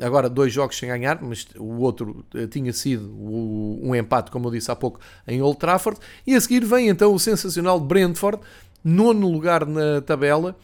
Agora 0.00 0.28
dois 0.28 0.52
jogos 0.52 0.78
sem 0.78 0.88
ganhar, 0.88 1.20
mas 1.20 1.46
o 1.56 1.80
outro 1.80 2.24
uh, 2.34 2.46
tinha 2.46 2.72
sido 2.72 3.12
um 3.18 3.94
empate, 3.94 4.30
como 4.30 4.48
eu 4.48 4.52
disse 4.52 4.70
há 4.70 4.76
pouco, 4.76 5.00
em 5.26 5.42
Old 5.42 5.58
Trafford. 5.58 5.98
E 6.26 6.34
a 6.34 6.40
seguir 6.40 6.64
vem 6.64 6.88
então 6.88 7.12
o 7.12 7.18
sensacional 7.18 7.80
Brentford, 7.80 8.40
nono 8.84 9.30
lugar 9.30 9.66
na 9.66 10.00
tabela. 10.00 10.56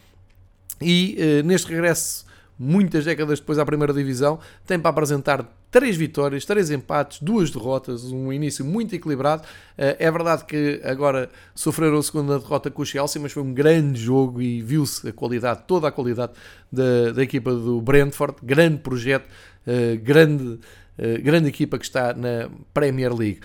E 0.81 1.41
neste 1.45 1.69
regresso 1.69 2.25
muitas 2.57 3.05
décadas 3.05 3.39
depois 3.39 3.57
à 3.57 3.65
primeira 3.65 3.93
divisão, 3.93 4.39
tem 4.65 4.79
para 4.79 4.89
apresentar 4.89 5.45
três 5.71 5.97
vitórias, 5.97 6.45
três 6.45 6.69
empates, 6.69 7.19
duas 7.19 7.49
derrotas, 7.49 8.03
um 8.05 8.31
início 8.31 8.63
muito 8.63 8.93
equilibrado. 8.95 9.43
Eh, 9.77 9.97
é 9.99 10.11
verdade 10.11 10.45
que 10.45 10.79
agora 10.83 11.29
sofreram 11.55 11.97
a 11.97 12.03
segunda 12.03 12.37
derrota 12.37 12.69
com 12.69 12.83
o 12.83 12.85
Chelsea, 12.85 13.21
mas 13.21 13.31
foi 13.31 13.41
um 13.41 13.53
grande 13.53 13.99
jogo 13.99 14.41
e 14.41 14.61
viu-se 14.61 15.09
a 15.09 15.11
qualidade, 15.11 15.63
toda 15.67 15.87
a 15.87 15.91
qualidade 15.91 16.33
da, 16.71 17.11
da 17.13 17.23
equipa 17.23 17.51
do 17.51 17.81
Brentford, 17.81 18.35
grande 18.43 18.77
projeto, 18.77 19.27
eh, 19.65 19.95
grande, 19.95 20.59
eh, 20.97 21.17
grande 21.17 21.47
equipa 21.47 21.77
que 21.79 21.85
está 21.85 22.13
na 22.13 22.49
Premier 22.73 23.13
League. 23.13 23.39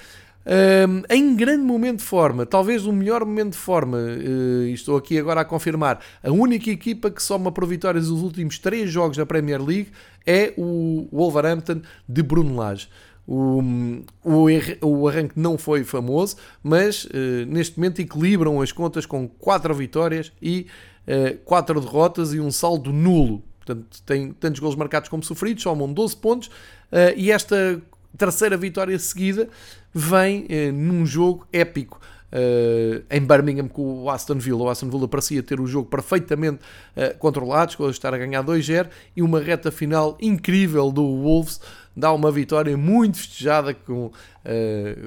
Em 1.11 1.37
grande 1.37 1.63
momento 1.63 1.99
de 1.99 2.05
forma, 2.05 2.47
talvez 2.47 2.87
o 2.87 2.93
melhor 2.93 3.23
momento 3.25 3.53
de 3.53 3.59
forma, 3.59 3.99
uh, 3.99 4.63
estou 4.69 4.97
aqui 4.97 5.19
agora 5.19 5.43
a 5.43 5.45
confirmar, 5.45 6.01
a 6.23 6.31
única 6.31 6.71
equipa 6.71 7.11
que 7.11 7.23
soma 7.23 7.53
por 7.53 7.67
vitórias 7.67 8.09
os 8.09 8.23
últimos 8.23 8.59
três 8.59 8.91
jogos 8.91 9.19
da 9.19 9.27
Premier 9.27 9.63
League 9.63 9.91
é 10.27 10.55
o 10.57 11.07
Wolverhampton 11.13 11.83
de 12.09 12.23
Bruno 12.23 12.57
Lage. 12.57 12.89
O, 13.27 13.63
o, 14.25 14.47
o, 14.81 15.07
arranque 15.07 15.39
não 15.39 15.59
foi 15.59 15.85
famoso, 15.85 16.37
mas 16.63 17.05
uh, 17.05 17.45
neste 17.47 17.79
momento 17.79 18.01
equilibram 18.01 18.63
as 18.63 18.73
contas 18.73 19.05
com 19.05 19.29
4 19.29 19.75
vitórias 19.75 20.33
e 20.41 20.67
uh, 21.07 21.37
4 21.45 21.79
derrotas 21.79 22.33
e 22.33 22.41
um 22.41 22.51
saldo 22.51 22.91
nulo. 22.91 23.43
Portanto, 23.59 24.03
tem 24.07 24.33
tantos 24.33 24.61
gols 24.61 24.77
marcados 24.77 25.11
como 25.11 25.23
sofridos, 25.23 25.63
somam 25.63 25.93
12 25.93 26.17
pontos 26.17 26.51
e 27.19 27.31
esta 27.31 27.83
terceira 28.17 28.57
vitória 28.57 28.99
seguida 28.99 29.49
vem 29.99 30.47
uh, 30.47 30.73
num 30.73 31.05
jogo 31.05 31.47
épico. 31.53 32.01
Uh, 32.31 33.03
em 33.11 33.21
Birmingham 33.23 33.69
com 33.69 34.03
o 34.03 34.11
Aston 34.11 34.35
Villa. 34.35 34.59
O 34.59 34.69
Aston 34.69 34.91
Villa 34.91 35.09
parecia 35.09 35.43
ter 35.43 35.59
o 35.61 35.67
jogo 35.67 35.89
perfeitamente 35.89 36.59
uh, 36.95 37.17
controlado, 37.19 37.73
chegou 37.73 37.89
a 37.89 37.91
estar 37.91 38.13
a 38.13 38.19
ganhar 38.19 38.45
2-0 38.45 38.89
e 39.17 39.23
uma 39.23 39.41
reta 39.41 39.71
final 39.71 40.15
incrível 40.21 40.93
do 40.93 41.03
Wolves 41.03 41.59
dá 41.97 42.13
uma 42.13 42.31
vitória 42.31 42.77
muito 42.77 43.19
festejada 43.19 43.75
com 43.75 44.07
uh, 44.07 44.13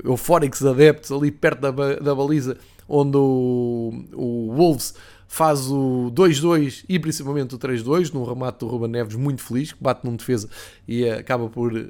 eufóricos 0.03 0.65
adeptos 0.65 1.11
ali 1.11 1.31
perto 1.31 1.61
da, 1.61 1.71
da 1.95 2.13
baliza 2.13 2.57
onde 2.87 3.15
o, 3.15 3.93
o 4.13 4.53
Wolves 4.53 4.93
faz 5.32 5.71
o 5.71 6.11
2-2 6.13 6.84
e 6.89 6.99
principalmente 6.99 7.55
o 7.55 7.57
3-2, 7.57 8.13
num 8.13 8.25
remate 8.25 8.59
do 8.59 8.67
Ruben 8.67 8.89
Neves 8.89 9.15
muito 9.15 9.41
feliz, 9.41 9.71
que 9.71 9.82
bate 9.82 10.05
num 10.05 10.17
defesa 10.17 10.49
e 10.86 11.09
acaba 11.09 11.47
por 11.47 11.71
uh, 11.71 11.89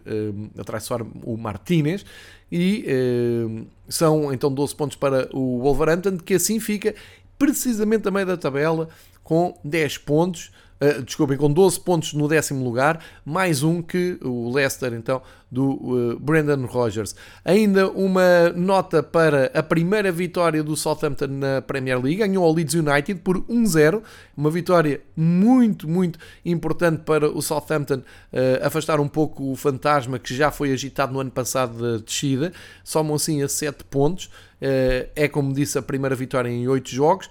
atraiçoar 0.59 1.01
o 1.23 1.35
Martínez. 1.37 2.05
E 2.51 2.85
uh, 2.87 3.65
são 3.89 4.31
então 4.31 4.53
12 4.53 4.75
pontos 4.75 4.95
para 4.95 5.27
o 5.35 5.59
Wolverhampton, 5.59 6.17
que 6.17 6.35
assim 6.35 6.59
fica 6.59 6.93
precisamente 7.35 8.07
a 8.07 8.11
meio 8.11 8.27
da 8.27 8.37
tabela 8.37 8.87
com 9.23 9.57
10 9.65 9.97
pontos 9.97 10.51
uh, 10.81 11.01
desculpem, 11.03 11.37
com 11.37 11.51
12 11.51 11.79
pontos 11.79 12.13
no 12.13 12.27
décimo 12.27 12.63
lugar, 12.63 13.03
mais 13.23 13.63
um 13.63 13.81
que 13.81 14.17
o 14.21 14.51
Leicester, 14.51 14.93
então, 14.93 15.21
do 15.51 15.71
uh, 15.71 16.19
Brendan 16.19 16.65
Rodgers. 16.65 17.13
Ainda 17.43 17.89
uma 17.89 18.49
nota 18.55 19.03
para 19.03 19.51
a 19.53 19.61
primeira 19.61 20.11
vitória 20.11 20.63
do 20.63 20.75
Southampton 20.75 21.27
na 21.27 21.61
Premier 21.61 22.01
League, 22.01 22.17
ganhou 22.17 22.43
ao 22.43 22.53
Leeds 22.53 22.73
United 22.73 23.15
por 23.15 23.41
1-0, 23.41 24.01
uma 24.35 24.49
vitória 24.49 25.01
muito, 25.15 25.87
muito 25.87 26.17
importante 26.45 27.03
para 27.03 27.29
o 27.29 27.41
Southampton 27.41 27.97
uh, 27.97 28.65
afastar 28.65 28.99
um 28.99 29.07
pouco 29.07 29.51
o 29.51 29.55
fantasma 29.55 30.17
que 30.17 30.33
já 30.33 30.49
foi 30.49 30.71
agitado 30.71 31.13
no 31.13 31.19
ano 31.19 31.31
passado 31.31 31.77
da 31.79 32.03
descida, 32.03 32.53
somam 32.83 33.15
assim 33.15 33.43
a 33.43 33.49
7 33.49 33.83
pontos, 33.83 34.25
uh, 34.25 35.09
é 35.15 35.27
como 35.27 35.53
disse 35.53 35.77
a 35.77 35.81
primeira 35.81 36.15
vitória 36.15 36.49
em 36.49 36.67
8 36.67 36.89
jogos, 36.89 37.29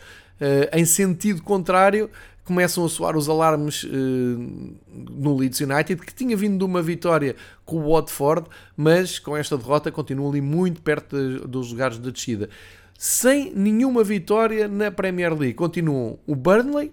em 0.73 0.87
sentido 0.87 1.43
contrário, 1.43 2.09
começam 2.51 2.85
a 2.85 2.89
soar 2.89 3.17
os 3.17 3.29
alarmes 3.29 3.85
uh, 3.85 3.89
no 4.89 5.37
Leeds 5.37 5.61
United, 5.61 6.05
que 6.05 6.13
tinha 6.13 6.37
vindo 6.37 6.59
de 6.59 6.65
uma 6.65 6.83
vitória 6.83 7.37
com 7.65 7.77
o 7.77 7.95
Watford, 7.95 8.49
mas 8.77 9.21
com 9.21 9.37
esta 9.37 9.57
derrota 9.57 9.93
continua 9.93 10.29
ali 10.29 10.41
muito 10.41 10.83
perto 10.83 11.17
de, 11.17 11.47
dos 11.47 11.71
lugares 11.71 12.01
de 12.01 12.11
descida. 12.11 12.51
Sem 12.99 13.53
nenhuma 13.55 14.03
vitória 14.03 14.67
na 14.67 14.91
Premier 14.91 15.33
League, 15.33 15.55
continuam 15.55 16.19
o 16.27 16.35
Burnley, 16.35 16.93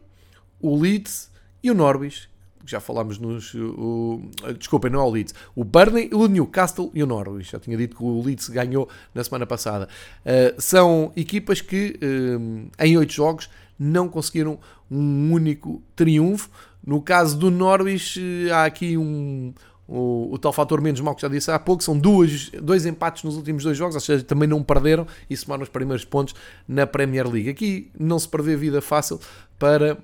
o 0.62 0.80
Leeds 0.80 1.32
e 1.64 1.72
o 1.72 1.74
Norwich, 1.74 2.30
já 2.64 2.80
falámos 2.80 3.18
nos. 3.18 3.56
O, 3.56 4.22
desculpem, 4.60 4.92
não 4.92 5.00
é 5.00 5.04
o 5.04 5.10
Leeds. 5.10 5.34
O 5.56 5.64
Burnley, 5.64 6.10
o 6.14 6.28
Newcastle 6.28 6.92
e 6.94 7.02
o 7.02 7.08
Norwich. 7.08 7.52
Já 7.52 7.60
tinha 7.60 7.78
dito 7.78 7.96
que 7.96 8.04
o 8.04 8.22
Leeds 8.22 8.50
ganhou 8.50 8.88
na 9.16 9.24
semana 9.24 9.48
passada. 9.48 9.88
Uh, 10.24 10.62
são 10.62 11.12
equipas 11.16 11.62
que, 11.62 11.98
uh, 12.04 12.70
em 12.78 12.98
oito 12.98 13.14
jogos, 13.14 13.50
não 13.78 14.10
conseguiram 14.10 14.60
um 14.90 15.32
único 15.32 15.82
triunfo. 15.96 16.50
No 16.86 17.02
caso 17.02 17.38
do 17.38 17.52
Norwich, 17.52 18.20
eh, 18.20 18.52
há 18.52 18.66
aqui 18.66 18.98
um, 18.98 19.54
o, 19.88 20.30
o, 20.34 20.38
tal 20.38 20.54
fator 20.54 20.82
menos 20.82 21.00
mal 21.02 21.16
que 21.16 21.22
já 21.22 21.28
disse 21.28 21.50
há 21.52 21.58
pouco, 21.58 21.84
são 21.84 21.98
duas, 21.98 22.50
dois 22.62 22.86
empates 22.86 23.24
nos 23.24 23.36
últimos 23.36 23.64
dois 23.64 23.78
jogos, 23.78 23.96
ou 23.96 24.02
seja, 24.02 24.24
também 24.24 24.48
não 24.48 24.62
perderam 24.62 25.08
e 25.30 25.36
somaram 25.36 25.64
os 25.64 25.70
primeiros 25.70 26.06
pontos 26.06 26.36
na 26.68 26.86
Premier 26.86 27.28
League. 27.28 27.50
Aqui 27.50 27.92
não 27.98 28.20
se 28.20 28.28
prevê 28.28 28.56
vida 28.56 28.82
fácil 28.82 29.20
para 29.58 29.98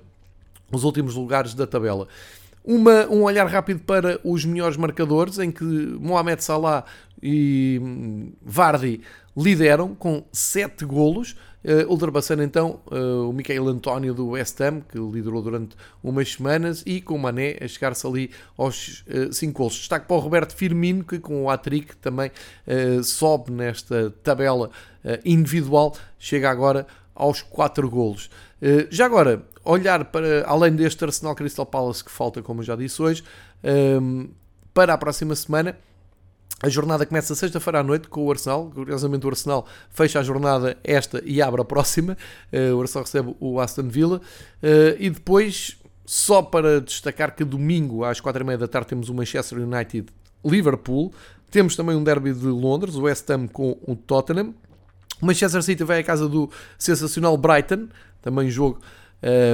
os 0.70 0.84
últimos 0.84 1.14
lugares 1.14 1.54
da 1.54 1.66
tabela. 1.66 2.08
Uma, 2.64 3.06
um 3.08 3.22
olhar 3.22 3.46
rápido 3.46 3.80
para 3.80 4.18
os 4.24 4.44
melhores 4.44 4.78
marcadores, 4.78 5.38
em 5.38 5.50
que 5.50 5.64
Mohamed 5.64 6.42
Salah 6.42 6.84
e 7.22 7.78
hum, 7.82 8.32
Vardy 8.42 9.02
lideram 9.36 9.94
com 9.94 10.24
7 10.32 10.84
golos, 10.86 11.36
uh, 11.64 11.90
ultrapassando 11.90 12.42
então 12.42 12.80
uh, 12.86 13.28
o 13.28 13.32
Michael 13.32 13.68
António 13.68 14.14
do 14.14 14.28
West 14.28 14.60
Ham, 14.60 14.80
que 14.80 14.98
liderou 14.98 15.42
durante 15.42 15.76
umas 16.02 16.32
semanas, 16.32 16.82
e 16.86 17.00
com 17.00 17.14
o 17.14 17.18
Mané 17.18 17.56
a 17.60 17.66
chegar-se 17.66 18.06
ali 18.06 18.30
aos 18.56 19.04
5 19.32 19.50
uh, 19.50 19.54
golos. 19.54 19.74
Destaque 19.74 20.06
para 20.06 20.16
o 20.16 20.20
Roberto 20.20 20.54
Firmino, 20.54 21.04
que 21.04 21.18
com 21.18 21.44
o 21.44 21.50
hat-trick 21.50 21.96
também 21.96 22.30
uh, 22.66 23.02
sobe 23.02 23.50
nesta 23.50 24.12
tabela 24.22 24.70
individual, 25.22 25.94
chega 26.18 26.48
agora 26.48 26.86
aos 27.14 27.42
4 27.42 27.90
golos. 27.90 28.30
já 28.88 29.04
agora, 29.04 29.42
olhar 29.62 30.06
para, 30.06 30.46
além 30.46 30.74
deste 30.74 31.04
Arsenal 31.04 31.34
Crystal 31.34 31.66
Palace 31.66 32.02
que 32.02 32.10
falta, 32.10 32.40
como 32.42 32.60
eu 32.62 32.64
já 32.64 32.74
disse 32.74 33.02
hoje, 33.02 33.22
para 34.72 34.94
a 34.94 34.98
próxima 34.98 35.36
semana, 35.36 35.76
a 36.64 36.68
jornada 36.70 37.04
começa 37.04 37.34
sexta-feira 37.34 37.80
à 37.80 37.82
noite 37.82 38.08
com 38.08 38.24
o 38.24 38.30
Arsenal. 38.30 38.70
Curiosamente, 38.74 39.26
o 39.26 39.28
Arsenal 39.28 39.66
fecha 39.90 40.18
a 40.18 40.22
jornada 40.22 40.78
esta 40.82 41.22
e 41.22 41.42
abre 41.42 41.60
a 41.60 41.64
próxima. 41.64 42.16
Uh, 42.50 42.74
o 42.74 42.80
Arsenal 42.80 43.04
recebe 43.04 43.36
o 43.38 43.60
Aston 43.60 43.86
Villa. 43.86 44.16
Uh, 44.62 44.96
e 44.98 45.10
depois, 45.10 45.76
só 46.06 46.40
para 46.40 46.80
destacar 46.80 47.36
que 47.36 47.44
domingo 47.44 48.02
às 48.02 48.18
quatro 48.18 48.42
e 48.42 48.46
meia 48.46 48.56
da 48.56 48.66
tarde 48.66 48.88
temos 48.88 49.10
o 49.10 49.14
Manchester 49.14 49.58
United 49.58 50.06
Liverpool. 50.42 51.12
Temos 51.50 51.76
também 51.76 51.94
um 51.94 52.02
derby 52.02 52.32
de 52.32 52.46
Londres, 52.46 52.94
o 52.94 53.02
West 53.02 53.28
Ham 53.28 53.46
com 53.46 53.76
o 53.86 53.94
Tottenham. 53.94 54.54
O 55.20 55.26
Manchester 55.26 55.62
City 55.62 55.84
vai 55.84 56.00
à 56.00 56.02
casa 56.02 56.26
do 56.26 56.50
sensacional 56.78 57.36
Brighton, 57.36 57.88
também 58.22 58.48
jogo 58.48 58.80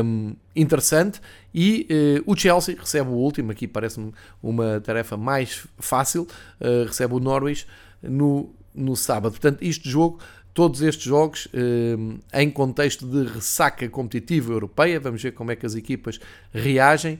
um, 0.04 0.34
interessante. 0.54 1.20
E 1.54 1.86
uh, 2.26 2.30
o 2.30 2.36
Chelsea 2.36 2.76
recebe 2.78 3.10
o 3.10 3.14
último, 3.14 3.52
aqui 3.52 3.66
parece-me 3.66 4.12
uma 4.42 4.80
tarefa 4.80 5.16
mais 5.16 5.66
fácil, 5.78 6.26
uh, 6.60 6.86
recebe 6.86 7.14
o 7.14 7.20
Norwich 7.20 7.66
no, 8.02 8.50
no 8.74 8.96
sábado. 8.96 9.32
Portanto, 9.32 9.62
este 9.62 9.88
jogo, 9.88 10.18
todos 10.52 10.82
estes 10.82 11.04
jogos 11.04 11.46
uh, 11.46 12.18
em 12.34 12.50
contexto 12.50 13.06
de 13.06 13.32
ressaca 13.32 13.88
competitiva 13.88 14.52
europeia, 14.52 15.00
vamos 15.00 15.22
ver 15.22 15.32
como 15.32 15.50
é 15.50 15.56
que 15.56 15.66
as 15.66 15.74
equipas 15.74 16.20
reagem, 16.52 17.18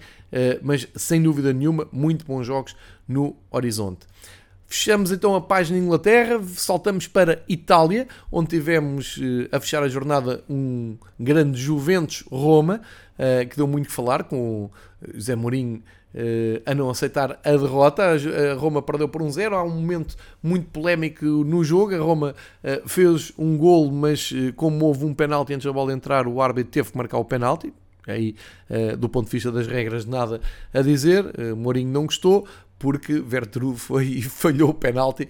mas 0.62 0.86
sem 0.94 1.20
dúvida 1.20 1.52
nenhuma, 1.52 1.88
muito 1.90 2.24
bons 2.24 2.46
jogos 2.46 2.76
no 3.08 3.36
horizonte. 3.50 4.06
Fechamos 4.72 5.10
então 5.10 5.34
a 5.34 5.40
página 5.40 5.76
Inglaterra, 5.76 6.40
saltamos 6.54 7.08
para 7.08 7.42
Itália, 7.48 8.06
onde 8.30 8.50
tivemos 8.50 9.18
a 9.50 9.58
fechar 9.58 9.82
a 9.82 9.88
jornada 9.88 10.44
um 10.48 10.96
grande 11.18 11.60
Juventus-Roma, 11.60 12.80
uh, 13.18 13.48
que 13.48 13.56
deu 13.56 13.66
muito 13.66 13.88
que 13.88 13.92
falar, 13.92 14.22
com 14.22 14.36
o 14.38 14.70
José 15.12 15.34
Mourinho 15.34 15.82
uh, 16.14 16.62
a 16.64 16.72
não 16.72 16.88
aceitar 16.88 17.40
a 17.44 17.50
derrota. 17.50 18.14
A 18.14 18.54
Roma 18.54 18.80
perdeu 18.80 19.08
por 19.08 19.20
um 19.22 19.32
zero. 19.32 19.56
Há 19.56 19.64
um 19.64 19.70
momento 19.70 20.14
muito 20.40 20.68
polémico 20.68 21.24
no 21.24 21.64
jogo. 21.64 21.92
A 21.92 21.98
Roma 21.98 22.36
uh, 22.62 22.88
fez 22.88 23.32
um 23.36 23.58
gol, 23.58 23.90
mas 23.90 24.32
como 24.54 24.84
houve 24.84 25.04
um 25.04 25.12
penalti 25.12 25.52
antes 25.52 25.66
da 25.66 25.72
bola 25.72 25.92
entrar, 25.92 26.28
o 26.28 26.40
árbitro 26.40 26.70
teve 26.70 26.92
que 26.92 26.96
marcar 26.96 27.18
o 27.18 27.24
penalti. 27.24 27.74
Aí, 28.06 28.34
do 28.98 29.08
ponto 29.08 29.26
de 29.26 29.32
vista 29.32 29.52
das 29.52 29.66
regras, 29.66 30.04
nada 30.06 30.40
a 30.72 30.80
dizer. 30.80 31.24
Mourinho 31.54 31.92
não 31.92 32.06
gostou, 32.06 32.46
porque 32.80 33.20
Vertru 33.20 33.76
foi 33.76 34.06
e 34.06 34.22
falhou 34.26 34.70
o 34.70 34.74
penalti, 34.74 35.28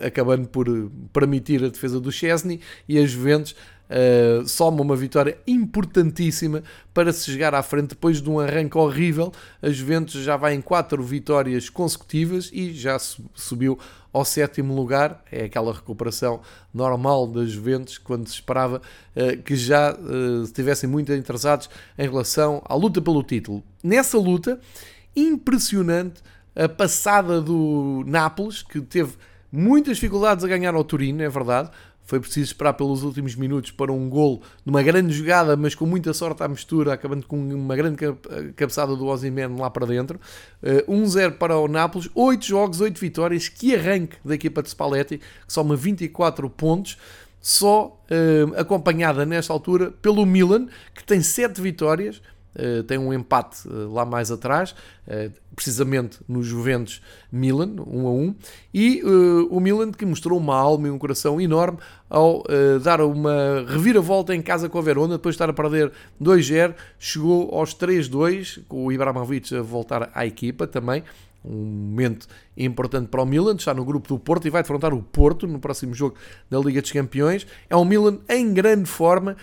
acabando 0.00 0.48
por 0.48 0.66
permitir 1.12 1.62
a 1.62 1.68
defesa 1.68 2.00
do 2.00 2.10
Chesney 2.10 2.60
e 2.88 2.98
a 2.98 3.04
Juventus 3.04 3.54
Uh, 3.88 4.46
soma 4.46 4.82
uma 4.82 4.94
vitória 4.94 5.38
importantíssima 5.46 6.62
para 6.92 7.10
se 7.10 7.30
chegar 7.30 7.54
à 7.54 7.62
frente 7.62 7.88
depois 7.90 8.20
de 8.20 8.28
um 8.28 8.38
arranque 8.38 8.76
horrível. 8.76 9.32
A 9.62 9.70
Juventus 9.70 10.22
já 10.22 10.36
vai 10.36 10.52
em 10.52 10.60
quatro 10.60 11.02
vitórias 11.02 11.70
consecutivas 11.70 12.50
e 12.52 12.74
já 12.74 12.98
subiu 12.98 13.78
ao 14.12 14.26
sétimo 14.26 14.74
lugar. 14.74 15.24
É 15.32 15.44
aquela 15.44 15.72
recuperação 15.72 16.42
normal 16.72 17.26
da 17.26 17.46
Juventus 17.46 17.96
quando 17.96 18.28
se 18.28 18.34
esperava 18.34 18.82
uh, 19.16 19.42
que 19.42 19.56
já 19.56 19.94
uh, 19.94 20.42
estivessem 20.42 20.88
muito 20.88 21.10
interessados 21.14 21.70
em 21.96 22.02
relação 22.02 22.62
à 22.66 22.74
luta 22.74 23.00
pelo 23.00 23.22
título. 23.22 23.64
Nessa 23.82 24.18
luta, 24.18 24.60
impressionante 25.18 26.22
a 26.54 26.68
passada 26.68 27.40
do 27.40 28.02
Nápoles, 28.06 28.62
que 28.62 28.80
teve 28.80 29.12
muitas 29.50 29.96
dificuldades 29.96 30.44
a 30.44 30.48
ganhar 30.48 30.74
ao 30.74 30.84
Turino, 30.84 31.22
é 31.22 31.28
verdade, 31.28 31.70
foi 32.08 32.18
preciso 32.20 32.46
esperar 32.46 32.72
pelos 32.72 33.02
últimos 33.02 33.34
minutos 33.34 33.70
para 33.70 33.92
um 33.92 34.08
gol 34.08 34.42
numa 34.64 34.82
grande 34.82 35.12
jogada, 35.12 35.54
mas 35.58 35.74
com 35.74 35.84
muita 35.84 36.14
sorte 36.14 36.42
à 36.42 36.48
mistura, 36.48 36.94
acabando 36.94 37.26
com 37.26 37.36
uma 37.36 37.76
grande 37.76 37.98
cabeçada 38.56 38.96
do 38.96 39.06
Ozyman 39.06 39.56
lá 39.58 39.68
para 39.68 39.84
dentro. 39.84 40.18
1-0 40.62 41.32
para 41.32 41.58
o 41.58 41.68
Nápoles, 41.68 42.08
8 42.14 42.46
jogos, 42.46 42.80
8 42.80 42.98
vitórias, 42.98 43.50
que 43.50 43.74
arranque 43.74 44.16
da 44.24 44.34
equipa 44.34 44.62
de 44.62 44.70
Spalletti, 44.70 45.18
que 45.18 45.52
soma 45.52 45.76
24 45.76 46.48
pontos 46.48 46.96
só 47.42 48.02
uh, 48.10 48.58
acompanhada 48.58 49.26
nesta 49.26 49.52
altura 49.52 49.90
pelo 50.02 50.24
Milan, 50.24 50.66
que 50.94 51.04
tem 51.04 51.20
7 51.20 51.60
vitórias, 51.60 52.22
uh, 52.56 52.82
tem 52.84 52.98
um 52.98 53.12
empate 53.12 53.68
uh, 53.68 53.92
lá 53.92 54.04
mais 54.04 54.30
atrás, 54.30 54.74
precisamente 55.56 56.18
no 56.28 56.42
Juventus 56.42 57.00
Milan, 57.32 57.76
1 57.86 58.06
a 58.06 58.10
1, 58.10 58.34
e 58.74 59.02
o 59.50 59.58
Milan 59.58 59.90
que 59.90 60.04
mostrou 60.04 60.38
uma 60.38 60.54
alma 60.54 60.86
e 60.86 60.90
um 60.90 60.98
coração 60.98 61.40
enorme 61.40 61.78
ao 62.10 62.44
dar 62.84 63.00
uma 63.00 63.64
reviravolta 63.66 64.34
em 64.34 64.42
casa 64.42 64.68
com 64.68 64.78
a 64.78 64.82
Verona, 64.82 65.16
depois 65.16 65.34
de 65.34 65.36
estar 65.36 65.48
a 65.48 65.52
perder 65.54 65.90
2-0, 66.22 66.74
chegou 66.98 67.54
aos 67.54 67.74
3-2, 67.74 68.60
com 68.68 68.84
o 68.84 68.92
Ibrahimovic 68.92 69.56
a 69.56 69.62
voltar 69.62 70.10
à 70.14 70.26
equipa 70.26 70.66
também, 70.66 71.02
um 71.48 71.64
momento 71.64 72.26
importante 72.56 73.08
para 73.08 73.22
o 73.22 73.26
Milan, 73.26 73.56
está 73.56 73.72
no 73.72 73.84
grupo 73.84 74.08
do 74.08 74.18
Porto 74.18 74.46
e 74.46 74.50
vai 74.50 74.62
defrontar 74.62 74.92
o 74.92 75.02
Porto 75.02 75.46
no 75.46 75.58
próximo 75.58 75.94
jogo 75.94 76.16
da 76.50 76.58
Liga 76.58 76.82
dos 76.82 76.92
Campeões. 76.92 77.46
É 77.70 77.76
um 77.76 77.84
Milan 77.84 78.18
em 78.28 78.52
grande 78.52 78.88
forma, 78.88 79.36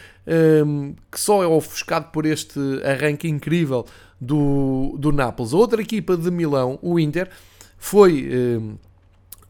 um, 0.65 0.93
que 1.11 1.19
só 1.19 1.43
é 1.43 1.47
ofuscado 1.47 2.11
por 2.11 2.25
este 2.25 2.59
arranque 2.83 3.27
incrível 3.27 3.85
do, 4.21 4.95
do 4.97 5.11
Nápoles. 5.11 5.53
A 5.53 5.57
outra 5.57 5.81
equipa 5.81 6.15
de 6.15 6.29
Milão, 6.29 6.77
o 6.81 6.99
Inter, 6.99 7.29
foi 7.77 8.29
um, 8.59 8.75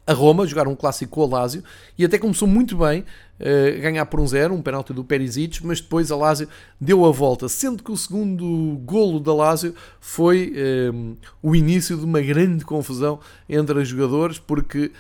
a 0.07 0.13
Roma 0.13 0.45
jogar 0.45 0.67
um 0.67 0.75
clássico 0.75 1.11
com 1.13 1.21
o 1.21 1.29
Lazio 1.29 1.63
e 1.97 2.05
até 2.05 2.17
começou 2.17 2.47
muito 2.47 2.77
bem, 2.77 3.01
uh, 3.39 3.81
ganhar 3.81 4.05
por 4.05 4.19
um 4.19 4.27
zero, 4.27 4.53
um 4.53 4.61
penalti 4.61 4.93
do 4.93 5.03
Perisic, 5.03 5.65
mas 5.65 5.81
depois 5.81 6.11
a 6.11 6.15
Lazio 6.15 6.47
deu 6.79 7.05
a 7.05 7.11
volta, 7.11 7.49
sendo 7.49 7.81
que 7.81 7.91
o 7.91 7.97
segundo 7.97 8.77
golo 8.85 9.19
da 9.19 9.33
Lazio 9.33 9.73
foi 9.99 10.53
um, 10.93 11.13
eh, 11.13 11.27
o 11.41 11.55
início 11.55 11.97
de 11.97 12.05
uma 12.05 12.21
grande 12.21 12.63
confusão 12.63 13.19
entre 13.49 13.79
os 13.79 13.87
jogadores, 13.87 14.37
porque 14.37 14.91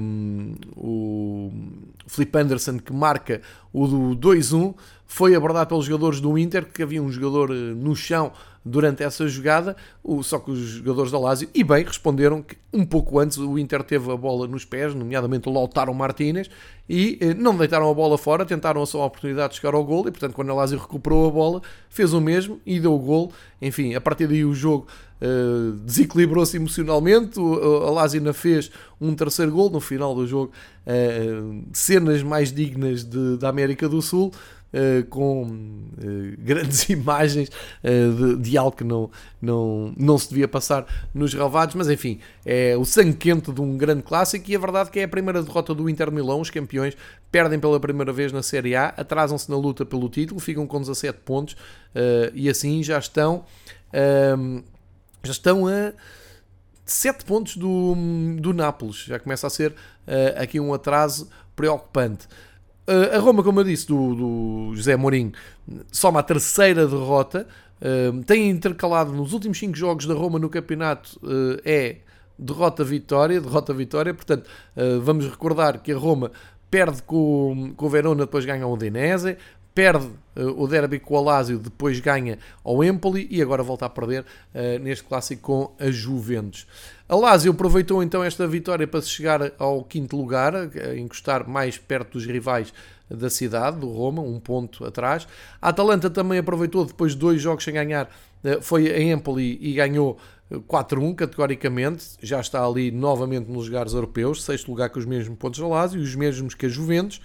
um, 0.00 0.54
eh, 0.54 0.66
o 0.76 1.50
Felipe 2.06 2.38
Anderson, 2.38 2.78
que 2.78 2.92
marca 2.92 3.40
o 3.72 3.86
do 3.86 4.16
2-1, 4.16 4.74
foi 5.06 5.34
abordado 5.34 5.68
pelos 5.68 5.86
jogadores 5.86 6.20
do 6.20 6.36
Inter, 6.36 6.66
que 6.66 6.82
havia 6.82 7.02
um 7.02 7.10
jogador 7.10 7.50
no 7.50 7.94
chão 7.94 8.32
durante 8.66 9.04
essa 9.04 9.28
jogada, 9.28 9.76
só 10.24 10.40
que 10.40 10.50
os 10.50 10.58
jogadores 10.58 11.12
da 11.12 11.18
Lazio, 11.18 11.48
e 11.54 11.62
bem, 11.62 11.84
responderam 11.84 12.42
que 12.42 12.56
um 12.72 12.84
pouco 12.84 13.20
antes 13.20 13.38
o 13.38 13.56
Inter 13.56 13.84
teve 13.84 14.10
a 14.10 14.16
bola 14.16 14.48
nos 14.48 14.64
pés, 14.64 14.92
nomeadamente 14.92 15.48
o 15.48 15.52
Lautaro 15.52 15.94
Martínez, 15.94 16.50
e 16.88 17.16
eh, 17.20 17.32
não 17.32 17.56
deitaram 17.56 17.88
a 17.88 17.94
bola 17.94 18.18
fora, 18.18 18.44
tentaram 18.44 18.84
só 18.84 19.02
a 19.02 19.06
oportunidade 19.06 19.54
de 19.54 19.60
chegar 19.60 19.74
ao 19.74 19.84
gol, 19.84 20.00
e 20.08 20.10
portanto 20.10 20.34
quando 20.34 20.50
a 20.50 20.54
Lazio 20.54 20.78
recuperou 20.78 21.28
a 21.28 21.30
bola, 21.30 21.62
fez 21.88 22.12
o 22.12 22.20
mesmo 22.20 22.60
e 22.66 22.80
deu 22.80 22.92
o 22.92 22.98
gol. 22.98 23.32
Enfim, 23.62 23.94
a 23.94 24.00
partir 24.00 24.26
daí 24.26 24.44
o 24.44 24.52
jogo 24.52 24.88
uh, 25.20 25.72
desequilibrou-se 25.84 26.56
emocionalmente, 26.56 27.38
a 27.38 27.90
Lazio 27.90 28.18
ainda 28.18 28.32
fez 28.32 28.70
um 29.00 29.14
terceiro 29.14 29.52
gol 29.52 29.70
no 29.70 29.80
final 29.80 30.12
do 30.12 30.26
jogo, 30.26 30.50
uh, 30.86 31.64
cenas 31.72 32.22
mais 32.22 32.52
dignas 32.52 33.04
de, 33.04 33.36
da 33.36 33.48
América 33.48 33.88
do 33.88 34.02
Sul, 34.02 34.32
uh, 34.76 35.04
com 35.06 35.42
uh, 35.42 36.36
grandes 36.38 36.88
imagens 36.90 37.48
uh, 37.82 38.36
de, 38.36 38.50
de, 38.50 38.58
algo 38.58 38.76
que 38.76 38.84
não, 38.84 39.10
não, 39.40 39.92
não 39.96 40.18
se 40.18 40.28
devia 40.28 40.46
passar 40.46 40.86
nos 41.14 41.32
relevados, 41.32 41.74
mas 41.74 41.88
enfim, 41.88 42.20
é 42.44 42.76
o 42.76 42.84
sangue 42.84 43.14
quente 43.14 43.50
de 43.50 43.60
um 43.60 43.76
grande 43.76 44.02
clássico 44.02 44.50
e 44.50 44.54
a 44.54 44.58
verdade 44.58 44.90
que 44.90 45.00
é 45.00 45.04
a 45.04 45.08
primeira 45.08 45.42
derrota 45.42 45.74
do 45.74 45.88
Inter 45.88 46.12
Milão, 46.12 46.40
os 46.40 46.50
campeões 46.50 46.96
perdem 47.32 47.58
pela 47.58 47.80
primeira 47.80 48.12
vez 48.12 48.32
na 48.32 48.42
Série 48.42 48.76
A, 48.76 48.88
atrasam-se 48.88 49.50
na 49.50 49.56
luta 49.56 49.84
pelo 49.84 50.08
título, 50.08 50.38
ficam 50.40 50.66
com 50.66 50.80
17 50.80 51.20
pontos 51.24 51.56
e 52.34 52.48
assim 52.48 52.82
já 52.82 52.98
estão, 52.98 53.44
já 55.22 55.32
estão 55.32 55.66
a 55.66 55.92
7 56.84 57.24
pontos 57.24 57.56
do, 57.56 57.94
do 58.38 58.54
Nápoles, 58.54 59.04
já 59.04 59.18
começa 59.18 59.46
a 59.46 59.50
ser 59.50 59.74
aqui 60.36 60.60
um 60.60 60.72
atraso 60.72 61.28
preocupante. 61.54 62.28
Uh, 62.88 63.16
a 63.16 63.18
Roma, 63.18 63.42
como 63.42 63.60
eu 63.60 63.64
disse, 63.64 63.86
do, 63.86 64.14
do 64.14 64.76
José 64.76 64.96
Mourinho, 64.96 65.32
soma 65.90 66.20
a 66.20 66.22
terceira 66.22 66.86
derrota. 66.86 67.46
Uh, 67.80 68.22
tem 68.24 68.48
intercalado 68.48 69.12
nos 69.12 69.32
últimos 69.32 69.58
5 69.58 69.76
jogos 69.76 70.06
da 70.06 70.14
Roma 70.14 70.38
no 70.38 70.48
campeonato 70.48 71.18
uh, 71.22 71.60
é 71.64 71.96
derrota-vitória, 72.38 73.40
derrota-vitória. 73.40 74.12
Portanto, 74.12 74.48
vamos 75.02 75.24
recordar 75.26 75.80
que 75.80 75.90
a 75.90 75.96
Roma 75.96 76.30
perde 76.70 77.02
com, 77.02 77.72
com 77.74 77.86
o 77.86 77.88
Verona, 77.88 78.26
depois 78.26 78.44
ganha 78.44 78.66
o 78.66 78.74
Udinese, 78.74 79.38
perde 79.76 80.06
uh, 80.06 80.62
o 80.62 80.66
derby 80.66 80.98
com 80.98 81.16
o 81.16 81.22
Lazio, 81.22 81.58
depois 81.58 82.00
ganha 82.00 82.38
ao 82.64 82.82
Empoli 82.82 83.28
e 83.30 83.42
agora 83.42 83.62
volta 83.62 83.84
a 83.84 83.90
perder 83.90 84.22
uh, 84.22 84.78
neste 84.80 85.04
clássico 85.04 85.42
com 85.42 85.74
a 85.78 85.90
Juventus. 85.90 86.66
A 87.06 87.14
Lazio 87.14 87.52
aproveitou 87.52 88.02
então 88.02 88.24
esta 88.24 88.48
vitória 88.48 88.88
para 88.88 89.02
se 89.02 89.10
chegar 89.10 89.52
ao 89.58 89.84
quinto 89.84 90.16
lugar, 90.16 90.54
uh, 90.54 90.96
encostar 90.96 91.46
mais 91.46 91.76
perto 91.76 92.12
dos 92.12 92.24
rivais 92.24 92.72
da 93.10 93.28
cidade, 93.28 93.78
do 93.78 93.92
Roma, 93.92 94.22
um 94.22 94.40
ponto 94.40 94.82
atrás. 94.82 95.28
A 95.60 95.68
Atalanta 95.68 96.08
também 96.08 96.38
aproveitou 96.38 96.86
depois 96.86 97.12
de 97.12 97.18
dois 97.18 97.42
jogos 97.42 97.62
sem 97.62 97.74
ganhar, 97.74 98.10
foi 98.62 98.90
a 98.90 99.00
Empoli 99.00 99.58
e 99.60 99.74
ganhou 99.74 100.18
4-1 100.50 101.14
categoricamente, 101.14 102.04
já 102.22 102.40
está 102.40 102.64
ali 102.64 102.90
novamente 102.90 103.50
nos 103.50 103.66
lugares 103.66 103.92
europeus, 103.92 104.42
sexto 104.42 104.68
lugar 104.68 104.90
com 104.90 104.98
os 104.98 105.04
mesmos 105.04 105.38
pontos 105.38 105.60
da 105.60 105.66
Lazio, 105.66 106.00
os 106.00 106.14
mesmos 106.14 106.54
que 106.54 106.66
a 106.66 106.68
Juventus 106.68 107.20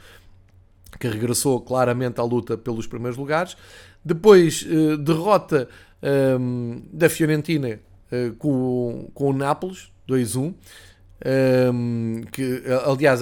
que 1.00 1.08
regressou 1.08 1.62
claramente 1.62 2.20
à 2.20 2.24
luta 2.24 2.58
pelos 2.58 2.88
primeiros 2.88 3.18
lugares. 3.18 3.56
Depois, 4.04 4.66
eh, 4.68 4.98
derrota 4.98 5.68
ehm, 6.02 6.82
da 6.92 7.10
Fiorentina 7.10 7.80
eh, 8.12 8.32
com, 8.38 9.10
com 9.14 9.30
o 9.30 9.34
Nápoles, 9.34 9.92
2-1. 10.08 10.54
Um, 11.24 12.24
que 12.32 12.63
aliás, 12.86 13.22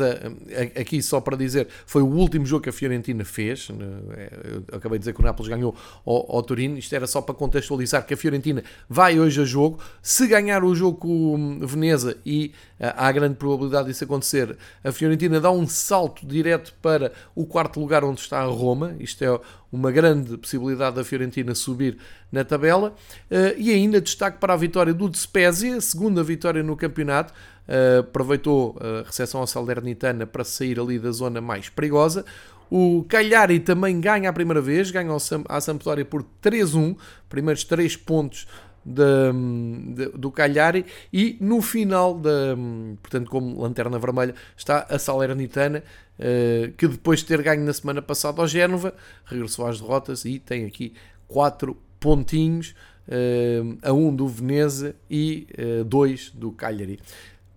aqui 0.80 1.02
só 1.02 1.20
para 1.20 1.36
dizer, 1.36 1.68
foi 1.86 2.02
o 2.02 2.08
último 2.08 2.46
jogo 2.46 2.64
que 2.64 2.70
a 2.70 2.74
Fiorentina 2.74 3.26
fez. 3.26 3.70
Né, 3.70 3.86
é, 4.16 4.32
eu 4.54 4.78
acabei 4.78 4.98
de 4.98 5.04
dizer 5.04 5.14
que 5.14 5.20
o 5.20 5.24
Nápoles 5.24 5.50
ganhou 5.50 5.76
ao, 6.06 6.38
ao 6.38 6.44
Torino. 6.44 6.78
Isto 6.78 6.96
era 6.96 7.08
só 7.08 7.22
para 7.22 7.36
contextualizar 7.36 8.06
que 8.06 8.14
a 8.14 8.18
Fiorentina 8.18 8.64
vai 8.88 9.20
hoje 9.20 9.42
a 9.42 9.46
jogo. 9.46 9.80
Se 10.02 10.28
ganhar 10.28 10.64
o 10.64 10.74
jogo 10.74 10.98
com 10.98 11.60
Veneza, 11.66 12.18
e 12.26 12.54
há 12.80 13.12
grande 13.12 13.36
probabilidade 13.36 13.90
disso 13.90 14.06
acontecer, 14.06 14.58
a 14.84 14.92
Fiorentina 14.92 15.40
dá 15.42 15.52
um 15.52 15.68
salto 15.68 16.26
direto 16.26 16.74
para 16.82 17.12
o 17.36 17.46
quarto 17.46 17.80
lugar 17.80 18.04
onde 18.04 18.22
está 18.22 18.40
a 18.40 18.46
Roma. 18.46 18.96
Isto 19.00 19.24
é 19.24 19.40
uma 19.72 19.92
grande 19.92 20.38
possibilidade 20.38 20.96
da 20.96 21.04
Fiorentina 21.04 21.54
subir 21.54 21.98
na 22.32 22.44
tabela. 22.44 22.94
Uh, 23.30 23.56
e 23.58 23.72
ainda 23.72 24.02
destaque 24.02 24.40
para 24.40 24.54
a 24.54 24.58
vitória 24.58 24.94
do 24.94 25.10
Despezia, 25.10 25.80
segunda 25.82 26.24
vitória 26.24 26.64
no 26.64 26.76
campeonato. 26.76 27.34
Uh, 27.70 28.00
aproveitou 28.00 28.76
a 28.80 29.06
recepção 29.06 29.42
ao 29.42 29.46
Salernitana 29.46 30.26
para 30.26 30.44
sair 30.44 30.80
ali 30.80 30.98
da 30.98 31.12
zona 31.12 31.40
mais 31.40 31.70
perigosa. 31.70 32.26
O 32.70 33.06
Cagliari 33.08 33.60
também 33.60 34.02
ganha 34.02 34.30
a 34.30 34.34
primeira 34.34 34.60
vez, 34.60 34.90
ganha 34.90 35.12
a 35.48 35.62
Sampdoria 35.62 36.06
por 36.06 36.26
3-1, 36.42 36.96
primeiros 37.28 37.64
3 37.64 37.96
pontos 37.98 38.48
de, 38.86 39.96
de, 39.96 40.18
do 40.18 40.32
Cagliari. 40.32 40.86
E 41.12 41.38
no 41.42 41.62
final 41.62 42.14
da, 42.14 42.56
portanto 43.02 43.30
como 43.30 43.62
lanterna 43.62 43.98
vermelha 43.98 44.36
está 44.56 44.86
a 44.90 45.00
Salernitana 45.00 45.84
uh, 46.20 46.72
que 46.74 46.88
depois 46.88 47.20
de 47.20 47.26
ter 47.26 47.42
ganho 47.42 47.64
na 47.64 47.74
semana 47.74 48.02
passada 48.02 48.42
ao 48.42 48.48
Génova 48.48 48.94
regressou 49.26 49.66
às 49.68 49.80
derrotas 49.80 50.26
e 50.26 50.40
tem 50.40 50.66
aqui 50.66 50.94
4 51.28 51.76
pontinhos 52.00 52.76
uh, 53.08 53.78
a 53.82 53.92
1 53.92 54.08
um 54.08 54.16
do 54.16 54.28
Veneza 54.28 54.96
e 55.10 55.48
2 55.88 56.28
uh, 56.28 56.38
do 56.38 56.52
Cagliari 56.52 57.00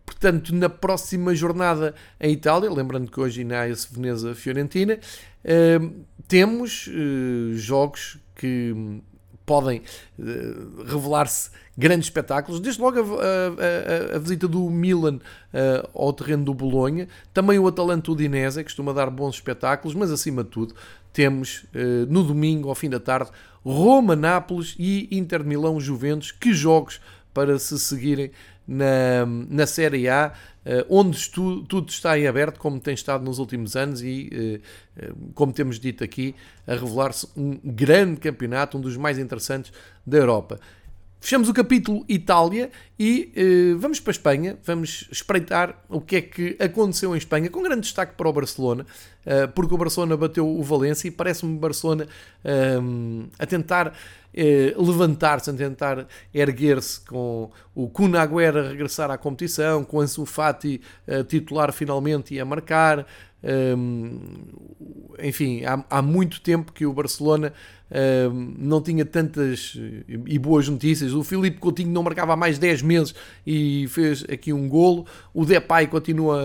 Portanto, 0.04 0.54
na 0.54 0.68
próxima 0.68 1.34
jornada 1.34 1.94
em 2.20 2.32
Itália, 2.32 2.70
lembrando 2.70 3.10
que 3.10 3.20
hoje 3.20 3.40
ainda 3.40 3.60
há 3.60 3.68
esse 3.68 3.92
Veneza-Fiorentina, 3.92 4.98
temos 6.28 6.88
jogos 7.54 8.18
que 8.34 9.02
podem 9.44 9.82
uh, 10.18 10.84
revelar-se 10.84 11.50
grandes 11.76 12.06
espetáculos. 12.06 12.60
Desde 12.60 12.80
logo 12.80 12.98
a, 12.98 14.12
a, 14.12 14.16
a, 14.16 14.18
visita 14.18 14.46
do 14.46 14.70
Milan 14.70 15.16
uh, 15.16 15.88
ao 15.94 16.12
terreno 16.12 16.44
do 16.44 16.54
Bolonha, 16.54 17.08
também 17.32 17.58
o 17.58 17.66
Atalanta 17.66 18.10
Udinese, 18.10 18.62
costuma 18.62 18.92
dar 18.92 19.10
bons 19.10 19.36
espetáculos, 19.36 19.94
mas 19.94 20.10
acima 20.10 20.44
de 20.44 20.50
tudo 20.50 20.74
temos 21.12 21.66
no 22.08 22.24
domingo, 22.24 22.70
ao 22.70 22.74
fim 22.74 22.88
da 22.88 22.98
tarde, 22.98 23.30
Roma-Nápoles 23.62 24.74
e 24.78 25.08
Inter-Milão-Juventus. 25.10 26.32
Que 26.32 26.54
jogos 26.54 27.02
para 27.34 27.58
se 27.58 27.78
seguirem 27.78 28.30
na, 28.72 29.26
na 29.26 29.66
Série 29.66 30.08
A, 30.08 30.32
eh, 30.64 30.86
onde 30.88 31.28
tu, 31.28 31.62
tudo 31.64 31.90
está 31.90 32.18
em 32.18 32.26
aberto, 32.26 32.58
como 32.58 32.80
tem 32.80 32.94
estado 32.94 33.22
nos 33.24 33.38
últimos 33.38 33.76
anos, 33.76 34.02
e 34.02 34.30
eh, 34.32 34.60
eh, 34.96 35.12
como 35.34 35.52
temos 35.52 35.78
dito 35.78 36.02
aqui, 36.02 36.34
a 36.66 36.72
revelar-se 36.72 37.28
um 37.36 37.58
grande 37.62 38.20
campeonato, 38.20 38.78
um 38.78 38.80
dos 38.80 38.96
mais 38.96 39.18
interessantes 39.18 39.72
da 40.06 40.18
Europa. 40.18 40.58
Fechamos 41.20 41.48
o 41.48 41.54
capítulo 41.54 42.04
Itália 42.08 42.68
e 42.98 43.32
vamos 43.78 44.00
para 44.00 44.10
a 44.10 44.14
Espanha, 44.14 44.58
vamos 44.64 45.08
espreitar 45.08 45.80
o 45.88 46.00
que 46.00 46.16
é 46.16 46.20
que 46.20 46.56
aconteceu 46.58 47.14
em 47.14 47.18
Espanha, 47.18 47.48
com 47.48 47.62
grande 47.62 47.82
destaque 47.82 48.16
para 48.16 48.28
o 48.28 48.32
Barcelona, 48.32 48.84
porque 49.54 49.72
o 49.72 49.78
Barcelona 49.78 50.16
bateu 50.16 50.44
o 50.44 50.60
Valência 50.64 51.06
e 51.06 51.12
parece-me 51.12 51.54
o 51.54 51.60
Barcelona 51.60 52.08
a 53.38 53.46
tentar 53.46 53.96
levantar-se, 54.76 55.50
a 55.50 55.52
tentar 55.52 56.06
erguer-se 56.32 57.00
com 57.00 57.50
o 57.74 57.88
Kun 57.88 58.12
Agüero 58.16 58.60
a 58.60 58.68
regressar 58.68 59.10
à 59.10 59.18
competição, 59.18 59.84
com 59.84 60.00
Ansu 60.00 60.24
Fati 60.24 60.80
titular 61.28 61.72
finalmente 61.72 62.34
e 62.34 62.40
a 62.40 62.44
marcar. 62.44 63.06
enfim, 65.22 65.64
há, 65.64 65.84
há 65.90 66.02
muito 66.02 66.40
tempo 66.40 66.72
que 66.72 66.86
o 66.86 66.92
Barcelona 66.92 67.52
não 68.58 68.80
tinha 68.80 69.04
tantas 69.04 69.78
e 70.08 70.38
boas 70.38 70.68
notícias. 70.68 71.12
O 71.12 71.22
Filipe 71.22 71.58
Coutinho 71.58 71.92
não 71.92 72.02
marcava 72.02 72.32
há 72.32 72.36
mais 72.36 72.58
10 72.58 72.82
meses 72.82 73.14
e 73.46 73.86
fez 73.88 74.24
aqui 74.24 74.52
um 74.52 74.68
golo. 74.68 75.06
O 75.34 75.44
Depay 75.44 75.86
continua 75.86 76.40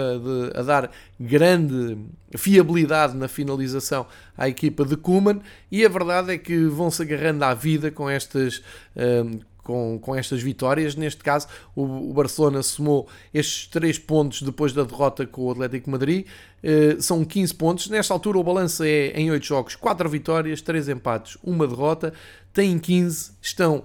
a, 0.54 0.60
a 0.60 0.64
dar 0.64 0.92
grande 1.20 1.98
fiabilidade 2.36 3.16
na 3.16 3.28
finalização 3.28 4.06
à 4.38 4.48
equipa 4.48 4.86
de 4.86 4.96
Kuman 4.96 5.42
e 5.72 5.86
a 5.86 5.90
verdade 5.90 6.34
é 6.34 6.38
que 6.38 6.66
vão-se 6.66 7.02
agarrando 7.02 7.44
à 7.44 7.54
vida 7.54 7.90
com 7.90 8.10
estas 8.10 8.62
com, 9.68 10.00
com 10.00 10.16
estas 10.16 10.42
vitórias. 10.42 10.96
Neste 10.96 11.22
caso, 11.22 11.48
o, 11.76 12.10
o 12.10 12.14
Barcelona 12.14 12.64
somou 12.64 13.10
estes 13.34 13.68
3 13.68 14.00
pontos 14.00 14.42
depois 14.42 14.72
da 14.72 14.84
derrota 14.84 15.28
com 15.28 15.44
o 15.44 15.52
Atlético 15.52 15.92
Madrid. 15.92 16.26
Uh, 16.64 17.02
são 17.02 17.26
15 17.26 17.54
pontos. 17.54 17.90
Nesta 17.90 18.14
altura, 18.14 18.38
o 18.38 18.44
balanço 18.44 18.84
é 18.84 19.08
em 19.10 19.30
8 19.30 19.46
jogos: 19.46 19.76
4 19.76 20.10
vitórias, 20.10 20.62
3 20.62 20.88
empates, 20.88 21.38
1 21.44 21.58
derrota. 21.58 22.14
Têm 22.54 22.80
15, 22.80 23.34
estão 23.42 23.84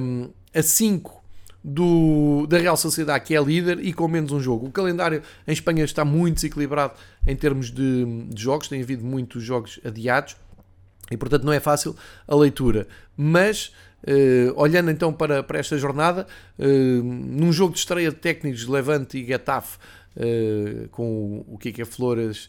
um, 0.00 0.30
a 0.54 0.62
5 0.62 1.21
do, 1.64 2.46
da 2.48 2.58
Real 2.58 2.76
Sociedade, 2.76 3.24
que 3.24 3.34
é 3.34 3.40
líder, 3.40 3.78
e 3.84 3.92
com 3.92 4.08
menos 4.08 4.32
um 4.32 4.40
jogo. 4.40 4.66
O 4.66 4.72
calendário 4.72 5.22
em 5.46 5.52
Espanha 5.52 5.84
está 5.84 6.04
muito 6.04 6.36
desequilibrado 6.36 6.94
em 7.26 7.36
termos 7.36 7.70
de, 7.70 8.04
de 8.28 8.42
jogos, 8.42 8.68
tem 8.68 8.82
havido 8.82 9.04
muitos 9.04 9.42
jogos 9.42 9.78
adiados 9.84 10.36
e, 11.10 11.16
portanto, 11.16 11.44
não 11.44 11.52
é 11.52 11.60
fácil 11.60 11.94
a 12.26 12.34
leitura. 12.34 12.86
Mas 13.16 13.72
Uh, 14.02 14.52
olhando 14.56 14.90
então 14.90 15.12
para, 15.12 15.44
para 15.44 15.60
esta 15.60 15.78
jornada, 15.78 16.26
uh, 16.58 16.64
num 16.64 17.52
jogo 17.52 17.72
de 17.72 17.78
estreia 17.78 18.10
de 18.10 18.16
técnicos 18.16 18.66
Levante 18.66 19.16
e 19.16 19.24
Getafe, 19.24 19.78
uh, 20.16 20.88
com 20.88 21.44
o, 21.46 21.56
Kika 21.56 21.86
Flores 21.86 22.48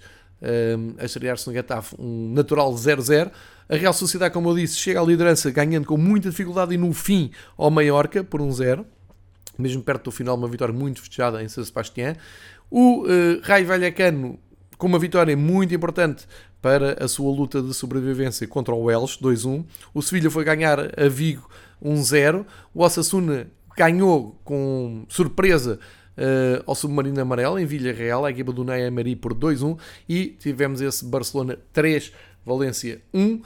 a 0.97 1.05
estrear-se 1.05 1.47
no 1.47 1.53
Getafe, 1.53 1.95
um 1.97 2.33
natural 2.33 2.73
0-0. 2.73 3.31
A 3.69 3.75
Real 3.77 3.93
Sociedade, 3.93 4.33
como 4.33 4.49
eu 4.49 4.55
disse, 4.55 4.75
chega 4.75 4.99
à 4.99 5.03
liderança 5.03 5.49
ganhando 5.51 5.85
com 5.85 5.95
muita 5.95 6.29
dificuldade 6.29 6.73
e 6.73 6.77
no 6.77 6.91
fim 6.91 7.31
ao 7.55 7.71
Mallorca 7.71 8.25
por 8.25 8.41
um 8.41 8.51
0, 8.51 8.85
mesmo 9.57 9.81
perto 9.83 10.05
do 10.05 10.11
final, 10.11 10.35
uma 10.35 10.47
vitória 10.47 10.73
muito 10.73 11.01
festejada 11.01 11.43
em 11.43 11.47
São 11.47 11.63
Sebastião. 11.63 12.15
O 12.69 13.03
uh, 13.03 13.07
Raio 13.43 13.67
Vallecano 13.67 14.39
com 14.77 14.87
uma 14.87 14.99
vitória 14.99 15.35
muito 15.37 15.73
importante 15.73 16.27
para 16.61 17.03
a 17.03 17.07
sua 17.07 17.31
luta 17.33 17.61
de 17.61 17.73
sobrevivência 17.73 18.47
contra 18.47 18.73
o 18.73 18.83
Welsh, 18.83 19.17
2-1. 19.17 19.65
O 19.93 20.01
Sevilha 20.01 20.29
foi 20.29 20.43
ganhar 20.43 20.79
a 20.99 21.07
Vigo 21.07 21.49
1-0. 21.83 22.45
O 22.73 22.83
Osasuna 22.83 23.47
ganhou 23.77 24.39
com 24.43 25.05
surpresa 25.07 25.79
uh, 26.17 26.63
ao 26.65 26.75
Submarino 26.75 27.21
Amarelo 27.21 27.59
em 27.59 27.65
Vila 27.65 27.91
Real, 27.91 28.25
a 28.25 28.31
equipa 28.31 28.51
do 28.51 28.63
Ney 28.63 28.89
Mari 28.89 29.15
por 29.15 29.33
2-1 29.33 29.77
e 30.07 30.27
tivemos 30.39 30.81
esse 30.81 31.05
Barcelona 31.05 31.57
3, 31.71 32.11
Valência 32.45 33.01
1, 33.13 33.33
uh, 33.35 33.41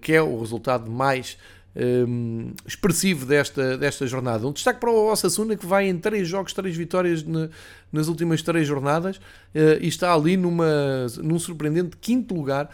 que 0.00 0.12
é 0.12 0.22
o 0.22 0.38
resultado 0.38 0.90
mais 0.90 1.38
um, 1.76 2.52
expressivo 2.66 3.24
desta, 3.26 3.76
desta 3.76 4.06
jornada. 4.06 4.46
Um 4.46 4.52
destaque 4.52 4.80
para 4.80 4.90
o 4.90 5.10
Osasuna 5.10 5.56
que 5.56 5.66
vai 5.66 5.88
em 5.88 5.98
3 5.98 6.26
jogos, 6.26 6.52
3 6.52 6.76
vitórias 6.76 7.22
ne, 7.22 7.48
nas 7.90 8.08
últimas 8.08 8.42
3 8.42 8.66
jornadas 8.66 9.16
uh, 9.16 9.80
e 9.80 9.88
está 9.88 10.12
ali 10.12 10.36
numa, 10.36 11.06
num 11.22 11.38
surpreendente 11.38 11.96
quinto 11.96 12.34
lugar 12.34 12.70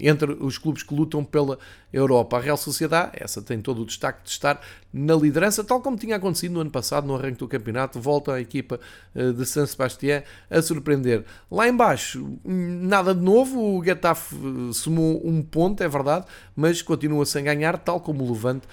entre 0.00 0.32
os 0.32 0.58
clubes 0.58 0.82
que 0.82 0.94
lutam 0.94 1.24
pela 1.24 1.58
Europa. 1.92 2.36
A 2.36 2.40
Real 2.40 2.56
Sociedade, 2.56 3.12
essa 3.14 3.40
tem 3.40 3.60
todo 3.60 3.82
o 3.82 3.86
destaque 3.86 4.24
de 4.24 4.30
estar 4.30 4.60
na 4.92 5.14
liderança, 5.14 5.62
tal 5.62 5.80
como 5.80 5.96
tinha 5.96 6.16
acontecido 6.16 6.52
no 6.52 6.60
ano 6.60 6.70
passado, 6.70 7.06
no 7.06 7.14
arranque 7.14 7.38
do 7.38 7.48
campeonato, 7.48 8.00
volta 8.00 8.34
a 8.34 8.40
equipa 8.40 8.80
uh, 9.14 9.32
de 9.32 9.46
San 9.46 9.66
Sebastián 9.66 10.22
a 10.50 10.60
surpreender. 10.60 11.24
Lá 11.50 11.68
embaixo, 11.68 12.38
nada 12.44 13.14
de 13.14 13.20
novo, 13.20 13.78
o 13.78 13.84
Getafe 13.84 14.34
eh, 14.34 14.72
somou 14.72 15.20
um 15.26 15.42
ponto, 15.42 15.82
é 15.82 15.88
verdade, 15.88 16.26
mas 16.54 16.82
continua 16.82 17.24
sem 17.26 17.44
ganhar, 17.44 17.78
tal 17.78 18.00
como 18.00 18.24
o 18.24 18.32
Levante, 18.32 18.66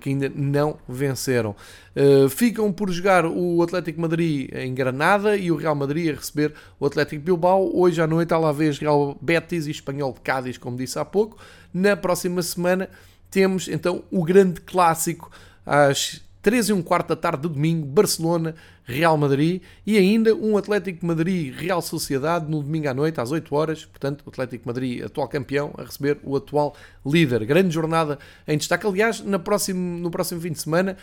que 0.00 0.10
ainda 0.10 0.30
não 0.34 0.76
venceram. 0.88 1.54
Uh, 1.94 2.28
ficam 2.28 2.72
por 2.72 2.90
jogar 2.90 3.26
o 3.26 3.62
Atlético 3.62 4.00
Madrid 4.00 4.50
em 4.54 4.74
Granada 4.74 5.36
e 5.36 5.52
o 5.52 5.56
Real 5.56 5.74
Madrid 5.74 6.10
a 6.10 6.16
receber 6.16 6.54
o 6.80 6.86
Atlético 6.86 7.22
Bilbao. 7.22 7.70
Hoje 7.74 8.00
à 8.00 8.06
noite, 8.06 8.32
à 8.32 8.38
la 8.38 8.52
vez, 8.52 8.78
Real 8.78 9.16
Betis 9.20 9.66
e 9.66 9.70
Espanhol 9.70 10.12
de 10.12 10.20
Cádiz, 10.20 10.58
como 10.58 10.76
disse 10.76 10.98
há 10.98 11.04
pouco. 11.04 11.38
Na 11.72 11.96
próxima 11.96 12.42
semana 12.42 12.88
temos 13.30 13.68
então 13.68 14.04
o 14.10 14.24
grande 14.24 14.60
clássico 14.60 15.30
às 15.64 16.22
3 16.42 16.70
e 16.70 16.72
um 16.72 16.82
quarto 16.82 17.08
da 17.08 17.16
tarde 17.16 17.42
de 17.42 17.54
domingo, 17.54 17.86
Barcelona, 17.86 18.56
Real 18.82 19.16
Madrid 19.16 19.62
e 19.86 19.96
ainda 19.96 20.34
um 20.34 20.56
Atlético 20.56 21.06
Madrid 21.06 21.54
Real 21.54 21.80
Sociedade 21.80 22.50
no 22.50 22.60
domingo 22.60 22.88
à 22.88 22.94
noite 22.94 23.20
às 23.20 23.30
8 23.30 23.54
horas. 23.54 23.84
Portanto, 23.84 24.24
o 24.26 24.28
Atlético 24.28 24.66
Madrid, 24.66 25.04
atual 25.04 25.28
campeão, 25.28 25.72
a 25.78 25.84
receber 25.84 26.18
o 26.24 26.36
atual 26.36 26.74
líder. 27.06 27.44
Grande 27.46 27.72
jornada 27.72 28.18
em 28.46 28.58
destaque. 28.58 28.84
Aliás, 28.84 29.20
na 29.20 29.38
próximo, 29.38 29.98
no 30.00 30.10
próximo 30.10 30.40
fim 30.40 30.50
de 30.50 30.60
semana 30.60 30.96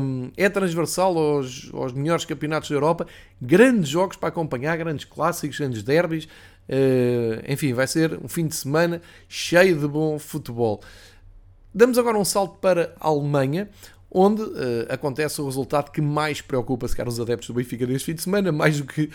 um, 0.00 0.32
é 0.36 0.48
transversal 0.48 1.16
aos, 1.16 1.70
aos 1.72 1.92
melhores 1.92 2.24
campeonatos 2.24 2.68
da 2.68 2.74
Europa. 2.74 3.06
Grandes 3.40 3.88
jogos 3.88 4.16
para 4.16 4.30
acompanhar, 4.30 4.76
grandes 4.76 5.04
clássicos, 5.04 5.56
grandes 5.56 5.84
derbys. 5.84 6.24
Uh, 6.68 7.44
enfim, 7.46 7.74
vai 7.74 7.86
ser 7.86 8.18
um 8.24 8.26
fim 8.26 8.48
de 8.48 8.56
semana 8.56 9.00
cheio 9.28 9.78
de 9.78 9.86
bom 9.86 10.18
futebol. 10.18 10.80
Damos 11.76 11.98
agora 11.98 12.16
um 12.16 12.24
salto 12.24 12.56
para 12.60 12.94
a 13.00 13.08
Alemanha, 13.08 13.68
onde 14.14 14.42
uh, 14.42 14.54
acontece 14.88 15.40
o 15.42 15.44
resultado 15.44 15.90
que 15.90 16.00
mais 16.00 16.40
preocupa, 16.40 16.86
se 16.86 16.94
calhar, 16.94 17.08
os 17.08 17.18
adeptos 17.18 17.48
do 17.48 17.54
Benfica 17.54 17.84
neste 17.84 18.06
fim 18.06 18.14
de 18.14 18.22
semana, 18.22 18.52
mais 18.52 18.80
do 18.80 18.86
que 18.86 19.02
uh, 19.02 19.10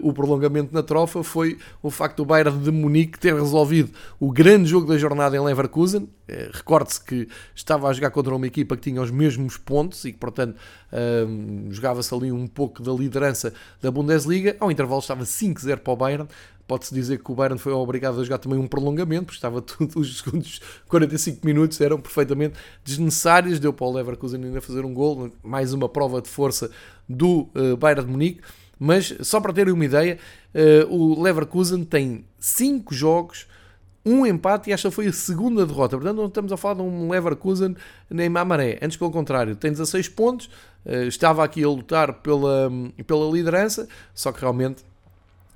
o 0.00 0.12
prolongamento 0.12 0.72
na 0.72 0.84
trofa, 0.84 1.24
foi 1.24 1.58
o 1.82 1.90
facto 1.90 2.18
do 2.18 2.24
Bayern 2.24 2.56
de 2.62 2.70
Munique 2.70 3.18
ter 3.18 3.34
resolvido 3.34 3.90
o 4.20 4.30
grande 4.30 4.70
jogo 4.70 4.86
da 4.86 4.96
jornada 4.96 5.36
em 5.36 5.40
Leverkusen. 5.40 6.02
Uh, 6.02 6.50
Recorde-se 6.52 7.02
que 7.02 7.28
estava 7.56 7.88
a 7.88 7.92
jogar 7.92 8.10
contra 8.10 8.34
uma 8.34 8.46
equipa 8.46 8.76
que 8.76 8.82
tinha 8.82 9.02
os 9.02 9.10
mesmos 9.10 9.56
pontos 9.56 10.04
e 10.04 10.12
que, 10.12 10.18
portanto, 10.18 10.56
jogava-se 11.68 12.14
ali 12.14 12.32
um 12.32 12.46
pouco 12.46 12.82
da 12.82 12.92
liderança 12.92 13.52
da 13.82 13.90
Bundesliga. 13.90 14.56
Ao 14.60 14.70
intervalo 14.70 15.00
estava 15.00 15.24
5-0 15.24 15.78
para 15.78 15.92
o 15.92 15.96
Bayern 15.96 16.28
pode-se 16.66 16.92
dizer 16.94 17.22
que 17.22 17.30
o 17.30 17.34
Bayern 17.34 17.58
foi 17.58 17.72
obrigado 17.72 18.20
a 18.20 18.24
jogar 18.24 18.38
também 18.38 18.58
um 18.58 18.66
prolongamento, 18.66 19.26
porque 19.26 19.36
estava 19.36 19.60
tudo, 19.62 20.00
os 20.00 20.18
segundos 20.18 20.60
45 20.88 21.46
minutos 21.46 21.80
eram 21.80 22.00
perfeitamente 22.00 22.54
desnecessários, 22.84 23.58
deu 23.58 23.72
para 23.72 23.86
o 23.86 23.92
Leverkusen 23.92 24.42
ainda 24.44 24.60
fazer 24.60 24.84
um 24.84 24.92
gol, 24.92 25.30
mais 25.42 25.72
uma 25.72 25.88
prova 25.88 26.20
de 26.20 26.28
força 26.28 26.70
do 27.08 27.48
uh, 27.54 27.76
Bayern 27.76 28.04
de 28.04 28.10
Munique, 28.10 28.40
mas 28.78 29.14
só 29.20 29.40
para 29.40 29.52
terem 29.52 29.72
uma 29.72 29.84
ideia, 29.84 30.18
uh, 30.54 30.94
o 30.94 31.22
Leverkusen 31.22 31.84
tem 31.84 32.24
5 32.38 32.94
jogos, 32.94 33.46
um 34.04 34.24
empate 34.24 34.70
e 34.70 34.72
esta 34.72 34.88
foi 34.90 35.08
a 35.08 35.12
segunda 35.12 35.66
derrota. 35.66 35.96
Portanto, 35.96 36.16
não 36.16 36.26
estamos 36.26 36.52
a 36.52 36.56
falar 36.56 36.74
de 36.74 36.82
um 36.82 37.10
Leverkusen 37.10 37.74
nem 38.08 38.28
Mamaré. 38.28 38.78
Antes, 38.80 38.96
pelo 38.96 39.10
contrário, 39.10 39.56
tem 39.56 39.72
16 39.72 40.08
pontos, 40.10 40.46
uh, 40.84 41.04
estava 41.08 41.42
aqui 41.42 41.64
a 41.64 41.68
lutar 41.68 42.12
pela, 42.14 42.70
pela 43.06 43.30
liderança, 43.30 43.88
só 44.14 44.30
que 44.30 44.40
realmente 44.40 44.84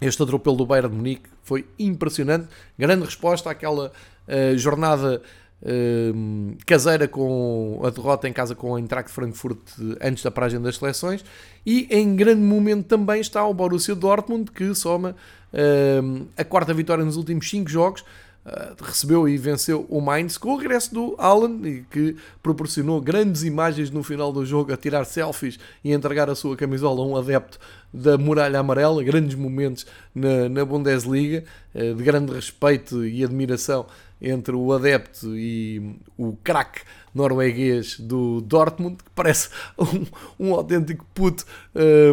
este 0.01 0.23
atropelo 0.23 0.57
do 0.57 0.67
Bayern 0.67 0.91
de 0.91 0.97
Munique 0.97 1.29
foi 1.43 1.67
impressionante. 1.79 2.49
Grande 2.79 3.05
resposta 3.05 3.51
àquela 3.51 3.93
uh, 4.27 4.57
jornada 4.57 5.21
uh, 5.63 6.57
caseira 6.67 7.07
com 7.07 7.81
a 7.85 7.91
derrota 7.91 8.29
em 8.29 8.33
casa 8.33 8.55
com 8.55 8.75
a 8.75 8.79
Eintracht 8.79 9.11
Frankfurt 9.11 9.59
antes 10.01 10.23
da 10.23 10.31
paragem 10.31 10.61
das 10.61 10.77
seleções. 10.77 11.25
E 11.67 11.87
em 11.91 12.17
grande 12.17 12.41
momento 12.41 12.87
também 12.87 13.21
está 13.21 13.45
o 13.47 13.53
Borussia 13.53 13.95
Dortmund, 13.95 14.51
que 14.51 14.75
soma 14.75 15.15
uh, 15.53 16.27
a 16.37 16.45
quarta 16.45 16.73
vitória 16.73 17.05
nos 17.05 17.17
últimos 17.17 17.49
5 17.49 17.69
jogos. 17.69 18.05
Uh, 18.45 18.83
recebeu 18.83 19.29
e 19.29 19.37
venceu 19.37 19.87
o 19.91 20.01
Mainz 20.01 20.39
com 20.39 20.55
o 20.55 20.57
regresso 20.57 20.95
do 20.95 21.15
Alan, 21.19 21.61
que 21.91 22.17
proporcionou 22.43 22.99
grandes 22.99 23.43
imagens 23.43 23.91
no 23.91 24.03
final 24.03 24.33
do 24.33 24.47
jogo 24.47 24.73
a 24.73 24.79
tirar 24.79 25.05
selfies 25.05 25.59
e 25.85 25.93
entregar 25.93 26.31
a 26.31 26.35
sua 26.35 26.57
camisola 26.57 27.03
a 27.03 27.07
um 27.07 27.17
adepto 27.17 27.59
da 27.93 28.17
Muralha 28.17 28.59
Amarela, 28.59 29.05
grandes 29.05 29.35
momentos 29.35 29.85
na, 30.15 30.49
na 30.49 30.65
Bundesliga, 30.65 31.45
uh, 31.75 31.95
de 31.95 32.03
grande 32.03 32.33
respeito 32.33 33.05
e 33.05 33.23
admiração 33.23 33.85
entre 34.21 34.55
o 34.55 34.73
adepto 34.73 35.37
e 35.37 35.97
o 36.17 36.37
craque 36.45 36.83
norueguês 37.15 37.99
do 37.99 38.41
Dortmund, 38.41 38.97
que 38.97 39.11
parece 39.15 39.49
um, 39.79 40.47
um 40.49 40.55
autêntico 40.55 41.05
puto 41.15 41.45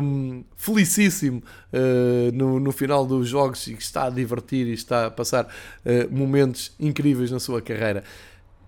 um, 0.02 0.44
felicíssimo 0.56 1.44
uh, 1.74 2.32
no, 2.34 2.60
no 2.60 2.72
final 2.72 3.06
dos 3.06 3.28
jogos 3.28 3.68
e 3.68 3.76
que 3.76 3.84
está 3.84 4.06
a 4.06 4.10
divertir 4.10 4.68
e 4.68 4.74
está 4.74 5.08
a 5.08 5.12
passar 5.12 5.46
uh, 5.46 6.16
momentos 6.16 6.74
incríveis 6.80 7.32
na 7.32 7.40
sua 7.40 7.62
carreira. 7.62 8.04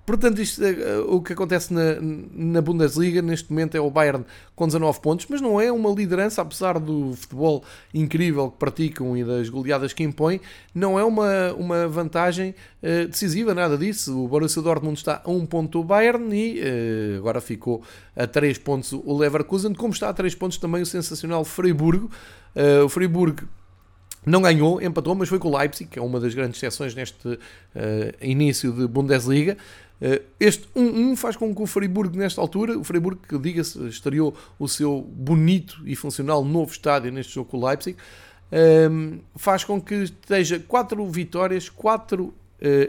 Portanto, 0.10 0.42
isto, 0.42 0.60
uh, 0.64 1.16
o 1.16 1.22
que 1.22 1.34
acontece 1.34 1.72
na, 1.72 1.98
na 2.34 2.62
Bundesliga 2.64 3.22
neste 3.22 3.52
momento 3.52 3.76
é 3.76 3.80
o 3.80 3.92
Bayern 3.92 4.26
com 4.56 4.66
19 4.66 5.00
pontos, 5.02 5.28
mas 5.30 5.40
não 5.40 5.62
é 5.62 5.72
uma 5.72 5.92
liderança, 5.92 6.42
apesar 6.42 6.80
do 6.80 7.14
futebol 7.16 7.64
incrível 7.94 8.50
que 8.50 8.58
praticam 8.58 9.16
e 9.16 9.24
das 9.24 9.50
goleadas 9.50 9.94
que 9.94 10.02
impõem, 10.02 10.42
não 10.74 10.98
é 10.98 11.04
uma, 11.04 11.54
uma 11.54 11.88
vantagem 11.88 12.56
uh, 12.82 13.08
decisiva, 13.08 13.54
nada 13.54 13.78
disso. 13.78 14.20
O 14.20 14.28
Borussia 14.28 14.64
Dortmund 14.64 14.98
está 14.98 15.22
a 15.24 15.30
um 15.30 15.46
ponto 15.46 15.80
do 15.80 15.84
Bayern 15.84 16.36
e 16.36 16.60
uh, 16.60 17.18
agora 17.20 17.40
ficou 17.40 17.84
a 18.16 18.26
3 18.26 18.58
pontos 18.58 18.92
o 18.92 19.16
Leverkusen, 19.16 19.76
como 19.76 19.94
está 19.94 20.10
a 20.10 20.14
3 20.14 20.34
pontos 20.34 20.58
também 20.58 20.82
o 20.82 20.88
sensacional 20.88 21.46
Freiburgo. 21.46 22.10
o 22.84 22.90
Freiburgo 22.90 23.44
não 24.26 24.42
ganhou, 24.42 24.82
empatou, 24.82 25.16
mas 25.16 25.30
foi 25.30 25.40
com 25.40 25.50
o 25.50 25.58
Leipzig, 25.58 25.90
que 25.90 26.00
é 26.00 26.02
uma 26.02 26.20
das 26.20 26.34
grandes 26.34 26.60
seções 26.60 26.94
neste 26.94 27.28
uh, 27.28 27.40
início 28.22 28.72
de 28.72 28.88
Bundesliga. 28.88 29.58
Uh, 30.02 30.24
este 30.40 30.68
1-1 30.76 31.16
faz 31.18 31.36
com 31.36 31.54
que 31.54 31.62
o 31.62 31.66
Freiburg, 31.66 32.18
nesta 32.18 32.40
altura, 32.40 32.78
o 32.78 32.84
Freiburg, 32.84 33.20
que 33.28 33.38
diga-se, 33.38 33.88
estreou 33.88 34.34
o 34.58 34.68
seu 34.68 35.02
bonito 35.02 35.82
e 35.86 35.96
funcional 35.96 36.44
novo 36.44 36.72
estádio 36.72 37.12
neste 37.12 37.34
jogo 37.34 37.50
com 37.50 37.58
o 37.58 37.66
Leipzig, 37.68 37.98
uh, 37.98 39.20
faz 39.36 39.64
com 39.64 39.82
que 39.82 39.96
esteja 39.96 40.60
4 40.60 41.06
vitórias, 41.08 41.70
4 41.70 42.34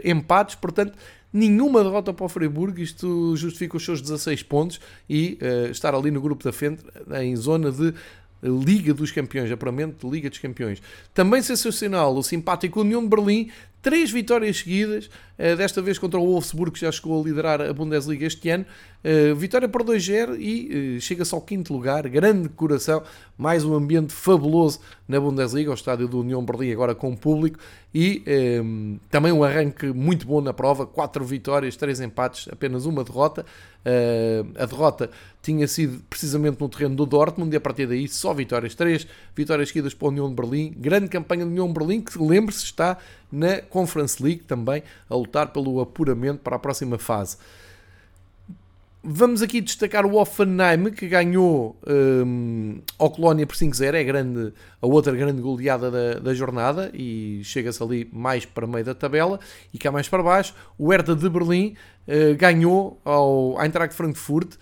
empates, 0.03 0.55
portanto, 0.55 0.97
nenhuma 1.31 1.81
derrota 1.81 2.13
para 2.13 2.25
o 2.25 2.27
Freiburg, 2.27 2.81
isto 2.81 3.37
justifica 3.37 3.77
os 3.77 3.85
seus 3.85 4.01
16 4.01 4.43
pontos 4.43 4.81
e 5.09 5.37
estar 5.71 5.95
ali 5.95 6.11
no 6.11 6.19
grupo 6.19 6.43
da 6.43 6.51
frente 6.51 6.83
em 7.21 7.33
zona 7.37 7.71
de 7.71 7.93
Liga 8.43 8.93
dos 8.93 9.11
Campeões, 9.11 9.51
apuramento 9.51 10.07
de 10.07 10.13
Liga 10.13 10.29
dos 10.29 10.39
Campeões. 10.39 10.81
Também 11.13 11.41
sensacional 11.41 12.15
o 12.15 12.23
simpático 12.23 12.81
União 12.81 13.01
de 13.01 13.07
Berlim, 13.07 13.49
três 13.81 14.11
vitórias 14.11 14.57
seguidas, 14.57 15.09
eh, 15.37 15.55
desta 15.55 15.81
vez 15.81 15.97
contra 15.97 16.19
o 16.19 16.25
Wolfsburg, 16.25 16.71
que 16.71 16.81
já 16.81 16.91
chegou 16.91 17.19
a 17.19 17.23
liderar 17.23 17.61
a 17.61 17.73
Bundesliga 17.73 18.25
este 18.25 18.49
ano. 18.49 18.65
Eh, 19.03 19.33
vitória 19.33 19.67
por 19.67 19.83
2-0 19.83 20.35
e 20.39 20.97
eh, 20.97 20.99
chega-se 20.99 21.33
ao 21.33 21.41
quinto 21.41 21.73
lugar, 21.73 22.07
grande 22.07 22.47
coração, 22.49 23.01
mais 23.37 23.65
um 23.65 23.73
ambiente 23.73 24.13
fabuloso 24.13 24.79
na 25.07 25.19
Bundesliga, 25.19 25.71
o 25.71 25.73
estádio 25.73 26.07
do 26.07 26.19
União 26.19 26.45
Berlim 26.45 26.71
agora 26.71 26.93
com 26.93 27.15
público 27.15 27.57
e 27.93 28.23
também 29.09 29.33
um 29.33 29.43
arranque 29.43 29.87
muito 29.87 30.25
bom 30.25 30.39
na 30.39 30.53
prova, 30.53 30.85
quatro 30.85 31.25
vitórias, 31.25 31.75
três 31.75 31.99
empates, 31.99 32.47
apenas 32.49 32.85
uma 32.85 33.03
derrota. 33.03 33.45
A 34.57 34.65
derrota 34.65 35.09
tinha 35.41 35.67
sido 35.67 36.03
precisamente 36.09 36.59
no 36.59 36.69
terreno 36.69 36.95
do 36.95 37.05
Dortmund 37.05 37.53
e 37.53 37.57
a 37.57 37.61
partir 37.61 37.87
daí 37.87 38.07
só 38.07 38.33
vitórias, 38.33 38.75
três 38.75 39.07
vitórias 39.35 39.69
seguidas 39.69 39.93
para 39.93 40.07
a 40.07 40.11
União 40.11 40.29
de 40.29 40.35
Berlim, 40.35 40.73
grande 40.77 41.07
campanha 41.07 41.45
da 41.45 41.51
União 41.51 41.67
de 41.67 41.73
Berlim 41.73 42.01
que 42.01 42.21
lembre-se 42.21 42.63
está 42.63 42.97
na 43.31 43.61
Conference 43.61 44.21
League 44.21 44.43
também 44.43 44.83
a 45.09 45.15
lutar 45.15 45.47
pelo 45.51 45.81
apuramento 45.81 46.39
para 46.39 46.55
a 46.55 46.59
próxima 46.59 46.97
fase. 46.97 47.37
Vamos 49.03 49.41
aqui 49.41 49.61
destacar 49.61 50.05
o 50.05 50.15
Offenheim, 50.15 50.91
que 50.91 51.07
ganhou 51.07 51.75
um, 51.87 52.79
ao 52.99 53.09
Colónia 53.09 53.47
por 53.47 53.55
5-0, 53.55 53.95
é 53.95 54.03
grande, 54.03 54.53
a 54.79 54.85
outra 54.85 55.11
grande 55.15 55.41
goleada 55.41 55.89
da, 55.89 56.19
da 56.19 56.33
jornada, 56.35 56.91
e 56.93 57.41
chega-se 57.43 57.81
ali 57.81 58.07
mais 58.13 58.45
para 58.45 58.67
meio 58.67 58.85
da 58.85 58.93
tabela, 58.93 59.39
e 59.73 59.79
cá 59.79 59.91
mais 59.91 60.07
para 60.07 60.21
baixo, 60.21 60.53
o 60.77 60.91
Hertha 60.91 61.15
de 61.15 61.27
Berlim 61.27 61.75
uh, 62.07 62.35
ganhou 62.37 62.99
ao 63.03 63.61
Eintracht 63.61 63.95
Frankfurt 63.95 64.57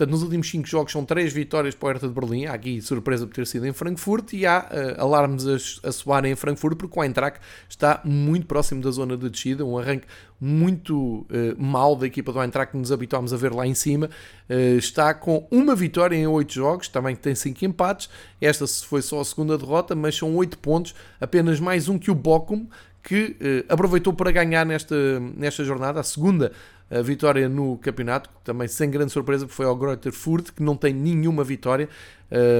Portanto, 0.00 0.12
nos 0.12 0.22
últimos 0.22 0.48
5 0.48 0.66
jogos 0.66 0.92
são 0.92 1.04
3 1.04 1.30
vitórias 1.30 1.74
para 1.74 1.86
o 1.86 1.88
Hertha 1.90 2.08
de 2.08 2.14
Berlim. 2.14 2.46
Há 2.46 2.54
aqui 2.54 2.80
surpresa 2.80 3.26
por 3.26 3.34
ter 3.34 3.46
sido 3.46 3.66
em 3.66 3.72
Frankfurt 3.74 4.32
e 4.32 4.46
há 4.46 4.66
uh, 4.70 5.02
alarmes 5.02 5.46
a, 5.46 5.88
a 5.88 5.92
soar 5.92 6.24
em 6.24 6.34
Frankfurt 6.34 6.78
porque 6.78 6.98
o 6.98 7.04
Eintracht 7.04 7.38
está 7.68 8.00
muito 8.02 8.46
próximo 8.46 8.80
da 8.80 8.90
zona 8.90 9.14
de 9.14 9.28
descida. 9.28 9.62
Um 9.62 9.76
arranque 9.76 10.06
muito 10.40 11.26
uh, 11.26 11.26
mau 11.58 11.94
da 11.94 12.06
equipa 12.06 12.32
do 12.32 12.42
Eintracht 12.42 12.72
que 12.72 12.78
nos 12.78 12.90
habituámos 12.90 13.34
a 13.34 13.36
ver 13.36 13.52
lá 13.52 13.66
em 13.66 13.74
cima. 13.74 14.08
Uh, 14.48 14.78
está 14.78 15.12
com 15.12 15.46
uma 15.50 15.74
vitória 15.74 16.16
em 16.16 16.26
8 16.26 16.50
jogos, 16.50 16.88
também 16.88 17.14
tem 17.14 17.34
5 17.34 17.62
empates. 17.66 18.08
Esta 18.40 18.66
foi 18.66 19.02
só 19.02 19.20
a 19.20 19.24
segunda 19.24 19.58
derrota, 19.58 19.94
mas 19.94 20.16
são 20.16 20.34
8 20.34 20.56
pontos, 20.60 20.94
apenas 21.20 21.60
mais 21.60 21.90
um 21.90 21.98
que 21.98 22.10
o 22.10 22.14
Bochum, 22.14 22.66
que 23.02 23.36
aproveitou 23.68 24.12
para 24.12 24.30
ganhar 24.30 24.64
nesta, 24.64 24.94
nesta 25.34 25.64
jornada, 25.64 26.00
a 26.00 26.02
segunda 26.02 26.52
a 26.90 27.00
vitória 27.02 27.48
no 27.48 27.78
campeonato, 27.78 28.28
também 28.42 28.66
sem 28.66 28.90
grande 28.90 29.12
surpresa, 29.12 29.46
foi 29.46 29.64
ao 29.64 29.76
Greuther 29.76 30.12
Furt, 30.12 30.50
que 30.50 30.62
não 30.62 30.76
tem 30.76 30.92
nenhuma 30.92 31.44
vitória. 31.44 31.88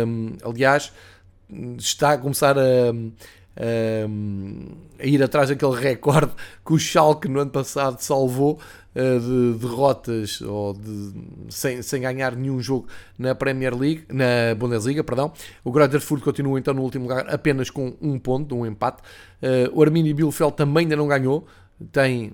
Um, 0.06 0.36
aliás, 0.44 0.92
está 1.76 2.12
a 2.12 2.18
começar 2.18 2.56
a, 2.56 2.62
a, 2.62 5.02
a, 5.02 5.06
ir 5.06 5.20
atrás 5.20 5.48
daquele 5.48 5.74
recorde 5.74 6.30
que 6.64 6.72
o 6.72 6.78
Schalke 6.78 7.28
no 7.28 7.40
ano 7.40 7.50
passado 7.50 8.00
salvou 8.00 8.60
uh, 8.94 9.20
de 9.20 9.58
derrotas 9.58 10.40
ou 10.42 10.74
de, 10.74 11.12
sem, 11.48 11.82
sem 11.82 12.00
ganhar 12.00 12.36
nenhum 12.36 12.60
jogo 12.60 12.86
na 13.18 13.34
Premier 13.34 13.76
League, 13.76 14.04
na 14.08 14.54
Bundesliga, 14.56 15.02
perdão. 15.02 15.32
O 15.64 15.72
Greuther 15.72 16.00
Furt 16.00 16.22
continua 16.22 16.56
então 16.56 16.72
no 16.72 16.82
último 16.82 17.08
lugar 17.08 17.28
apenas 17.28 17.68
com 17.68 17.96
um 18.00 18.16
ponto, 18.16 18.54
um 18.54 18.64
empate. 18.64 19.02
Uh, 19.42 19.72
o 19.72 19.82
Arminia 19.82 20.14
Bielefeld 20.14 20.54
também 20.54 20.84
ainda 20.84 20.94
não 20.94 21.08
ganhou, 21.08 21.44
tem 21.90 22.32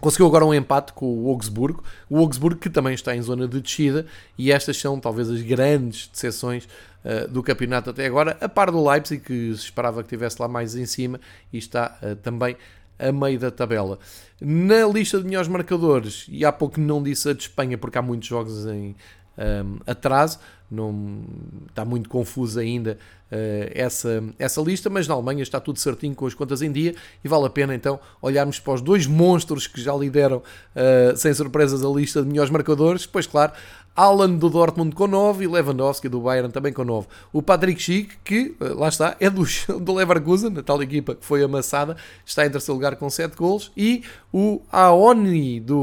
Conseguiu 0.00 0.26
agora 0.26 0.46
um 0.46 0.54
empate 0.54 0.92
com 0.92 1.06
o 1.24 1.28
Augsburgo, 1.28 1.82
o 2.08 2.18
Augsburgo 2.18 2.60
que 2.60 2.70
também 2.70 2.94
está 2.94 3.16
em 3.16 3.22
zona 3.22 3.48
de 3.48 3.60
descida, 3.60 4.06
e 4.36 4.52
estas 4.52 4.76
são 4.76 5.00
talvez 5.00 5.28
as 5.28 5.42
grandes 5.42 6.08
decepções 6.12 6.68
uh, 7.04 7.28
do 7.28 7.42
campeonato 7.42 7.90
até 7.90 8.06
agora, 8.06 8.36
a 8.40 8.48
par 8.48 8.70
do 8.70 8.88
Leipzig, 8.88 9.20
que 9.20 9.54
se 9.54 9.64
esperava 9.64 10.02
que 10.02 10.06
estivesse 10.06 10.40
lá 10.40 10.46
mais 10.46 10.76
em 10.76 10.86
cima, 10.86 11.20
e 11.52 11.58
está 11.58 11.98
uh, 12.00 12.14
também 12.16 12.56
a 12.98 13.12
meio 13.12 13.38
da 13.38 13.50
tabela. 13.50 13.98
Na 14.40 14.86
lista 14.86 15.18
de 15.18 15.24
melhores 15.24 15.48
marcadores, 15.48 16.26
e 16.28 16.44
há 16.44 16.52
pouco 16.52 16.80
não 16.80 17.02
disse 17.02 17.28
a 17.28 17.32
de 17.32 17.42
Espanha, 17.42 17.78
porque 17.78 17.98
há 17.98 18.02
muitos 18.02 18.28
jogos 18.28 18.66
em 18.66 18.94
um, 19.38 19.78
atraso, 19.86 20.38
não, 20.70 21.22
está 21.68 21.84
muito 21.84 22.08
confusa 22.08 22.60
ainda 22.60 22.98
uh, 23.32 23.70
essa, 23.74 24.22
essa 24.38 24.60
lista, 24.60 24.90
mas 24.90 25.08
na 25.08 25.14
Alemanha 25.14 25.42
está 25.42 25.58
tudo 25.58 25.78
certinho 25.78 26.14
com 26.14 26.26
as 26.26 26.34
contas 26.34 26.60
em 26.60 26.70
dia 26.70 26.94
e 27.24 27.28
vale 27.28 27.46
a 27.46 27.50
pena 27.50 27.74
então 27.74 27.98
olharmos 28.20 28.60
para 28.60 28.74
os 28.74 28.82
dois 28.82 29.06
monstros 29.06 29.66
que 29.66 29.80
já 29.80 29.94
lideram 29.94 30.38
uh, 30.38 31.16
sem 31.16 31.32
surpresas 31.32 31.82
a 31.84 31.88
lista 31.88 32.22
de 32.22 32.28
melhores 32.28 32.50
marcadores, 32.50 33.06
pois 33.06 33.26
claro, 33.26 33.52
Alan 33.96 34.36
do 34.36 34.48
Dortmund 34.48 34.94
com 34.94 35.08
9 35.08 35.44
e 35.44 35.48
Lewandowski 35.48 36.08
do 36.08 36.20
Bayern 36.20 36.52
também 36.52 36.72
com 36.72 36.84
9. 36.84 37.08
O 37.32 37.42
Patrick 37.42 37.82
Schick, 37.82 38.16
que 38.22 38.54
uh, 38.60 38.78
lá 38.78 38.88
está, 38.88 39.16
é 39.18 39.30
do, 39.30 39.42
do 39.80 39.94
Leverkusen, 39.94 40.56
a 40.58 40.62
tal 40.62 40.82
equipa 40.82 41.14
que 41.14 41.24
foi 41.24 41.42
amassada, 41.42 41.96
está 42.24 42.46
em 42.46 42.50
terceiro 42.50 42.74
lugar 42.74 42.94
com 42.96 43.08
7 43.08 43.34
gols, 43.34 43.72
e 43.76 44.04
o 44.32 44.60
Aoni 44.70 45.60
do 45.60 45.78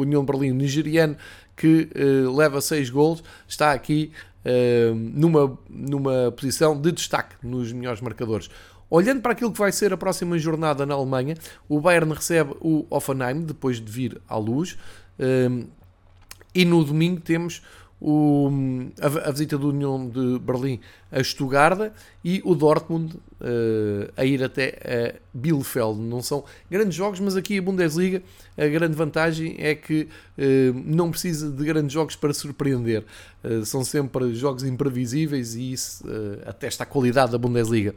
União 0.00 0.24
Berlim 0.24 0.50
nigeriano 0.50 1.16
que 1.56 1.88
uh, 1.96 2.36
leva 2.36 2.60
6 2.60 2.90
gols, 2.90 3.24
está 3.48 3.72
aqui 3.72 4.12
uh, 4.44 4.94
numa, 4.94 5.58
numa 5.68 6.32
posição 6.32 6.78
de 6.80 6.92
destaque 6.92 7.34
nos 7.42 7.72
melhores 7.72 8.00
marcadores. 8.00 8.50
Olhando 8.88 9.20
para 9.20 9.32
aquilo 9.32 9.50
que 9.50 9.58
vai 9.58 9.72
ser 9.72 9.92
a 9.92 9.96
próxima 9.96 10.38
jornada 10.38 10.86
na 10.86 10.94
Alemanha, 10.94 11.34
o 11.68 11.80
Bayern 11.80 12.12
recebe 12.12 12.54
o 12.60 12.86
Offenheim 12.88 13.42
depois 13.42 13.80
de 13.80 13.90
vir 13.90 14.20
à 14.28 14.36
luz. 14.36 14.76
Uh, 15.18 15.66
e 16.54 16.64
no 16.64 16.82
domingo 16.84 17.20
temos 17.20 17.62
o, 18.00 18.50
a, 19.00 19.28
a, 19.28 19.30
visita 19.30 19.56
do 19.56 19.70
União 19.70 20.08
de 20.08 20.38
Berlim 20.38 20.80
a 21.10 21.22
Stuttgart 21.22 21.92
e 22.22 22.42
o 22.44 22.54
Dortmund 22.54 23.14
uh, 23.14 24.12
a 24.16 24.24
ir 24.24 24.42
até 24.42 25.14
a 25.14 25.20
Bielefeld. 25.32 25.98
Não 25.98 26.20
são 26.20 26.44
grandes 26.70 26.94
jogos, 26.94 27.20
mas 27.20 27.36
aqui 27.36 27.58
a 27.58 27.62
Bundesliga 27.62 28.22
a 28.56 28.66
grande 28.66 28.94
vantagem 28.94 29.56
é 29.58 29.74
que 29.74 30.02
uh, 30.36 30.82
não 30.84 31.10
precisa 31.10 31.50
de 31.50 31.64
grandes 31.64 31.92
jogos 31.92 32.16
para 32.16 32.34
surpreender. 32.34 33.02
Uh, 33.42 33.64
são 33.64 33.82
sempre 33.82 34.34
jogos 34.34 34.62
imprevisíveis 34.62 35.54
e 35.54 35.72
isso 35.72 36.04
atesta 36.44 36.82
a 36.82 36.86
qualidade 36.86 37.32
da 37.32 37.38
Bundesliga. 37.38 37.94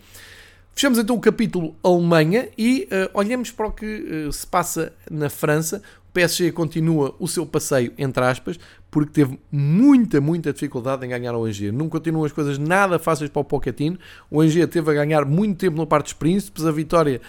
Fechamos 0.74 0.98
então 0.98 1.18
o 1.18 1.20
capítulo 1.20 1.76
Alemanha 1.84 2.48
e 2.58 2.88
olhamos 3.14 3.52
para 3.52 3.68
o 3.68 3.72
que 3.72 4.30
se 4.32 4.48
passa 4.48 4.94
na 5.12 5.30
França. 5.30 5.82
O 6.10 6.12
PSG 6.12 6.52
continua 6.52 7.16
o 7.20 7.28
seu 7.28 7.46
passeio, 7.46 7.94
entre 7.96 8.24
aspas, 8.24 8.60
porque 8.90 9.12
teve 9.12 9.40
muita, 9.52 10.20
muita 10.20 10.52
dificuldade 10.52 11.06
em 11.06 11.10
ganhar 11.10 11.36
o 11.36 11.46
Angers. 11.46 11.72
Não 11.72 11.88
continuam 11.88 12.26
as 12.26 12.32
coisas 12.32 12.58
nada 12.58 12.98
fáceis 12.98 13.30
para 13.30 13.42
o 13.42 13.46
Pochettino. 13.46 13.98
O 14.30 14.42
Angers 14.42 14.70
teve 14.72 14.90
a 14.90 14.94
ganhar 14.94 15.24
muito 15.24 15.60
tempo 15.60 15.78
no 15.78 15.86
Parque 15.86 16.06
dos 16.06 16.14
Príncipes. 16.14 16.66
A 16.66 16.72
vitória 16.72 17.22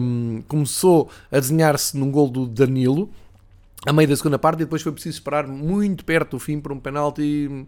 um, 0.00 0.42
começou 0.48 1.10
a 1.30 1.38
desenhar-se 1.38 1.98
num 1.98 2.10
gol 2.10 2.30
do 2.30 2.46
Danilo, 2.46 3.10
a 3.86 3.92
meio 3.92 4.08
da 4.08 4.16
segunda 4.16 4.38
parte, 4.38 4.60
e 4.60 4.64
depois 4.64 4.80
foi 4.80 4.92
preciso 4.92 5.16
esperar 5.16 5.46
muito 5.46 6.02
perto 6.02 6.32
do 6.32 6.38
fim 6.38 6.58
para 6.60 6.72
um 6.72 6.80
penalti 6.80 7.66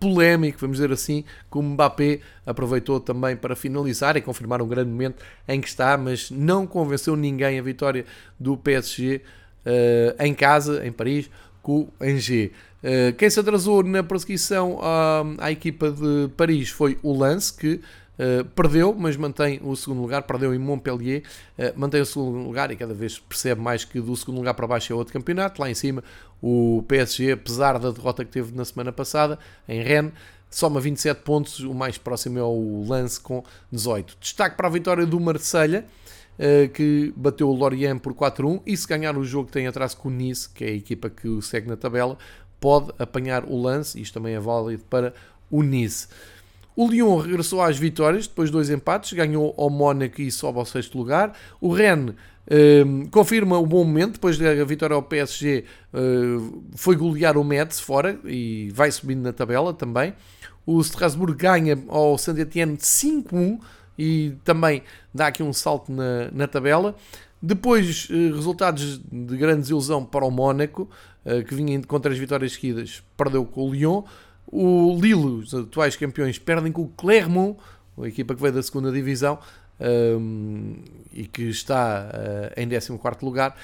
polémico, 0.00 0.58
vamos 0.60 0.78
dizer 0.78 0.92
assim, 0.92 1.24
que 1.50 1.58
o 1.58 1.62
Mbappé 1.62 2.20
aproveitou 2.46 2.98
também 3.00 3.36
para 3.36 3.54
finalizar 3.54 4.16
e 4.16 4.22
confirmar 4.22 4.62
um 4.62 4.66
grande 4.66 4.90
momento 4.90 5.22
em 5.46 5.60
que 5.60 5.68
está, 5.68 5.96
mas 5.98 6.30
não 6.30 6.66
convenceu 6.66 7.14
ninguém 7.14 7.58
a 7.58 7.62
vitória 7.62 8.06
do 8.40 8.56
PSG 8.56 9.20
em 10.18 10.34
casa, 10.34 10.86
em 10.86 10.92
Paris, 10.92 11.30
com 11.62 11.80
o 11.80 11.92
Angers. 12.00 12.50
Uh, 12.84 13.14
quem 13.16 13.30
se 13.30 13.40
atrasou 13.40 13.82
na 13.82 14.02
perseguição 14.02 14.78
à, 14.82 15.24
à, 15.38 15.50
equipa 15.50 15.90
de 15.90 16.28
Paris 16.36 16.68
foi 16.68 16.98
o 17.02 17.16
Lance, 17.16 17.52
que 17.52 17.80
Uh, 18.16 18.44
perdeu, 18.44 18.94
mas 18.96 19.16
mantém 19.16 19.58
o 19.60 19.74
segundo 19.74 20.00
lugar, 20.00 20.22
perdeu 20.22 20.54
em 20.54 20.58
Montpellier, 20.58 21.24
uh, 21.58 21.72
mantém 21.76 22.00
o 22.00 22.06
segundo 22.06 22.38
lugar 22.46 22.70
e 22.70 22.76
cada 22.76 22.94
vez 22.94 23.18
percebe 23.18 23.60
mais 23.60 23.84
que 23.84 24.00
do 24.00 24.14
segundo 24.16 24.36
lugar 24.36 24.54
para 24.54 24.68
baixo 24.68 24.92
é 24.92 24.94
outro 24.94 25.12
campeonato. 25.12 25.60
Lá 25.60 25.68
em 25.68 25.74
cima, 25.74 26.04
o 26.40 26.84
PSG, 26.86 27.32
apesar 27.32 27.76
da 27.76 27.90
derrota 27.90 28.24
que 28.24 28.30
teve 28.30 28.54
na 28.54 28.64
semana 28.64 28.92
passada 28.92 29.36
em 29.68 29.82
Rennes, 29.82 30.12
soma 30.48 30.80
27 30.80 31.22
pontos, 31.22 31.58
o 31.58 31.74
mais 31.74 31.98
próximo 31.98 32.38
é 32.38 32.42
o 32.44 32.84
Lance 32.86 33.18
com 33.18 33.42
18. 33.72 34.16
Destaque 34.20 34.56
para 34.56 34.68
a 34.68 34.70
vitória 34.70 35.04
do 35.04 35.18
Marselha, 35.18 35.84
que 36.72 37.12
bateu 37.16 37.48
o 37.48 37.54
Lorient 37.54 38.00
por 38.00 38.12
4-1 38.12 38.62
e 38.66 38.76
se 38.76 38.86
ganhar 38.86 39.16
o 39.16 39.24
jogo 39.24 39.46
que 39.46 39.52
tem 39.52 39.66
atrás 39.66 39.94
com 39.94 40.08
o 40.08 40.12
Nice, 40.12 40.48
que 40.48 40.64
é 40.64 40.68
a 40.68 40.74
equipa 40.74 41.08
que 41.08 41.28
o 41.28 41.40
segue 41.40 41.68
na 41.68 41.76
tabela, 41.76 42.18
pode 42.60 42.92
apanhar 42.98 43.44
o 43.44 43.60
Lance, 43.60 44.00
isto 44.00 44.14
também 44.14 44.34
é 44.34 44.40
válido 44.40 44.82
para 44.90 45.14
o 45.50 45.62
Nice. 45.62 46.08
O 46.76 46.88
Lyon 46.88 47.16
regressou 47.18 47.62
às 47.62 47.78
vitórias, 47.78 48.26
depois 48.26 48.48
de 48.48 48.52
dois 48.52 48.68
empates, 48.68 49.12
ganhou 49.12 49.54
ao 49.56 49.70
Mónaco 49.70 50.20
e 50.20 50.30
sobe 50.30 50.58
ao 50.58 50.64
sexto 50.64 50.98
lugar. 50.98 51.32
O 51.60 51.72
Rennes 51.72 52.14
um, 52.86 53.06
confirma 53.06 53.58
o 53.58 53.66
bom 53.66 53.84
momento, 53.84 54.14
depois 54.14 54.36
da 54.36 54.64
vitória 54.64 54.94
ao 54.94 55.02
PSG, 55.02 55.64
uh, 55.92 56.62
foi 56.74 56.96
golear 56.96 57.38
o 57.38 57.44
Metz 57.44 57.80
fora 57.80 58.18
e 58.24 58.70
vai 58.74 58.90
subindo 58.90 59.22
na 59.22 59.32
tabela 59.32 59.72
também. 59.72 60.14
O 60.66 60.80
Strasbourg 60.80 61.36
ganha 61.36 61.78
ao 61.88 62.18
Saint-Etienne 62.18 62.76
5-1 62.76 63.60
e 63.98 64.34
também 64.44 64.82
dá 65.12 65.28
aqui 65.28 65.42
um 65.42 65.52
salto 65.52 65.92
na, 65.92 66.30
na 66.32 66.46
tabela. 66.46 66.94
Depois, 67.40 68.08
uh, 68.08 68.34
resultados 68.34 68.98
de 68.98 69.36
grande 69.36 69.62
desilusão 69.62 70.04
para 70.04 70.24
o 70.24 70.30
Mónaco, 70.30 70.88
uh, 71.24 71.44
que 71.44 71.54
vinha 71.54 71.80
com 71.82 72.00
três 72.00 72.18
vitórias 72.18 72.52
seguidas, 72.52 73.02
perdeu 73.16 73.44
com 73.44 73.68
o 73.68 73.72
Lyon. 73.72 74.02
O 74.46 74.98
Lille, 75.00 75.42
os 75.42 75.54
atuais 75.54 75.96
campeões, 75.96 76.38
perdem 76.38 76.72
com 76.72 76.82
o 76.82 76.88
Clermont, 76.88 77.58
a 78.00 78.06
equipa 78.06 78.34
que 78.34 78.40
veio 78.40 78.54
da 78.54 78.62
segunda 78.62 78.90
divisão 78.90 79.38
um, 79.80 80.76
e 81.12 81.26
que 81.26 81.42
está 81.42 82.08
uh, 82.56 82.60
em 82.60 82.68
14 82.68 83.24
lugar. 83.24 83.56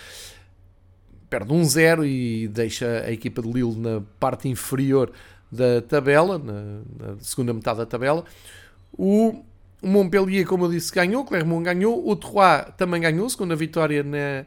Perde 1.28 1.52
1-0 1.52 2.06
e 2.06 2.48
deixa 2.48 3.04
a 3.06 3.12
equipa 3.12 3.40
de 3.40 3.50
Lille 3.50 3.76
na 3.76 4.02
parte 4.18 4.48
inferior 4.48 5.12
da 5.50 5.80
tabela, 5.80 6.38
na, 6.38 6.80
na 6.98 7.16
segunda 7.20 7.54
metade 7.54 7.78
da 7.78 7.86
tabela. 7.86 8.24
O 8.92 9.44
Montpellier, 9.82 10.46
como 10.46 10.64
eu 10.64 10.70
disse, 10.70 10.92
ganhou, 10.92 11.24
Clermont 11.24 11.64
ganhou, 11.64 12.06
o 12.08 12.16
Troyes 12.16 12.66
também 12.76 13.00
ganhou, 13.00 13.28
segunda 13.28 13.56
vitória 13.56 14.02
na, 14.02 14.44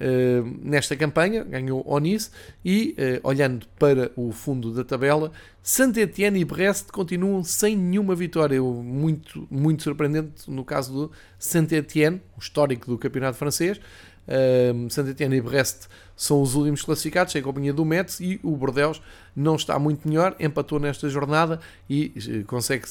Uh, 0.00 0.56
nesta 0.62 0.94
campanha, 0.94 1.42
ganhou 1.42 1.82
o 1.84 1.98
Nice 1.98 2.30
e, 2.64 2.94
uh, 2.96 3.26
olhando 3.26 3.66
para 3.80 4.12
o 4.14 4.30
fundo 4.30 4.72
da 4.72 4.84
tabela, 4.84 5.32
Saint-Etienne 5.60 6.38
e 6.38 6.44
Brest 6.44 6.92
continuam 6.92 7.42
sem 7.42 7.76
nenhuma 7.76 8.14
vitória. 8.14 8.62
Muito, 8.62 9.48
muito 9.50 9.82
surpreendente 9.82 10.48
no 10.48 10.64
caso 10.64 10.92
do 10.92 11.12
Saint-Etienne, 11.36 12.22
o 12.36 12.38
histórico 12.38 12.86
do 12.86 12.96
campeonato 12.96 13.38
francês. 13.38 13.80
Uh, 14.28 14.90
Saint-Etienne 14.90 15.36
e 15.36 15.40
Brest 15.40 15.86
são 16.14 16.42
os 16.42 16.54
últimos 16.54 16.82
classificados, 16.82 17.32
sem 17.32 17.40
companhia 17.40 17.72
do 17.72 17.84
Metz, 17.84 18.20
e 18.20 18.38
o 18.42 18.54
Bordeaux 18.56 19.00
não 19.34 19.56
está 19.56 19.78
muito 19.78 20.06
melhor, 20.06 20.36
empatou 20.38 20.78
nesta 20.78 21.08
jornada 21.08 21.60
e 21.88 22.44
consegue 22.46 22.84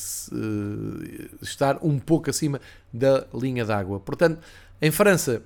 estar 1.42 1.78
um 1.84 2.00
pouco 2.00 2.30
acima 2.30 2.60
da 2.92 3.26
linha 3.34 3.64
d'água. 3.66 4.00
Portanto, 4.00 4.40
em 4.82 4.90
França, 4.90 5.44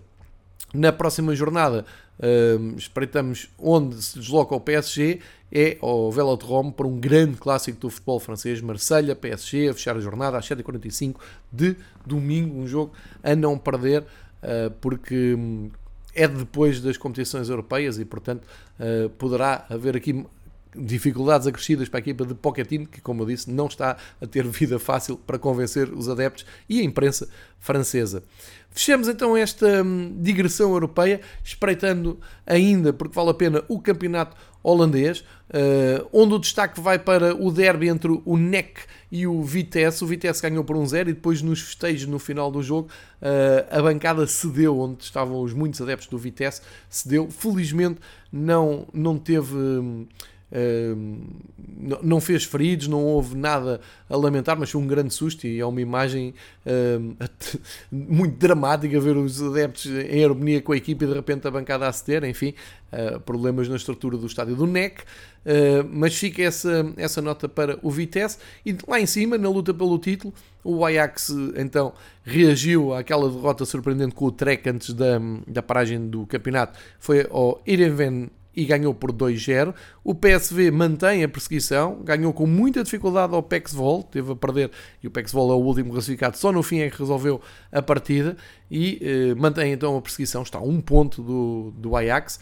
na 0.74 0.92
próxima 0.92 1.36
jornada, 1.36 1.86
uh, 2.20 2.78
espreitamos 2.78 3.50
onde 3.58 4.02
se 4.02 4.20
desloca 4.20 4.56
o 4.56 4.62
PSG, 4.62 5.20
é 5.52 5.78
ao 5.82 6.12
Velodrome 6.12 6.72
para 6.72 6.88
um 6.88 6.98
grande 6.98 7.36
clássico 7.38 7.80
do 7.80 7.90
futebol 7.90 8.20
francês, 8.20 8.62
Marselha, 8.62 9.16
PSG, 9.16 9.70
a 9.70 9.74
fechar 9.74 9.98
a 9.98 10.00
jornada 10.00 10.38
às 10.38 10.48
7h45 10.48 11.16
de 11.52 11.76
domingo, 12.06 12.58
um 12.58 12.66
jogo 12.66 12.94
a 13.22 13.36
não 13.36 13.58
perder, 13.58 14.02
uh, 14.02 14.72
porque 14.80 15.36
hum, 15.36 15.70
é 16.14 16.28
depois 16.28 16.82
das 16.82 16.98
competições 16.98 17.50
europeias 17.50 17.98
e, 17.98 18.06
portanto, 18.06 18.44
uh, 18.80 19.10
poderá 19.12 19.66
haver 19.70 19.96
aqui 19.96 20.26
dificuldades 20.76 21.48
acrescidas 21.48 21.90
para 21.90 22.00
a 22.00 22.02
equipa 22.02 22.26
de 22.26 22.34
Pochettino, 22.34 22.88
que, 22.88 23.02
como 23.02 23.24
eu 23.24 23.28
disse, 23.28 23.52
não 23.52 23.68
está 23.68 23.98
a 24.22 24.28
ter 24.28 24.46
vida 24.48 24.80
fácil 24.80 25.18
para 25.18 25.38
convencer 25.38 25.92
os 25.92 26.08
adeptos 26.10 26.46
e 26.68 26.80
a 26.80 26.84
imprensa 26.84 27.28
francesa. 27.60 28.24
Fechamos 28.70 29.08
então 29.10 29.36
esta 29.36 29.84
hum, 29.84 30.18
digressão 30.22 30.72
europeia, 30.72 31.20
espreitando 31.44 32.20
ainda, 32.46 32.94
porque 32.94 33.14
vale 33.14 33.30
a 33.32 33.34
pena, 33.34 33.64
o 33.68 33.82
campeonato 33.82 34.38
holandês, 34.64 35.20
uh, 35.20 36.08
onde 36.14 36.36
o 36.36 36.40
destaque 36.40 36.80
vai 36.80 37.00
para 37.00 37.36
o 37.36 37.52
derby 37.52 37.90
entre 37.90 38.12
o 38.26 38.38
NEC 38.38 38.82
e 39.12 39.26
o 39.26 39.42
Vitesse. 39.44 40.04
O 40.04 40.08
Vitesse 40.08 40.42
ganhou 40.42 40.64
por 40.64 40.76
1-0 40.76 41.02
e 41.02 41.14
depois 41.14 41.42
nos 41.42 41.62
festejos 41.62 42.08
no 42.08 42.20
final 42.20 42.52
do 42.52 42.62
jogo 42.62 42.90
uh, 43.22 43.78
a 43.78 43.82
bancada 43.82 44.26
cedeu, 44.28 44.80
onde 44.80 45.04
estavam 45.04 45.42
os 45.42 45.54
muitos 45.54 45.82
adeptos 45.82 46.08
do 46.08 46.18
Vitesse, 46.18 46.62
cedeu. 46.90 47.30
Felizmente 47.30 48.00
não, 48.32 48.88
não 48.94 49.18
teve... 49.18 49.56
Não 52.04 52.20
fez 52.20 52.44
feridos, 52.44 52.88
não 52.88 53.04
houve 53.04 53.36
nada 53.36 53.80
a 54.10 54.18
lamentar, 54.18 54.58
mas 54.60 54.70
foi 54.70 54.82
um 54.82 54.88
grande 54.88 55.14
susto 55.14 55.48
e 55.48 55.60
é 55.60 55.66
uma 55.66 55.82
imagem 55.82 56.34
muito 57.92 58.38
dramática 58.38 59.00
ver 59.00 59.16
os 59.16 59.42
adeptos 59.42 59.86
em 59.86 60.24
harmonia 60.24 60.62
com 60.62 60.74
a 60.74 60.78
equipe 60.78 61.06
e 61.06 61.08
de 61.08 61.14
repente 61.14 61.48
a 61.48 61.52
bancada 61.52 61.88
a 61.88 61.94
ceder, 61.94 62.24
enfim, 62.26 62.54
uh, 62.92 63.20
problemas 63.22 63.68
na 63.68 63.76
estrutura 63.76 64.18
do 64.18 64.26
estádio 64.26 64.56
do 64.56 64.68
NEC, 64.68 65.02
uh, 65.02 65.88
mas 65.90 66.16
fica 66.16 66.42
essa, 66.44 66.92
essa 66.98 67.22
nota 67.22 67.48
para 67.48 67.80
o 67.82 67.90
Vitesse. 67.90 68.38
E 68.66 68.76
lá 68.88 69.00
em 69.00 69.06
cima, 69.06 69.38
na 69.38 69.50
luta 69.50 69.74
pelo 69.74 69.98
título, 69.98 70.34
o 70.64 70.86
Ajax 70.86 71.30
então 71.56 71.94
reagiu 72.24 72.94
àquela 72.94 73.30
derrota 73.30 73.66
surpreendente 73.66 74.14
com 74.14 74.26
o 74.26 74.32
Trek 74.32 74.70
antes 74.70 74.94
da, 74.94 75.20
da 75.48 75.62
paragem 75.64 76.08
do 76.08 76.26
campeonato, 76.26 76.78
foi 77.00 77.28
ao 77.30 77.62
Irenven 77.66 78.30
e 78.56 78.66
ganhou 78.66 78.94
por 78.94 79.12
2-0. 79.12 79.74
O 80.04 80.14
PSV 80.14 80.72
mantém 80.72 81.24
a 81.24 81.30
perseguição, 81.30 82.02
ganhou 82.04 82.34
com 82.34 82.46
muita 82.46 82.84
dificuldade 82.84 83.34
ao 83.34 83.42
Pexvol, 83.42 84.04
teve 84.04 84.32
a 84.32 84.36
perder 84.36 84.72
e 85.02 85.08
o 85.08 85.12
Pexvol 85.12 85.52
é 85.52 85.56
o 85.56 85.60
último 85.60 85.92
classificado, 85.92 86.38
só 86.38 86.52
no 86.52 86.62
fim 86.62 86.80
é 86.80 86.90
que 86.90 87.00
resolveu 87.00 87.42
a 87.72 87.82
partida 87.82 88.36
e 88.70 89.00
eh, 89.02 89.36
mantém 89.36 89.72
então 89.72 89.98
a 89.98 90.02
perseguição, 90.02 90.44
está 90.44 90.60
a 90.60 90.64
um 90.64 90.82
ponto 90.82 91.22
do, 91.22 91.74
do 91.78 91.96
Ajax. 91.96 92.40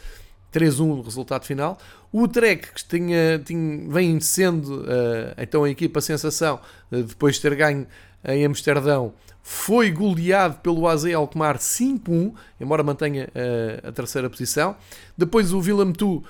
3-1 0.51 0.80
no 0.80 1.01
resultado 1.01 1.45
final. 1.45 1.78
O 2.12 2.28
Trek, 2.28 2.74
que 2.74 2.84
tinha, 2.84 3.38
tinha, 3.39 3.88
vem 3.88 4.20
sendo 4.20 4.82
uh, 4.82 5.36
então 5.38 5.64
a 5.64 5.70
equipa 5.70 6.01
sensação, 6.01 6.60
uh, 6.91 7.03
depois 7.03 7.36
de 7.36 7.41
ter 7.41 7.55
ganho 7.55 7.86
em 8.26 8.45
Amsterdão, 8.45 9.14
foi 9.52 9.89
goleado 9.89 10.60
pelo 10.60 10.88
AZ 10.88 11.06
Alkmaar 11.06 11.58
5-1, 11.58 12.34
embora 12.62 12.84
mantenha 12.84 13.28
uh, 13.30 13.88
a 13.88 13.91
terceira 13.91 14.30
posição. 14.30 14.76
Depois 15.18 15.52
o 15.52 15.58
Willem 15.58 15.91
Tu 15.91 16.18
uh, 16.18 16.24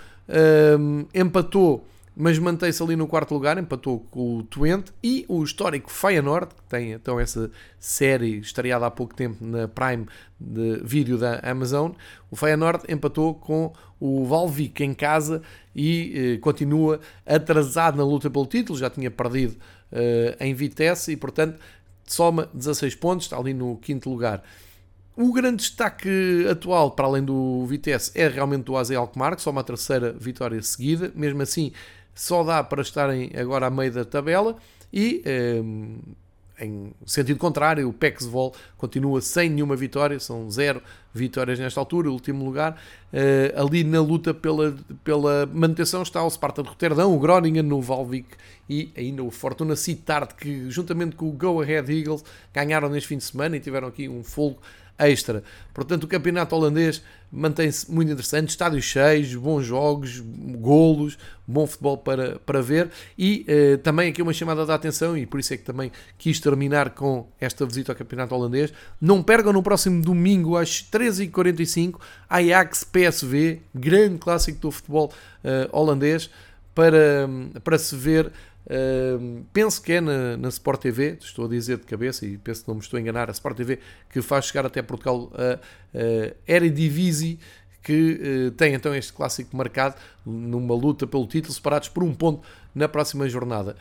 empatou, 1.13 1.85
mas 2.15 2.39
mantém-se 2.39 2.81
ali 2.81 2.95
no 2.95 3.07
quarto 3.07 3.33
lugar, 3.33 3.57
empatou 3.57 3.99
com 4.09 4.37
o 4.37 4.43
Twente. 4.43 4.93
E 5.03 5.25
o 5.27 5.43
histórico 5.43 5.91
Feyenoord, 5.91 6.55
que 6.55 6.63
tem 6.69 6.93
então 6.93 7.19
essa 7.19 7.51
série 7.77 8.39
estreada 8.39 8.85
há 8.85 8.89
pouco 8.89 9.13
tempo 9.13 9.43
na 9.43 9.67
Prime 9.67 10.05
de 10.39 10.79
vídeo 10.81 11.17
da 11.17 11.41
Amazon, 11.43 11.91
o 12.31 12.37
Feyenoord 12.37 12.85
empatou 12.87 13.35
com 13.35 13.73
o 13.99 14.23
Valvik 14.23 14.81
em 14.81 14.93
casa 14.93 15.41
e 15.75 16.37
uh, 16.37 16.39
continua 16.39 17.01
atrasado 17.25 17.97
na 17.97 18.03
luta 18.05 18.29
pelo 18.29 18.45
título, 18.45 18.79
já 18.79 18.89
tinha 18.89 19.11
perdido 19.11 19.57
em 20.39 20.53
Vitesse 20.53 21.13
e, 21.13 21.17
portanto, 21.17 21.59
soma 22.13 22.49
16 22.53 22.95
pontos, 22.95 23.25
está 23.25 23.37
ali 23.37 23.53
no 23.53 23.77
quinto 23.77 24.09
lugar. 24.09 24.43
O 25.15 25.33
grande 25.33 25.57
destaque 25.57 26.47
atual, 26.49 26.91
para 26.91 27.05
além 27.05 27.23
do 27.23 27.65
Vitesse, 27.65 28.11
é 28.15 28.27
realmente 28.27 28.71
o 28.71 28.77
AZ 28.77 28.91
Alkmaar, 28.91 29.35
que 29.35 29.41
soma 29.41 29.61
a 29.61 29.63
terceira 29.63 30.13
vitória 30.13 30.61
seguida. 30.61 31.11
Mesmo 31.13 31.41
assim, 31.41 31.73
só 32.15 32.43
dá 32.43 32.63
para 32.63 32.81
estarem 32.81 33.31
agora 33.35 33.67
a 33.67 33.69
meio 33.69 33.91
da 33.91 34.05
tabela. 34.05 34.55
E, 34.93 35.21
ehm, 35.25 35.97
em 36.59 36.91
sentido 37.05 37.37
contrário, 37.39 37.87
o 37.87 37.93
Pexvol 37.93 38.53
continua 38.77 39.21
sem 39.21 39.49
nenhuma 39.49 39.75
vitória, 39.75 40.19
são 40.19 40.49
zero 40.49 40.81
vitórias 41.13 41.57
nesta 41.57 41.79
altura, 41.79 42.11
último 42.11 42.45
lugar. 42.45 42.79
Uh, 43.11 43.61
ali 43.61 43.83
na 43.83 44.01
luta 44.01 44.33
pela, 44.33 44.75
pela 45.03 45.45
manutenção 45.47 46.01
está 46.03 46.23
o 46.23 46.29
Sparta 46.29 46.61
de 46.61 46.69
Roterdão, 46.69 47.15
o 47.15 47.19
Groningen, 47.19 47.71
o 47.71 47.81
Valvik 47.81 48.27
e 48.69 48.91
ainda 48.95 49.23
o 49.23 49.31
Fortuna 49.31 49.75
Sittard, 49.75 50.35
que 50.35 50.69
juntamente 50.69 51.15
com 51.15 51.27
o 51.29 51.31
Go 51.31 51.61
Ahead 51.61 51.91
Eagles 51.91 52.23
ganharam 52.53 52.89
neste 52.89 53.07
fim 53.07 53.17
de 53.17 53.23
semana 53.23 53.57
e 53.57 53.59
tiveram 53.59 53.87
aqui 53.87 54.07
um 54.07 54.23
folgo 54.23 54.59
extra. 54.99 55.43
Portanto, 55.73 56.03
o 56.03 56.07
campeonato 56.07 56.55
holandês 56.55 57.01
mantém-se 57.31 57.91
muito 57.91 58.11
interessante, 58.11 58.49
estádios 58.49 58.83
cheios, 58.83 59.33
bons 59.35 59.63
jogos, 59.63 60.19
golos, 60.19 61.17
bom 61.47 61.65
futebol 61.65 61.97
para, 61.97 62.39
para 62.39 62.61
ver 62.61 62.89
e 63.17 63.45
eh, 63.47 63.77
também 63.77 64.09
aqui 64.09 64.21
uma 64.21 64.33
chamada 64.33 64.65
de 64.65 64.71
atenção 64.71 65.17
e 65.17 65.25
por 65.25 65.39
isso 65.39 65.53
é 65.53 65.57
que 65.57 65.63
também 65.63 65.91
quis 66.17 66.39
terminar 66.39 66.91
com 66.91 67.27
esta 67.39 67.65
visita 67.65 67.91
ao 67.91 67.95
campeonato 67.95 68.33
holandês. 68.33 68.73
Não 68.99 69.21
percam 69.21 69.53
no 69.53 69.63
próximo 69.63 70.01
domingo 70.01 70.57
às 70.57 70.83
13h45 70.83 71.99
Ajax-PSV, 72.27 73.61
grande 73.73 74.17
clássico 74.17 74.59
do 74.59 74.71
futebol 74.71 75.13
eh, 75.43 75.69
holandês 75.71 76.29
para, 76.73 77.29
para 77.63 77.77
se 77.77 77.95
ver 77.95 78.31
Penso 79.51 79.81
que 79.81 79.93
é 79.93 80.01
na, 80.01 80.37
na 80.37 80.49
Sport 80.49 80.81
TV, 80.81 81.17
estou 81.19 81.45
a 81.45 81.47
dizer 81.49 81.77
de 81.77 81.85
cabeça 81.85 82.25
e 82.25 82.37
penso 82.37 82.63
que 82.63 82.67
não 82.67 82.75
me 82.75 82.81
estou 82.81 82.97
a 82.97 83.01
enganar, 83.01 83.29
a 83.29 83.31
Sport 83.31 83.57
TV 83.57 83.79
que 84.09 84.21
faz 84.21 84.45
chegar 84.45 84.65
até 84.65 84.81
Portugal 84.81 85.31
a, 85.33 85.59
a 85.97 86.33
Eredivisie 86.47 87.39
que 87.81 88.47
uh, 88.47 88.51
tem 88.51 88.73
então 88.73 88.93
este 88.93 89.13
clássico 89.13 89.55
marcado 89.55 89.95
numa 90.25 90.75
luta 90.75 91.07
pelo 91.07 91.25
título, 91.25 91.53
separados 91.53 91.89
por 91.89 92.03
um 92.03 92.13
ponto 92.13 92.47
na 92.75 92.87
próxima 92.87 93.27
jornada. 93.27 93.75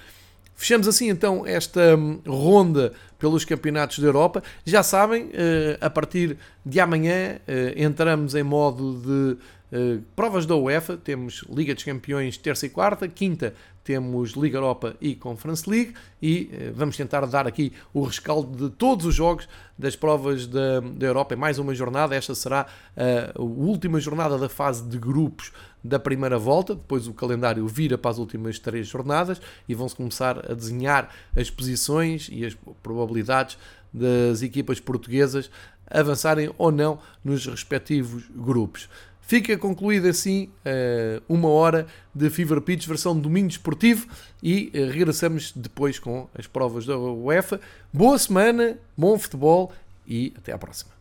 Fechamos 0.55 0.89
assim 0.89 1.09
então 1.09 1.47
esta 1.47 1.97
hum, 1.97 2.20
ronda 2.26 2.93
pelos 3.16 3.45
campeonatos 3.45 4.01
da 4.01 4.09
Europa. 4.09 4.43
Já 4.64 4.82
sabem, 4.82 5.30
eh, 5.32 5.78
a 5.80 5.89
partir 5.89 6.36
de 6.66 6.80
amanhã 6.80 7.39
eh, 7.47 7.74
entramos 7.76 8.34
em 8.34 8.43
modo 8.43 9.01
de 9.01 9.39
eh, 9.73 9.99
provas 10.14 10.47
da 10.47 10.57
UEFA. 10.57 10.97
Temos 10.97 11.45
Liga 11.49 11.75
dos 11.75 11.85
Campeões 11.85 12.37
terça 12.37 12.66
e 12.66 12.69
quarta, 12.69 13.09
quinta 13.09 13.55
temos 13.89 14.33
Liga 14.33 14.59
Europa 14.59 14.95
e 15.01 15.14
Conference 15.14 15.69
League 15.69 15.95
e 16.21 16.51
vamos 16.75 16.95
tentar 16.95 17.25
dar 17.25 17.47
aqui 17.47 17.73
o 17.95 18.03
rescaldo 18.03 18.69
de 18.69 18.77
todos 18.77 19.07
os 19.07 19.14
jogos 19.14 19.49
das 19.79 19.97
provas 19.97 20.47
da, 20.47 20.81
da 20.81 21.07
Europa. 21.07 21.33
É 21.33 21.37
mais 21.39 21.59
uma 21.59 21.75
jornada, 21.75 22.14
esta 22.14 22.35
será 22.35 22.66
a 22.95 23.41
última 23.41 23.99
jornada 23.99 24.37
da 24.37 24.47
fase 24.47 24.87
de 24.87 24.99
grupos 24.99 25.53
da 25.83 25.99
primeira 25.99 26.39
volta, 26.39 26.75
depois 26.75 27.07
o 27.07 27.14
calendário 27.14 27.66
vira 27.66 27.97
para 27.97 28.11
as 28.11 28.19
últimas 28.19 28.59
três 28.59 28.87
jornadas 28.87 29.41
e 29.66 29.75
vão-se 29.75 29.97
começar 29.97 30.51
a 30.51 30.55
desenhar 30.55 31.09
as 31.35 31.49
posições 31.49 32.29
e 32.31 32.45
as 32.45 32.55
probabilidades 32.83 33.57
das 33.91 34.43
equipas 34.43 34.79
portuguesas 34.81 35.51
avançarem 35.91 36.53
ou 36.59 36.71
não 36.71 36.99
nos 37.25 37.47
respectivos 37.47 38.25
grupos. 38.35 38.89
Fica 39.29 39.59
concluída 39.59 40.09
assim 40.09 40.49
eh, 40.64 41.20
uma 41.29 41.51
hora 41.51 41.87
de 42.14 42.31
Fever 42.31 42.62
Pitch 42.62 42.87
versão 42.87 43.14
domingo 43.14 43.49
esportivo 43.49 44.09
e 44.43 44.70
eh, 44.72 44.87
regressamos 44.87 45.53
depois 45.55 45.99
com 45.99 46.26
as 46.35 46.47
provas 46.47 46.87
da 46.87 46.97
UEFA. 46.97 47.61
Boa 47.93 48.18
semana, 48.18 48.79
bom 48.97 49.18
futebol 49.18 49.70
e 50.07 50.33
até 50.35 50.51
à 50.51 50.57
próxima. 50.57 50.97